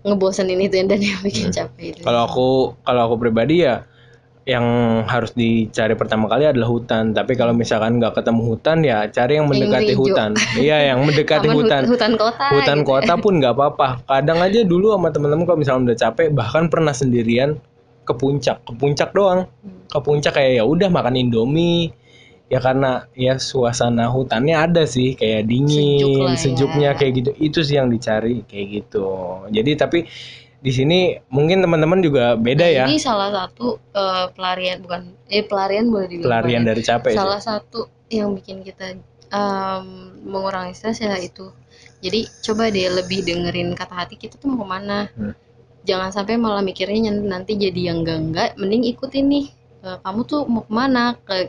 ngebosenin 0.00 0.60
itu 0.60 0.80
dan 0.86 1.00
yang 1.00 1.20
bikin 1.20 1.52
capek 1.52 1.92
itu 1.92 2.00
Kalau 2.00 2.20
aku 2.24 2.48
kalau 2.82 3.00
aku 3.10 3.16
pribadi 3.20 3.64
ya 3.64 3.84
yang 4.48 4.64
harus 5.06 5.30
dicari 5.36 5.94
pertama 5.94 6.26
kali 6.26 6.48
adalah 6.48 6.66
hutan. 6.66 7.12
Tapi 7.12 7.36
kalau 7.36 7.52
misalkan 7.52 8.00
nggak 8.00 8.18
ketemu 8.18 8.40
hutan 8.50 8.78
ya 8.82 9.04
cari 9.06 9.36
yang 9.38 9.46
mendekati 9.46 9.92
hijau. 9.94 10.02
hutan. 10.10 10.30
Iya 10.56 10.78
yang 10.90 11.04
mendekati 11.04 11.46
Taman 11.46 11.54
hut- 11.54 11.68
hutan. 11.68 11.82
hutan 11.86 12.12
kota 12.16 12.44
Hutan 12.50 12.78
gitu. 12.82 12.88
kota 12.88 13.12
pun 13.20 13.32
nggak 13.38 13.54
apa-apa. 13.54 13.86
Kadang 14.08 14.40
aja 14.40 14.60
dulu 14.64 14.96
sama 14.96 15.12
temen-temen 15.12 15.44
kalau 15.44 15.58
misalnya 15.60 15.92
udah 15.92 15.98
capek 16.00 16.26
bahkan 16.32 16.66
pernah 16.72 16.90
sendirian 16.90 17.60
ke 18.08 18.12
puncak, 18.16 18.64
ke 18.64 18.72
puncak 18.74 19.12
doang. 19.12 19.46
Ke 19.86 19.98
puncak 20.02 20.32
kayak 20.34 20.52
ya 20.58 20.64
udah 20.66 20.88
makan 20.88 21.14
Indomie. 21.20 21.92
Ya 22.50 22.58
karena 22.58 23.06
ya 23.14 23.38
suasana 23.38 24.10
hutannya 24.10 24.58
ada 24.58 24.82
sih 24.82 25.14
kayak 25.14 25.46
dingin, 25.46 26.02
Sejuk 26.02 26.18
lah 26.18 26.34
ya. 26.34 26.38
sejuknya 26.42 26.90
kayak 26.98 27.12
gitu. 27.22 27.30
Itu 27.38 27.62
sih 27.62 27.78
yang 27.78 27.86
dicari 27.94 28.42
kayak 28.50 28.66
gitu. 28.74 29.06
Jadi 29.54 29.70
tapi 29.78 29.98
di 30.60 30.72
sini 30.74 31.16
mungkin 31.32 31.64
teman-teman 31.64 32.04
juga 32.04 32.34
beda 32.36 32.66
Nah, 32.66 32.74
ya. 32.74 32.84
Ini 32.90 32.98
salah 33.00 33.30
satu 33.32 33.78
eh, 33.94 34.26
pelarian 34.34 34.82
bukan 34.84 35.14
eh 35.32 35.46
pelarian 35.46 35.88
boleh 35.88 36.06
dibilang 36.10 36.26
pelarian 36.26 36.62
dari 36.66 36.82
capek 36.82 37.14
sih. 37.14 37.18
Salah 37.22 37.40
satu 37.40 37.86
yang 38.10 38.34
bikin 38.34 38.66
kita 38.66 38.98
em, 39.30 39.84
mengurangi 40.26 40.74
stres 40.74 41.00
ya 41.00 41.16
itu. 41.16 41.48
Jadi 42.02 42.26
coba 42.44 42.68
deh 42.68 42.88
lebih 42.90 43.24
dengerin 43.24 43.72
kata 43.78 43.94
hati 43.94 44.18
kita 44.18 44.36
tuh 44.36 44.52
mau 44.52 44.64
ke 44.64 44.66
mana. 44.68 44.98
Hmm. 45.14 45.32
Jangan 45.86 46.12
sampai 46.12 46.36
malah 46.36 46.60
mikirnya 46.60 47.08
nanti 47.08 47.56
jadi 47.56 47.94
yang 47.94 48.04
enggak 48.04 48.18
enggak. 48.20 48.48
Mending 48.60 48.84
ikutin 48.90 49.24
nih. 49.30 49.46
Eh, 49.80 49.96
kamu 50.04 50.20
tuh 50.28 50.44
mau 50.44 50.60
ke 50.66 50.72
mana? 50.76 51.16
Ke 51.24 51.48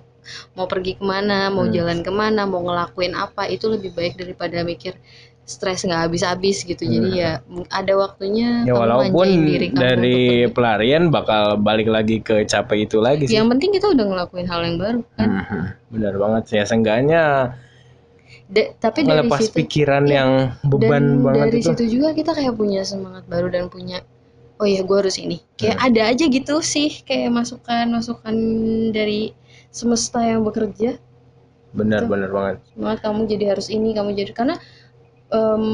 mau 0.54 0.66
pergi 0.66 0.96
ke 0.96 1.04
mana? 1.04 1.48
Mau 1.48 1.64
Hmm. 1.64 1.74
jalan 1.74 2.00
ke 2.00 2.10
mana? 2.10 2.44
Mau 2.44 2.62
ngelakuin 2.62 3.14
apa? 3.14 3.46
Itu 3.46 3.68
lebih 3.68 3.92
baik 3.92 4.16
daripada 4.16 4.62
mikir 4.62 4.96
stres 5.42 5.84
nggak 5.84 6.08
habis-habis 6.08 6.64
gitu. 6.64 6.80
Jadi 6.80 7.10
Hmm. 7.12 7.18
ya 7.18 7.32
ada 7.70 7.94
waktunya 7.96 8.64
Ya 8.64 8.72
walaupun 8.72 9.28
diri 9.44 9.68
kamu 9.68 9.74
untuk 9.74 9.84
dari 9.84 10.18
pergi. 10.40 10.54
pelarian 10.54 11.04
bakal 11.08 11.44
balik 11.58 11.88
lagi 11.88 12.18
ke 12.20 12.46
capek 12.46 12.86
itu 12.86 12.98
lagi 12.98 13.26
sih. 13.26 13.36
Yang 13.36 13.48
penting 13.52 13.70
kita 13.74 13.88
udah 13.90 14.06
ngelakuin 14.06 14.48
hal 14.48 14.62
yang 14.62 14.78
baru 14.78 15.02
kan. 15.12 15.28
Mhm. 15.28 15.62
Benar 15.92 16.14
banget 16.16 16.44
sih. 16.46 16.56
Ya 16.56 16.64
seenggaknya 16.64 17.24
Da- 18.48 18.72
tapi 18.78 19.02
dari 19.02 19.24
ngelepas 19.24 19.40
situ 19.42 19.56
pikiran 19.58 20.04
iya. 20.06 20.16
yang 20.18 20.32
beban 20.62 20.92
dan 20.92 21.04
banget 21.22 21.46
dari 21.48 21.60
itu. 21.60 21.68
situ 21.70 21.84
juga 21.90 22.12
kita 22.12 22.32
kayak 22.32 22.54
punya 22.54 22.84
semangat 22.84 23.24
baru 23.26 23.48
dan 23.48 23.68
punya 23.68 24.04
oh 24.56 24.68
ya 24.68 24.84
gue 24.84 24.98
harus 24.98 25.16
ini 25.18 25.40
kayak 25.56 25.74
Hmm. 25.74 25.88
ada 25.88 26.02
aja 26.06 26.26
gitu 26.28 26.60
sih 26.62 27.02
kayak 27.02 27.32
masukan 27.32 27.88
masukan 27.90 28.36
dari 28.92 29.32
semesta 29.72 30.20
yang 30.24 30.42
bekerja 30.48 31.00
Benar 31.72 32.04
Itu. 32.04 32.12
benar 32.12 32.30
banget. 32.36 32.58
semangat 32.76 33.00
kamu 33.06 33.20
jadi 33.32 33.46
harus 33.56 33.68
ini 33.72 33.90
kamu 33.98 34.10
jadi 34.16 34.32
karena 34.36 34.56
em, 35.32 35.66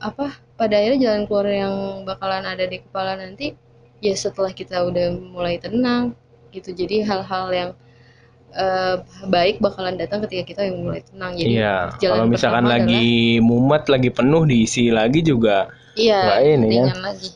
apa 0.00 0.26
pada 0.58 0.74
akhirnya 0.78 1.00
jalan 1.10 1.22
keluar 1.28 1.48
yang 1.48 1.74
bakalan 2.08 2.44
ada 2.46 2.64
di 2.72 2.78
kepala 2.84 3.12
nanti 3.18 3.54
ya 4.02 4.14
setelah 4.14 4.52
kita 4.54 4.82
udah 4.88 5.06
mulai 5.34 5.56
tenang 5.62 6.14
gitu 6.54 6.70
jadi 6.74 7.06
hal-hal 7.08 7.46
yang 7.54 7.70
eh, 8.54 8.96
baik 9.28 9.56
bakalan 9.64 9.96
datang 10.00 10.20
ketika 10.26 10.44
kita 10.50 10.62
yang 10.68 10.76
mulai 10.84 11.02
tenang 11.04 11.32
jadi 11.40 11.54
Iya. 11.58 11.74
jalan 12.02 12.16
Kalau 12.22 12.26
misalkan 12.30 12.64
lagi 12.70 13.04
mumet, 13.42 13.82
lagi 13.90 14.10
penuh 14.14 14.42
diisi 14.46 14.84
lagi 14.94 15.20
juga 15.26 15.66
iya 15.96 16.40
ini 16.40 16.66
kan. 16.66 16.70
ringan 16.70 16.98
lagi 17.06 17.28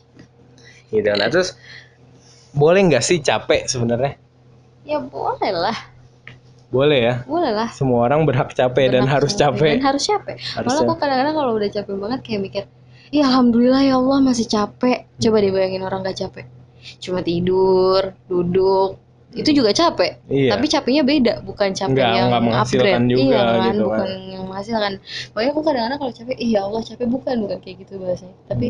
gitu. 0.90 1.08
Nah, 1.18 1.28
terus 1.30 1.54
boleh 2.56 2.80
nggak 2.88 3.04
sih 3.04 3.18
capek 3.22 3.68
sebenarnya? 3.70 4.12
ya 4.86 4.98
boleh 5.02 5.50
lah 5.52 5.78
Boleh 6.68 6.98
ya. 7.00 7.14
boleh 7.24 7.50
lah. 7.50 7.70
Semua 7.70 8.04
orang 8.04 8.22
berhak 8.22 8.50
capek 8.50 8.90
dan 8.90 9.04
Berhak 9.04 9.14
harus 9.16 9.32
capek. 9.34 9.70
dan 9.72 9.84
harus 9.84 10.02
capek. 10.04 10.36
Harus 10.52 10.68
malah 10.68 10.82
aku 10.84 10.94
kadang-kadang 10.96 11.34
kalau 11.34 11.52
udah 11.54 11.70
capek 11.70 11.94
banget 11.94 12.20
kayak 12.20 12.40
mikir 12.42 12.64
ya 13.08 13.22
alhamdulillah 13.24 13.82
ya 13.82 13.94
Allah 13.94 14.18
masih 14.20 14.46
capek. 14.46 15.06
Coba 15.16 15.38
dibayangin 15.38 15.80
orang 15.80 16.02
gak 16.02 16.18
capek. 16.18 16.44
Cuma 16.98 17.18
tidur 17.20 18.02
duduk 18.26 18.98
itu 19.32 19.52
juga 19.52 19.68
capek. 19.70 20.16
Iya. 20.26 20.50
tapi 20.50 20.64
capeknya 20.66 21.02
beda 21.02 21.34
bukan 21.42 21.70
capek 21.70 21.92
Nggak- 21.92 22.14
yang 22.14 22.26
nggak 22.30 22.42
menghasilkan 22.42 22.88
upgrade. 22.96 23.10
juga 23.10 23.20
iya 23.22 23.36
kan 23.38 23.60
gitu 23.68 23.84
bukan 23.84 24.00
kan. 24.00 24.20
yang 24.26 24.44
menghasilkan. 24.44 24.92
Makanya 25.30 25.50
aku 25.50 25.60
kadang-kadang 25.62 25.98
kalau 25.98 26.12
capek 26.14 26.36
iya 26.40 26.58
Allah 26.58 26.80
capek. 26.82 27.06
Bukan 27.06 27.34
bukan 27.38 27.58
kayak 27.60 27.76
gitu 27.78 27.92
bahasanya. 27.96 28.36
Tapi 28.46 28.66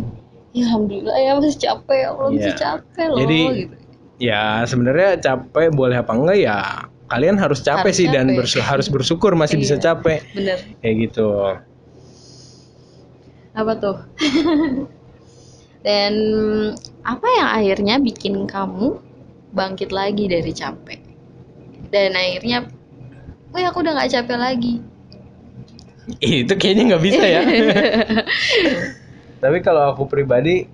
ya 0.52 0.62
alhamdulillah 0.64 1.16
ya 1.16 1.30
masih 1.34 1.54
capek. 1.56 1.96
Ya 1.96 2.08
Allah 2.10 2.28
masih 2.30 2.44
Iya. 2.46 2.58
capek 2.58 3.06
loh 3.06 3.18
Jadi, 3.20 3.38
gitu. 3.56 3.74
Ya 4.18 4.42
sebenarnya 4.64 5.08
capek 5.16 5.66
boleh 5.70 5.96
apa 5.96 6.12
enggak 6.12 6.38
ya 6.38 6.58
kalian 7.06 7.36
harus 7.36 7.60
capek 7.60 7.86
Harus 7.86 7.96
sih 7.96 8.06
dan 8.06 8.26
capek. 8.26 8.36
bersu- 8.38 8.64
harus 8.64 8.86
bersyukur 8.86 9.30
masih 9.32 9.56
bisa 9.62 9.74
Iya. 9.74 9.82
capek 9.92 10.18
bener 10.34 10.58
kayak 10.80 10.94
gitu. 11.06 11.26
apa 13.56 13.72
tuh 13.76 13.96
dan 15.86 16.12
apa 17.00 17.24
yang 17.30 17.48
akhirnya 17.48 17.94
bikin 17.96 18.44
kamu 18.44 19.00
bangkit 19.50 19.88
lagi 19.88 20.26
dari 20.26 20.50
capek 20.50 20.98
dan 21.88 22.12
akhirnya 22.12 22.66
oh 23.54 23.58
aku 23.62 23.78
udah 23.80 23.92
nggak 23.96 24.10
capek 24.12 24.36
lagi 24.36 24.74
itu 26.20 26.52
kayaknya 26.54 26.94
nggak 26.94 27.02
bisa 27.02 27.24
ya. 27.24 27.42
Tapi 29.42 29.58
kalau 29.58 29.90
aku 29.90 30.06
pribadi 30.06 30.70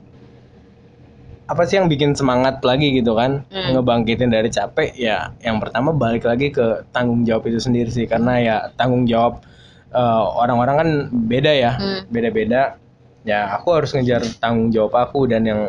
apa 1.52 1.68
sih 1.68 1.76
yang 1.76 1.92
bikin 1.92 2.16
semangat 2.16 2.64
lagi 2.64 2.96
gitu 2.96 3.12
kan? 3.12 3.44
Hmm. 3.52 3.76
ngebangkitin 3.76 4.32
dari 4.32 4.48
capek 4.48 4.96
ya 4.96 5.36
yang 5.44 5.60
pertama 5.60 5.92
balik 5.92 6.24
lagi 6.24 6.48
ke 6.48 6.88
tanggung 6.96 7.28
jawab 7.28 7.44
itu 7.52 7.60
sendiri 7.60 7.92
sih. 7.92 8.08
Karena 8.08 8.40
ya 8.40 8.56
tanggung 8.80 9.04
jawab 9.04 9.44
eh, 9.92 10.24
orang-orang 10.40 10.76
kan 10.80 10.88
beda 11.28 11.52
ya 11.52 11.72
Hmm. 11.76 12.00
beda-beda. 12.08 12.80
Ya 13.28 13.52
aku 13.54 13.68
harus 13.76 13.92
ngejar 13.92 14.24
tanggung 14.40 14.72
jawab 14.72 14.96
aku 14.96 15.28
dan 15.28 15.44
yang 15.44 15.60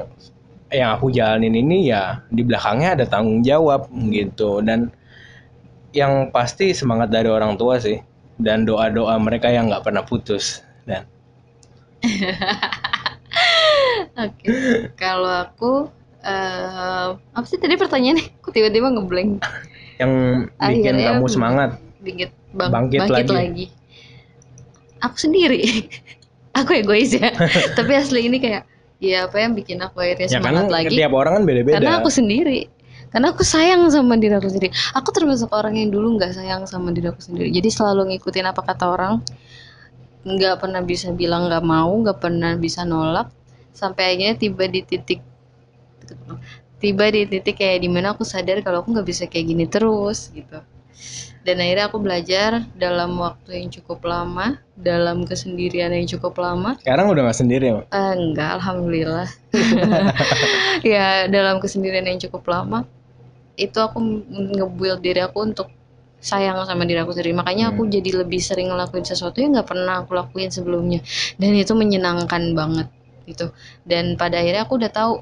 yang 0.73 0.95
aku 0.97 1.13
jalanin 1.13 1.53
ini 1.53 1.91
ya 1.91 2.23
di 2.31 2.41
belakangnya 2.47 2.97
ada 2.97 3.05
tanggung 3.05 3.43
jawab 3.43 3.91
gitu. 4.09 4.63
Dan 4.63 4.87
yang 5.93 6.31
pasti 6.33 6.71
semangat 6.73 7.11
dari 7.11 7.27
orang 7.27 7.59
tua 7.59 7.77
sih. 7.77 7.99
Dan 8.39 8.65
doa-doa 8.65 9.19
mereka 9.21 9.51
yang 9.51 9.69
nggak 9.69 9.83
pernah 9.85 10.01
putus. 10.07 10.63
Dan 10.87 11.03
Oke. 14.17 14.45
Kalau 14.99 15.31
aku 15.31 15.71
eh 16.23 17.09
apa 17.15 17.45
sih 17.47 17.59
tadi 17.59 17.75
pertanyaannya? 17.75 18.25
Aku 18.43 18.51
tiba-tiba 18.51 18.91
ngeblank. 18.91 19.43
yang 20.01 20.13
bikin 20.57 20.97
Akhirnya 20.97 21.21
kamu 21.21 21.27
semangat 21.29 21.69
Bangkit, 22.03 22.31
bang, 22.51 22.69
Bangkit 22.73 22.99
bangkit, 23.07 23.27
lagi. 23.31 23.31
lagi. 23.31 23.65
Aku 24.99 25.15
sendiri. 25.15 25.61
aku 26.59 26.69
egois 26.83 27.15
ya. 27.15 27.31
Tapi 27.77 27.91
asli 27.95 28.27
ini 28.27 28.37
kayak 28.43 28.67
ya 29.03 29.27
apa 29.27 29.35
yang 29.39 29.55
bikin 29.55 29.79
aku 29.83 29.99
akhirnya 29.99 30.27
ya 30.31 30.39
semangat 30.39 30.71
lagi? 30.71 30.95
tiap 30.95 31.11
orang 31.11 31.39
kan 31.39 31.43
beda-beda 31.47 31.75
Karena 31.79 31.99
aku 32.03 32.11
sendiri. 32.11 32.67
Karena 33.13 33.29
aku 33.29 33.45
sayang 33.45 33.87
sama 33.93 34.17
diri 34.17 34.33
aku 34.33 34.49
sendiri. 34.49 34.73
Aku 34.97 35.13
termasuk 35.13 35.53
orang 35.53 35.77
yang 35.77 35.93
dulu 35.93 36.17
nggak 36.17 36.33
sayang 36.33 36.65
sama 36.65 36.89
diri 36.89 37.13
aku 37.13 37.21
sendiri. 37.21 37.53
Jadi 37.53 37.69
selalu 37.69 38.15
ngikutin 38.15 38.45
apa 38.49 38.61
kata 38.65 38.85
orang. 38.89 39.21
Nggak 40.25 40.55
pernah 40.65 40.81
bisa 40.81 41.13
bilang 41.13 41.45
nggak 41.45 41.61
mau, 41.61 41.93
nggak 41.93 42.17
pernah 42.17 42.57
bisa 42.57 42.81
nolak. 42.87 43.29
Sampai 43.73 44.15
akhirnya 44.15 44.37
tiba 44.37 44.63
di 44.69 44.81
titik 44.85 45.19
tiba 46.83 47.07
di 47.07 47.23
titik 47.23 47.55
kayak 47.55 47.79
di 47.79 47.89
mana 47.89 48.11
aku 48.11 48.27
sadar 48.27 48.59
kalau 48.59 48.83
aku 48.83 48.91
nggak 48.91 49.07
bisa 49.07 49.23
kayak 49.31 49.45
gini 49.47 49.65
terus 49.71 50.29
gitu. 50.35 50.59
Dan 51.43 51.59
akhirnya 51.59 51.91
aku 51.91 51.99
belajar 51.99 52.63
dalam 52.75 53.19
waktu 53.19 53.59
yang 53.59 53.67
cukup 53.67 54.07
lama, 54.07 54.59
dalam 54.79 55.27
kesendirian 55.27 55.91
yang 55.91 56.07
cukup 56.07 56.39
lama, 56.39 56.79
sekarang 56.79 57.11
udah 57.11 57.27
nggak 57.27 57.39
sendiri 57.39 57.65
ya 57.67 57.75
Eh, 57.91 58.13
enggak, 58.15 58.49
alhamdulillah. 58.59 59.27
ya 60.95 61.27
dalam 61.27 61.59
kesendirian 61.59 62.07
yang 62.07 62.19
cukup 62.23 62.47
lama, 62.47 62.87
itu 63.59 63.75
aku 63.75 63.99
nge-build 64.55 65.03
diri 65.03 65.19
aku 65.19 65.43
untuk 65.43 65.67
sayang 66.23 66.63
sama 66.63 66.87
diri 66.87 67.03
aku 67.03 67.11
sendiri. 67.11 67.35
Makanya 67.35 67.75
aku 67.75 67.91
jadi 67.91 68.23
lebih 68.23 68.39
sering 68.39 68.71
ngelakuin 68.71 69.03
sesuatu 69.03 69.43
yang 69.43 69.59
nggak 69.59 69.67
pernah 69.67 69.99
aku 69.99 70.15
lakuin 70.15 70.47
sebelumnya. 70.47 71.03
Dan 71.35 71.59
itu 71.59 71.75
menyenangkan 71.75 72.55
banget 72.55 72.87
gitu. 73.27 73.51
Dan 73.87 74.15
pada 74.19 74.39
akhirnya 74.39 74.63
aku 74.67 74.79
udah 74.79 74.91
tahu 74.91 75.13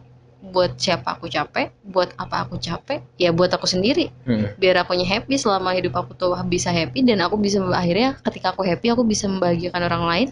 buat 0.42 0.74
siapa 0.74 1.22
aku 1.22 1.30
capek, 1.30 1.70
buat 1.86 2.18
apa 2.18 2.50
aku 2.50 2.58
capek, 2.58 3.06
ya 3.22 3.30
buat 3.30 3.54
aku 3.54 3.70
sendiri 3.70 4.10
Hmm. 4.26 4.50
biar 4.58 4.82
akunya 4.82 5.06
happy 5.06 5.38
selama 5.38 5.74
hidup 5.78 5.94
aku 5.98 6.18
tuh 6.18 6.34
bisa 6.50 6.74
happy 6.74 7.06
dan 7.06 7.22
aku 7.22 7.38
bisa 7.38 7.62
akhirnya 7.74 8.18
ketika 8.26 8.54
aku 8.54 8.66
happy 8.66 8.90
aku 8.90 9.06
bisa 9.06 9.30
membahagiakan 9.30 9.82
orang 9.86 10.04
lain 10.10 10.28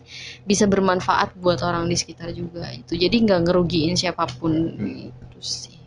bisa 0.49 0.65
bermanfaat 0.65 1.38
buat 1.38 1.61
orang 1.61 1.86
di 1.89 1.97
sekitar 1.97 2.34
juga 2.34 2.70
itu 2.74 2.97
jadi 2.97 3.15
nggak 3.22 3.39
ngerugiin 3.49 3.93
siapa 3.97 4.26
pun 4.41 4.53
itu 4.78 5.39
sih 5.41 5.78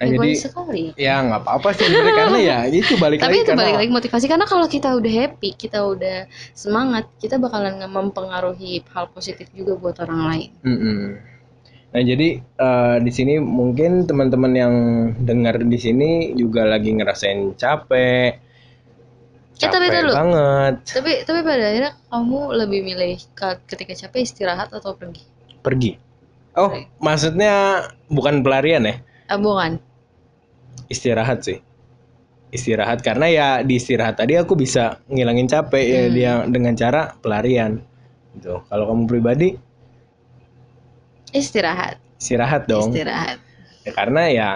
Nah, 0.00 0.08
jadi 0.16 0.30
sekali. 0.32 0.84
ya 0.96 1.20
nggak 1.20 1.40
apa-apa 1.44 1.76
sih 1.76 1.84
karena 1.92 2.38
ya 2.40 2.58
itu 2.80 2.96
balik 2.96 3.20
tapi 3.20 3.36
lagi 3.36 3.44
itu 3.44 3.52
karena 3.52 3.60
balik 3.60 3.76
lagi 3.84 3.90
motivasi 3.92 4.26
karena 4.32 4.46
kalau 4.48 4.64
kita 4.64 4.88
udah 4.96 5.12
happy 5.12 5.52
kita 5.52 5.78
udah 5.84 6.24
semangat 6.56 7.04
kita 7.20 7.36
bakalan 7.36 7.76
nge- 7.84 7.92
mempengaruhi 7.92 8.80
hal 8.96 9.12
positif 9.12 9.52
juga 9.52 9.76
buat 9.76 10.00
orang 10.00 10.20
lain. 10.32 10.50
Mm-mm. 10.64 11.00
Nah 11.92 12.02
jadi 12.06 12.28
eh, 12.40 12.96
di 13.04 13.12
sini 13.12 13.34
mungkin 13.44 14.08
teman-teman 14.08 14.52
yang 14.56 14.74
dengar 15.20 15.60
di 15.60 15.76
sini 15.76 16.32
juga 16.32 16.64
lagi 16.64 16.96
ngerasain 16.96 17.52
capek, 17.60 18.40
Eh, 19.60 19.68
tapi 19.68 19.92
capek 19.92 20.00
dulu. 20.00 20.12
banget, 20.16 20.74
tapi 20.96 21.12
tapi 21.28 21.40
pada 21.44 21.64
akhirnya 21.68 21.92
kamu 22.08 22.38
lebih 22.56 22.80
milih 22.80 23.14
ke- 23.36 23.60
ketika 23.68 23.92
capek 23.92 24.20
istirahat 24.24 24.72
atau 24.72 24.96
pergi? 24.96 25.20
Pergi. 25.60 25.92
Oh 26.56 26.72
maksudnya 26.98 27.84
bukan 28.10 28.40
pelarian 28.42 28.82
ya, 28.88 28.96
ah 29.30 29.38
bukan 29.38 29.78
istirahat 30.86 31.42
sih, 31.42 31.58
istirahat 32.50 33.00
karena 33.00 33.26
ya 33.30 33.48
di 33.62 33.78
istirahat 33.78 34.18
tadi 34.18 34.34
aku 34.34 34.54
bisa 34.54 34.98
ngilangin 35.06 35.46
capek 35.46 35.84
ya 35.84 36.00
Hmm. 36.02 36.12
dia 36.12 36.32
dengan 36.46 36.74
cara 36.74 37.14
pelarian. 37.16 37.78
Gitu. 38.30 38.62
Kalau 38.62 38.84
kamu 38.86 39.04
pribadi 39.06 39.48
istirahat 41.30 41.98
istirahat 42.18 42.66
dong. 42.66 42.90
istirahat 42.90 43.38
Ya, 43.80 43.96
karena 43.96 44.22
ya 44.28 44.50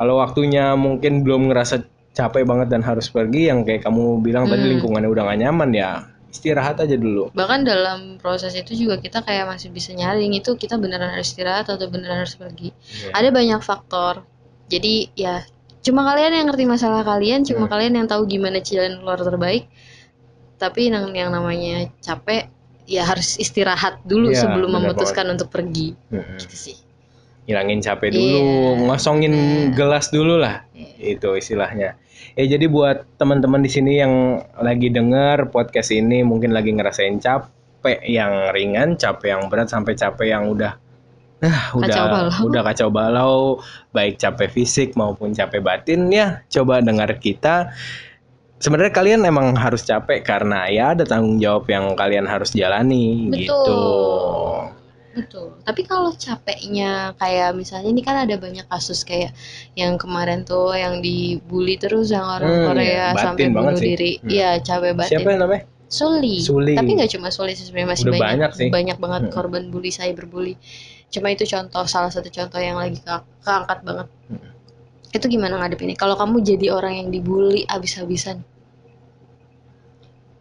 kalau 0.00 0.16
waktunya 0.16 0.72
mungkin 0.72 1.20
belum 1.20 1.52
ngerasa 1.52 1.84
capek 2.12 2.48
banget 2.48 2.72
dan 2.72 2.80
harus 2.80 3.12
pergi 3.12 3.52
yang 3.52 3.60
kayak 3.62 3.84
kamu 3.84 4.24
bilang 4.24 4.48
tadi 4.48 4.64
Hmm. 4.64 4.70
lingkungannya 4.76 5.08
udah 5.08 5.22
gak 5.28 5.40
nyaman 5.42 5.70
ya 5.72 5.90
istirahat 6.32 6.80
aja 6.80 6.96
dulu. 6.96 7.28
bahkan 7.36 7.60
dalam 7.60 8.16
proses 8.16 8.56
itu 8.56 8.72
juga 8.72 8.96
kita 8.96 9.20
kayak 9.20 9.44
masih 9.52 9.68
bisa 9.68 9.92
nyaring 9.92 10.32
itu 10.32 10.56
kita 10.56 10.80
beneran 10.80 11.12
harus 11.12 11.28
istirahat 11.28 11.68
atau 11.68 11.84
beneran 11.92 12.24
harus 12.24 12.32
pergi 12.34 12.72
Iya. 12.72 13.12
ada 13.12 13.28
banyak 13.28 13.60
faktor 13.60 14.24
jadi 14.72 14.94
ya 15.12 15.34
cuma 15.82 16.06
kalian 16.06 16.32
yang 16.32 16.46
ngerti 16.48 16.64
masalah 16.64 17.04
kalian 17.04 17.44
cuma 17.44 17.68
Hmm. 17.68 17.72
kalian 17.76 17.92
yang 18.00 18.06
tahu 18.08 18.24
gimana 18.24 18.64
jalan 18.64 18.96
keluar 19.02 19.20
terbaik 19.20 19.68
tapi 20.56 20.88
yang 20.88 21.10
yang 21.12 21.28
namanya 21.28 21.90
capek 22.00 22.48
ya 22.86 23.02
harus 23.04 23.36
istirahat 23.36 24.00
dulu 24.02 24.30
Iya, 24.32 24.46
sebelum 24.46 24.70
memutuskan 24.72 25.28
untuk 25.28 25.50
pergi 25.50 25.92
Mm-mm. 26.08 26.38
gitu 26.38 26.56
sih 26.56 26.76
Hilangin 27.42 27.82
capek 27.82 28.14
dulu, 28.14 28.38
Iya. 28.38 28.86
ngosongin 28.86 29.34
Nah. 29.34 29.74
gelas 29.74 30.14
dulu 30.14 30.38
lah. 30.38 30.62
Iya. 30.78 31.18
Itu 31.18 31.34
istilahnya. 31.34 31.98
Ya 32.38 32.44
jadi 32.46 32.70
buat 32.70 33.02
teman-teman 33.18 33.58
di 33.58 33.66
sini 33.66 33.98
yang 33.98 34.38
lagi 34.62 34.94
denger 34.94 35.50
podcast 35.50 35.90
ini 35.90 36.22
mungkin 36.22 36.54
lagi 36.54 36.70
ngerasain 36.70 37.18
capek 37.18 37.98
yang 38.06 38.54
ringan, 38.54 38.94
capek 38.94 39.34
yang 39.34 39.50
berat 39.50 39.66
sampai 39.66 39.98
capek 39.98 40.30
yang 40.30 40.46
udah 40.46 40.78
ah, 41.42 41.74
udah 41.74 41.84
Kacau 41.84 42.06
balau. 42.06 42.40
udah 42.46 42.62
kacau 42.64 42.88
balau, 42.88 43.36
baik 43.90 44.16
capek 44.16 44.48
fisik 44.48 44.94
maupun 44.94 45.30
capek 45.30 45.58
batin 45.58 46.06
ya 46.08 46.40
coba 46.48 46.78
dengar 46.78 47.10
kita. 47.16 47.70
Sebenarnya 48.56 48.94
kalian 48.94 49.26
emang 49.26 49.52
harus 49.54 49.82
capek 49.82 50.22
karena 50.22 50.70
ya 50.70 50.94
ada 50.94 51.02
tanggung 51.02 51.36
jawab 51.36 51.66
yang 51.66 51.92
kalian 51.92 52.24
harus 52.24 52.54
jalani 52.54 53.26
Betul. 53.26 53.42
gitu. 53.42 53.80
Betul. 55.12 55.46
Tapi 55.60 55.82
kalau 55.82 56.14
capeknya 56.14 57.12
kayak 57.18 57.52
misalnya 57.52 57.90
ini 57.90 58.00
kan 58.00 58.16
ada 58.16 58.32
banyak 58.34 58.64
kasus 58.64 59.02
kayak 59.02 59.34
yang 59.74 59.98
kemarin 59.98 60.40
tuh 60.42 60.72
yang 60.72 61.02
dibully 61.02 61.76
terus 61.76 62.08
yang 62.08 62.24
orang 62.24 62.48
Hmm, 62.48 62.66
Korea. 62.70 63.06
Batin 63.12 63.20
sampai 63.20 63.46
bunuh 63.50 63.76
sih. 63.76 63.84
diri. 63.84 64.12
Hmm. 64.16 64.30
Iya, 64.30 64.50
capek 64.62 64.92
batin. 64.94 65.10
Siapa 65.12 65.28
yang 65.28 65.40
namanya? 65.42 65.62
Suli. 65.92 66.36
Suli. 66.40 66.72
Tapi 66.72 66.90
nggak 66.96 67.10
cuma 67.12 67.28
Suli 67.28 67.52
sih, 67.52 67.68
sebenarnya 67.68 67.90
masih 67.92 68.04
Udah 68.06 68.12
banyak 68.14 68.24
banyak 68.24 68.50
sih. 68.56 68.68
banyak 68.72 68.96
banget 68.96 69.22
Hmm. 69.26 69.32
korban 69.34 69.64
bully 69.68 69.90
cyberbully. 69.90 70.54
Cuma 71.12 71.28
itu 71.28 71.44
contoh 71.44 71.84
salah 71.84 72.08
satu 72.08 72.32
contoh 72.32 72.56
yang 72.56 72.80
lagi 72.80 72.96
ke- 72.98 73.26
keangkat 73.44 73.84
banget. 73.84 74.08
Hmm. 74.32 74.48
Itu 75.12 75.28
gimana 75.28 75.60
ngadepinnya? 75.60 75.92
Kalau 75.94 76.16
kamu 76.16 76.40
jadi 76.40 76.72
orang 76.72 77.04
yang 77.04 77.08
dibully 77.12 77.68
abis-abisan. 77.68 78.40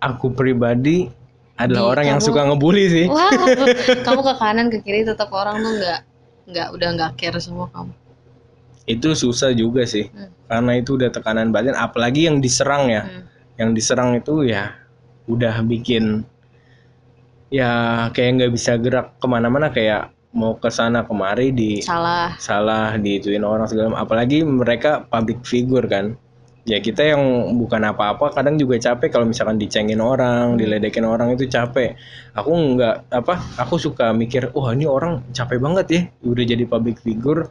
Aku 0.02 0.32
pribadi 0.32 1.12
adalah 1.60 1.84
Di- 1.86 1.90
orang 1.92 2.06
yang 2.16 2.20
kamu- 2.24 2.28
suka 2.32 2.42
ngebully 2.48 2.86
sih. 2.88 3.06
Wah, 3.12 3.30
kamu 4.08 4.22
ke 4.24 4.34
kanan 4.40 4.66
ke 4.72 4.78
kiri 4.82 5.04
tetap 5.04 5.30
orang 5.30 5.60
tuh 5.62 5.76
nggak 5.78 6.00
nggak 6.50 6.68
udah 6.74 6.90
nggak 6.98 7.12
care 7.20 7.38
sama 7.38 7.68
kamu. 7.70 7.94
Itu 8.90 9.14
susah 9.14 9.52
juga 9.54 9.84
sih. 9.86 10.08
Hmm. 10.10 10.32
Karena 10.48 10.72
itu 10.80 10.96
udah 10.96 11.12
tekanan 11.12 11.52
batin 11.52 11.76
apalagi 11.76 12.32
yang 12.32 12.40
diserang 12.40 12.88
ya. 12.90 13.04
Hmm. 13.06 13.28
Yang 13.60 13.70
diserang 13.78 14.16
itu 14.16 14.48
ya 14.48 14.74
udah 15.30 15.62
bikin 15.62 16.24
ya 17.52 17.70
kayak 18.10 18.42
nggak 18.42 18.52
bisa 18.56 18.80
gerak 18.80 19.20
ke 19.20 19.28
mana-mana 19.28 19.70
kayak 19.70 20.10
mau 20.32 20.56
ke 20.56 20.72
sana 20.72 21.04
kemari 21.04 21.52
di 21.52 21.84
Salah. 21.84 22.40
salah 22.40 22.96
diituin 22.96 23.44
orang 23.44 23.68
segala 23.68 24.00
apalagi 24.00 24.48
mereka 24.48 25.04
public 25.04 25.44
figure 25.44 25.86
kan? 25.88 26.16
Ya 26.62 26.78
kita 26.78 27.02
yang 27.02 27.58
bukan 27.58 27.82
apa-apa 27.82 28.38
kadang 28.38 28.54
juga 28.54 28.78
capek 28.78 29.10
kalau 29.10 29.26
misalkan 29.26 29.58
dicengin 29.58 29.98
orang 29.98 30.62
diledekin 30.62 31.04
orang 31.04 31.34
itu 31.34 31.50
capek. 31.50 31.98
Aku 32.38 32.54
nggak 32.54 33.10
apa 33.10 33.42
aku 33.58 33.82
suka 33.82 34.14
mikir 34.14 34.54
wah 34.54 34.72
ini 34.72 34.86
orang 34.86 35.26
capek 35.34 35.58
banget 35.58 35.86
ya 35.90 36.02
udah 36.22 36.44
jadi 36.46 36.64
public 36.70 37.02
figure 37.02 37.50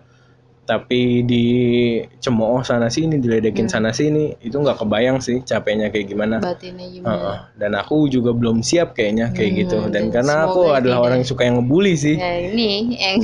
tapi 0.70 1.26
dicemooh 1.26 2.62
sana 2.62 2.86
sini 2.86 3.18
diledekin 3.18 3.66
Hmm. 3.66 3.74
sana 3.74 3.90
sini 3.90 4.38
itu 4.38 4.54
nggak 4.54 4.78
kebayang 4.78 5.18
sih 5.18 5.42
capeknya 5.42 5.90
kayak 5.90 6.06
gimana. 6.06 6.38
Batinnya 6.38 6.86
gimana? 6.86 7.10
Heeh. 7.10 7.38
dan 7.58 7.72
aku 7.74 8.06
juga 8.06 8.30
belum 8.30 8.62
siap 8.62 8.94
kayaknya 8.94 9.34
kayak 9.34 9.50
Hmm, 9.50 9.60
gitu. 9.66 9.78
Dan 9.90 10.14
karena 10.14 10.46
aku 10.46 10.70
adalah 10.70 11.02
orang 11.02 11.20
yang 11.20 11.28
suka 11.28 11.42
yang 11.42 11.58
ngebully 11.58 11.98
sih. 11.98 12.14
Ya 12.14 12.38
ini 12.38 12.94
yang 12.94 13.18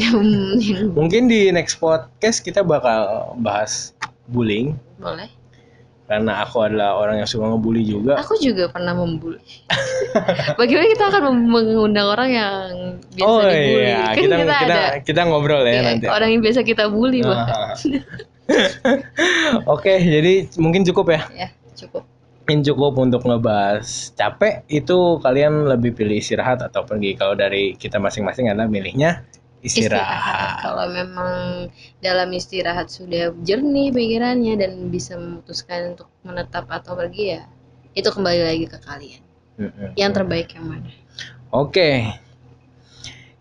Mungkin 0.99 1.31
di 1.31 1.55
next 1.55 1.79
podcast 1.79 2.43
kita 2.43 2.67
bakal 2.67 3.31
bahas 3.39 3.95
bullying. 4.27 4.75
boleh 4.99 5.31
karena 6.07 6.33
aku 6.47 6.63
adalah 6.63 6.95
orang 6.95 7.19
yang 7.19 7.29
suka 7.29 7.51
ngebully 7.51 7.83
juga. 7.83 8.15
Aku 8.23 8.39
juga 8.39 8.71
pernah 8.71 8.95
membuli. 8.95 9.43
Bagaimana 10.61 10.87
kita 10.95 11.05
akan 11.11 11.23
mengundang 11.51 12.07
orang 12.07 12.31
yang 12.31 12.65
biasa 13.19 13.27
oh 13.27 13.43
dibully? 13.43 13.83
iya, 13.83 13.99
Kan 14.15 14.23
kita 14.23 14.37
kita, 14.39 14.55
kita 14.55 14.55
ada 14.63 14.83
kita 15.03 15.21
ngobrol 15.27 15.63
ya 15.67 15.73
iya, 15.75 15.83
nanti. 15.83 16.07
orang 16.07 16.29
yang 16.31 16.43
biasa 16.47 16.61
kita 16.63 16.85
bully 16.87 17.21
bahkan. 17.27 17.59
Ah. 17.59 17.75
Oke, 19.75 19.99
jadi 19.99 20.47
mungkin 20.63 20.87
cukup 20.87 21.11
ya. 21.11 21.21
Ya, 21.35 21.49
cukup. 21.75 22.07
Mungkin 22.47 22.63
cukup 22.63 22.95
untuk 23.03 23.27
ngebahas 23.27 24.15
capek 24.15 24.63
itu 24.71 25.19
kalian 25.19 25.67
lebih 25.67 25.99
pilih 25.99 26.23
istirahat 26.23 26.63
atau 26.63 26.87
pergi. 26.87 27.19
Kalau 27.19 27.35
dari 27.35 27.75
kita 27.75 27.99
masing-masing 27.99 28.47
adalah 28.47 28.71
milihnya 28.71 29.27
istirahat. 29.67 30.63
Kalau 30.63 30.87
memang 30.89 31.35
dalam 31.99 32.29
istirahat 32.31 32.89
sudah 32.89 33.35
jernih 33.43 33.91
pikirannya 33.91 34.55
dan 34.55 34.89
bisa 34.89 35.19
memutuskan 35.19 35.99
untuk 35.99 36.09
menetap 36.23 36.71
atau 36.71 36.95
pergi 36.95 37.37
ya, 37.37 37.43
itu 37.99 38.09
kembali 38.09 38.41
lagi 38.47 38.65
ke 38.71 38.79
kalian. 38.81 39.23
Yang 39.99 40.13
terbaik 40.23 40.49
yang 40.55 40.67
mana? 40.69 40.91
Oke. 41.51 42.07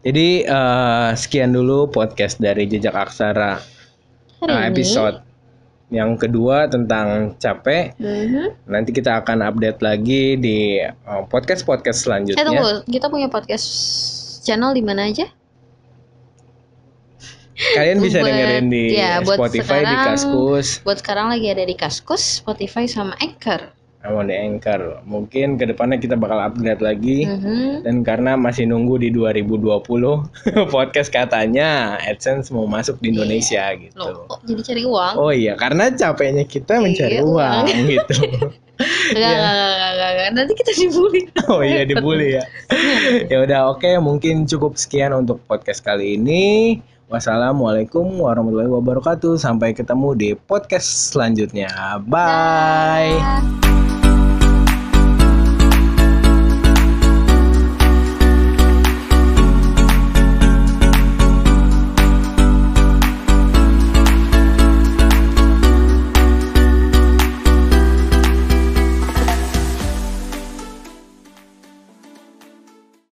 Jadi 0.06 0.46
eh, 0.46 1.10
sekian 1.18 1.54
dulu 1.54 1.90
podcast 1.90 2.38
dari 2.38 2.70
Jejak 2.70 2.94
Aksara 2.94 3.58
Hari 4.42 4.54
eh, 4.54 4.58
ini. 4.62 4.70
episode 4.70 5.26
yang 5.94 6.18
kedua 6.18 6.66
tentang 6.66 7.38
capek. 7.38 7.94
Mhm. 7.98 8.70
Nanti 8.70 8.90
kita 8.94 9.22
akan 9.22 9.46
update 9.46 9.80
lagi 9.82 10.38
di 10.38 10.82
Eh 11.30 12.06
selanjutnya. 12.06 12.42
tunggu, 12.46 12.86
kita 12.90 13.08
punya 13.10 13.28
podcast 13.30 13.66
channel 14.46 14.74
di 14.74 14.82
mana 14.86 15.10
aja? 15.10 15.30
Kalian 17.74 17.98
bisa 17.98 18.20
Buat- 18.20 18.30
dengerin 18.30 18.66
di 18.68 18.84
ya, 18.94 19.20
buat 19.20 19.38
Spotify 19.42 19.82
di 19.82 19.90
sekarang- 19.90 20.06
Kaskus, 20.06 20.68
Buat 20.82 20.98
sekarang 21.02 21.28
lagi 21.30 21.48
ada 21.50 21.64
di 21.64 21.74
Kaskus, 21.74 22.24
Spotify 22.40 22.86
sama 22.86 23.18
Anchor. 23.18 23.74
sama 23.98 24.22
di 24.22 24.38
Anchor. 24.38 25.02
Mungkin 25.02 25.58
ke 25.58 25.66
depannya 25.66 25.98
kita 25.98 26.14
bakal 26.14 26.38
upgrade 26.38 26.78
lagi. 26.78 27.26
Mhm. 27.26 27.82
Dan 27.82 28.06
karena 28.06 28.38
masih 28.38 28.70
nunggu 28.70 29.02
di 29.02 29.10
2020 29.10 30.30
podcast 30.70 31.10
katanya 31.10 31.98
AdSense 32.00 32.54
mau 32.54 32.70
masuk 32.70 33.02
di 33.02 33.10
Indonesia 33.10 33.66
gitu. 33.74 33.98
Loh, 33.98 34.30
kok 34.30 34.46
jadi 34.46 34.62
cari 34.62 34.84
uang? 34.86 35.14
Oh 35.18 35.34
iya, 35.34 35.58
karena 35.58 35.90
capeknya 35.90 36.46
kita 36.46 36.78
mencari 36.78 37.18
Iya, 37.18 37.26
uang 37.26 37.66
gitu. 37.98 38.16
Enggak, 39.10 39.32
enggak, 39.32 39.54
enggak, 39.56 39.90
enggak, 39.90 40.10
enggak. 40.12 40.30
Nanti 40.38 40.54
kita 40.54 40.72
dibully. 40.76 41.22
Oh 41.48 41.62
iya 41.66 41.82
dibully 41.82 42.28
ya. 42.38 42.44
ya 43.34 43.38
udah 43.42 43.74
oke, 43.74 43.90
mungkin 43.98 44.46
cukup 44.46 44.78
sekian 44.78 45.18
untuk 45.18 45.42
podcast 45.48 45.82
kali 45.82 46.14
ini. 46.14 46.78
Wassalamualaikum 47.06 48.18
warahmatullahi 48.18 48.72
wabarakatuh. 48.72 49.38
Sampai 49.38 49.78
ketemu 49.78 50.18
di 50.18 50.30
podcast 50.34 51.14
selanjutnya. 51.14 51.70
Bye. 52.10 53.22
Dah. 53.22 53.95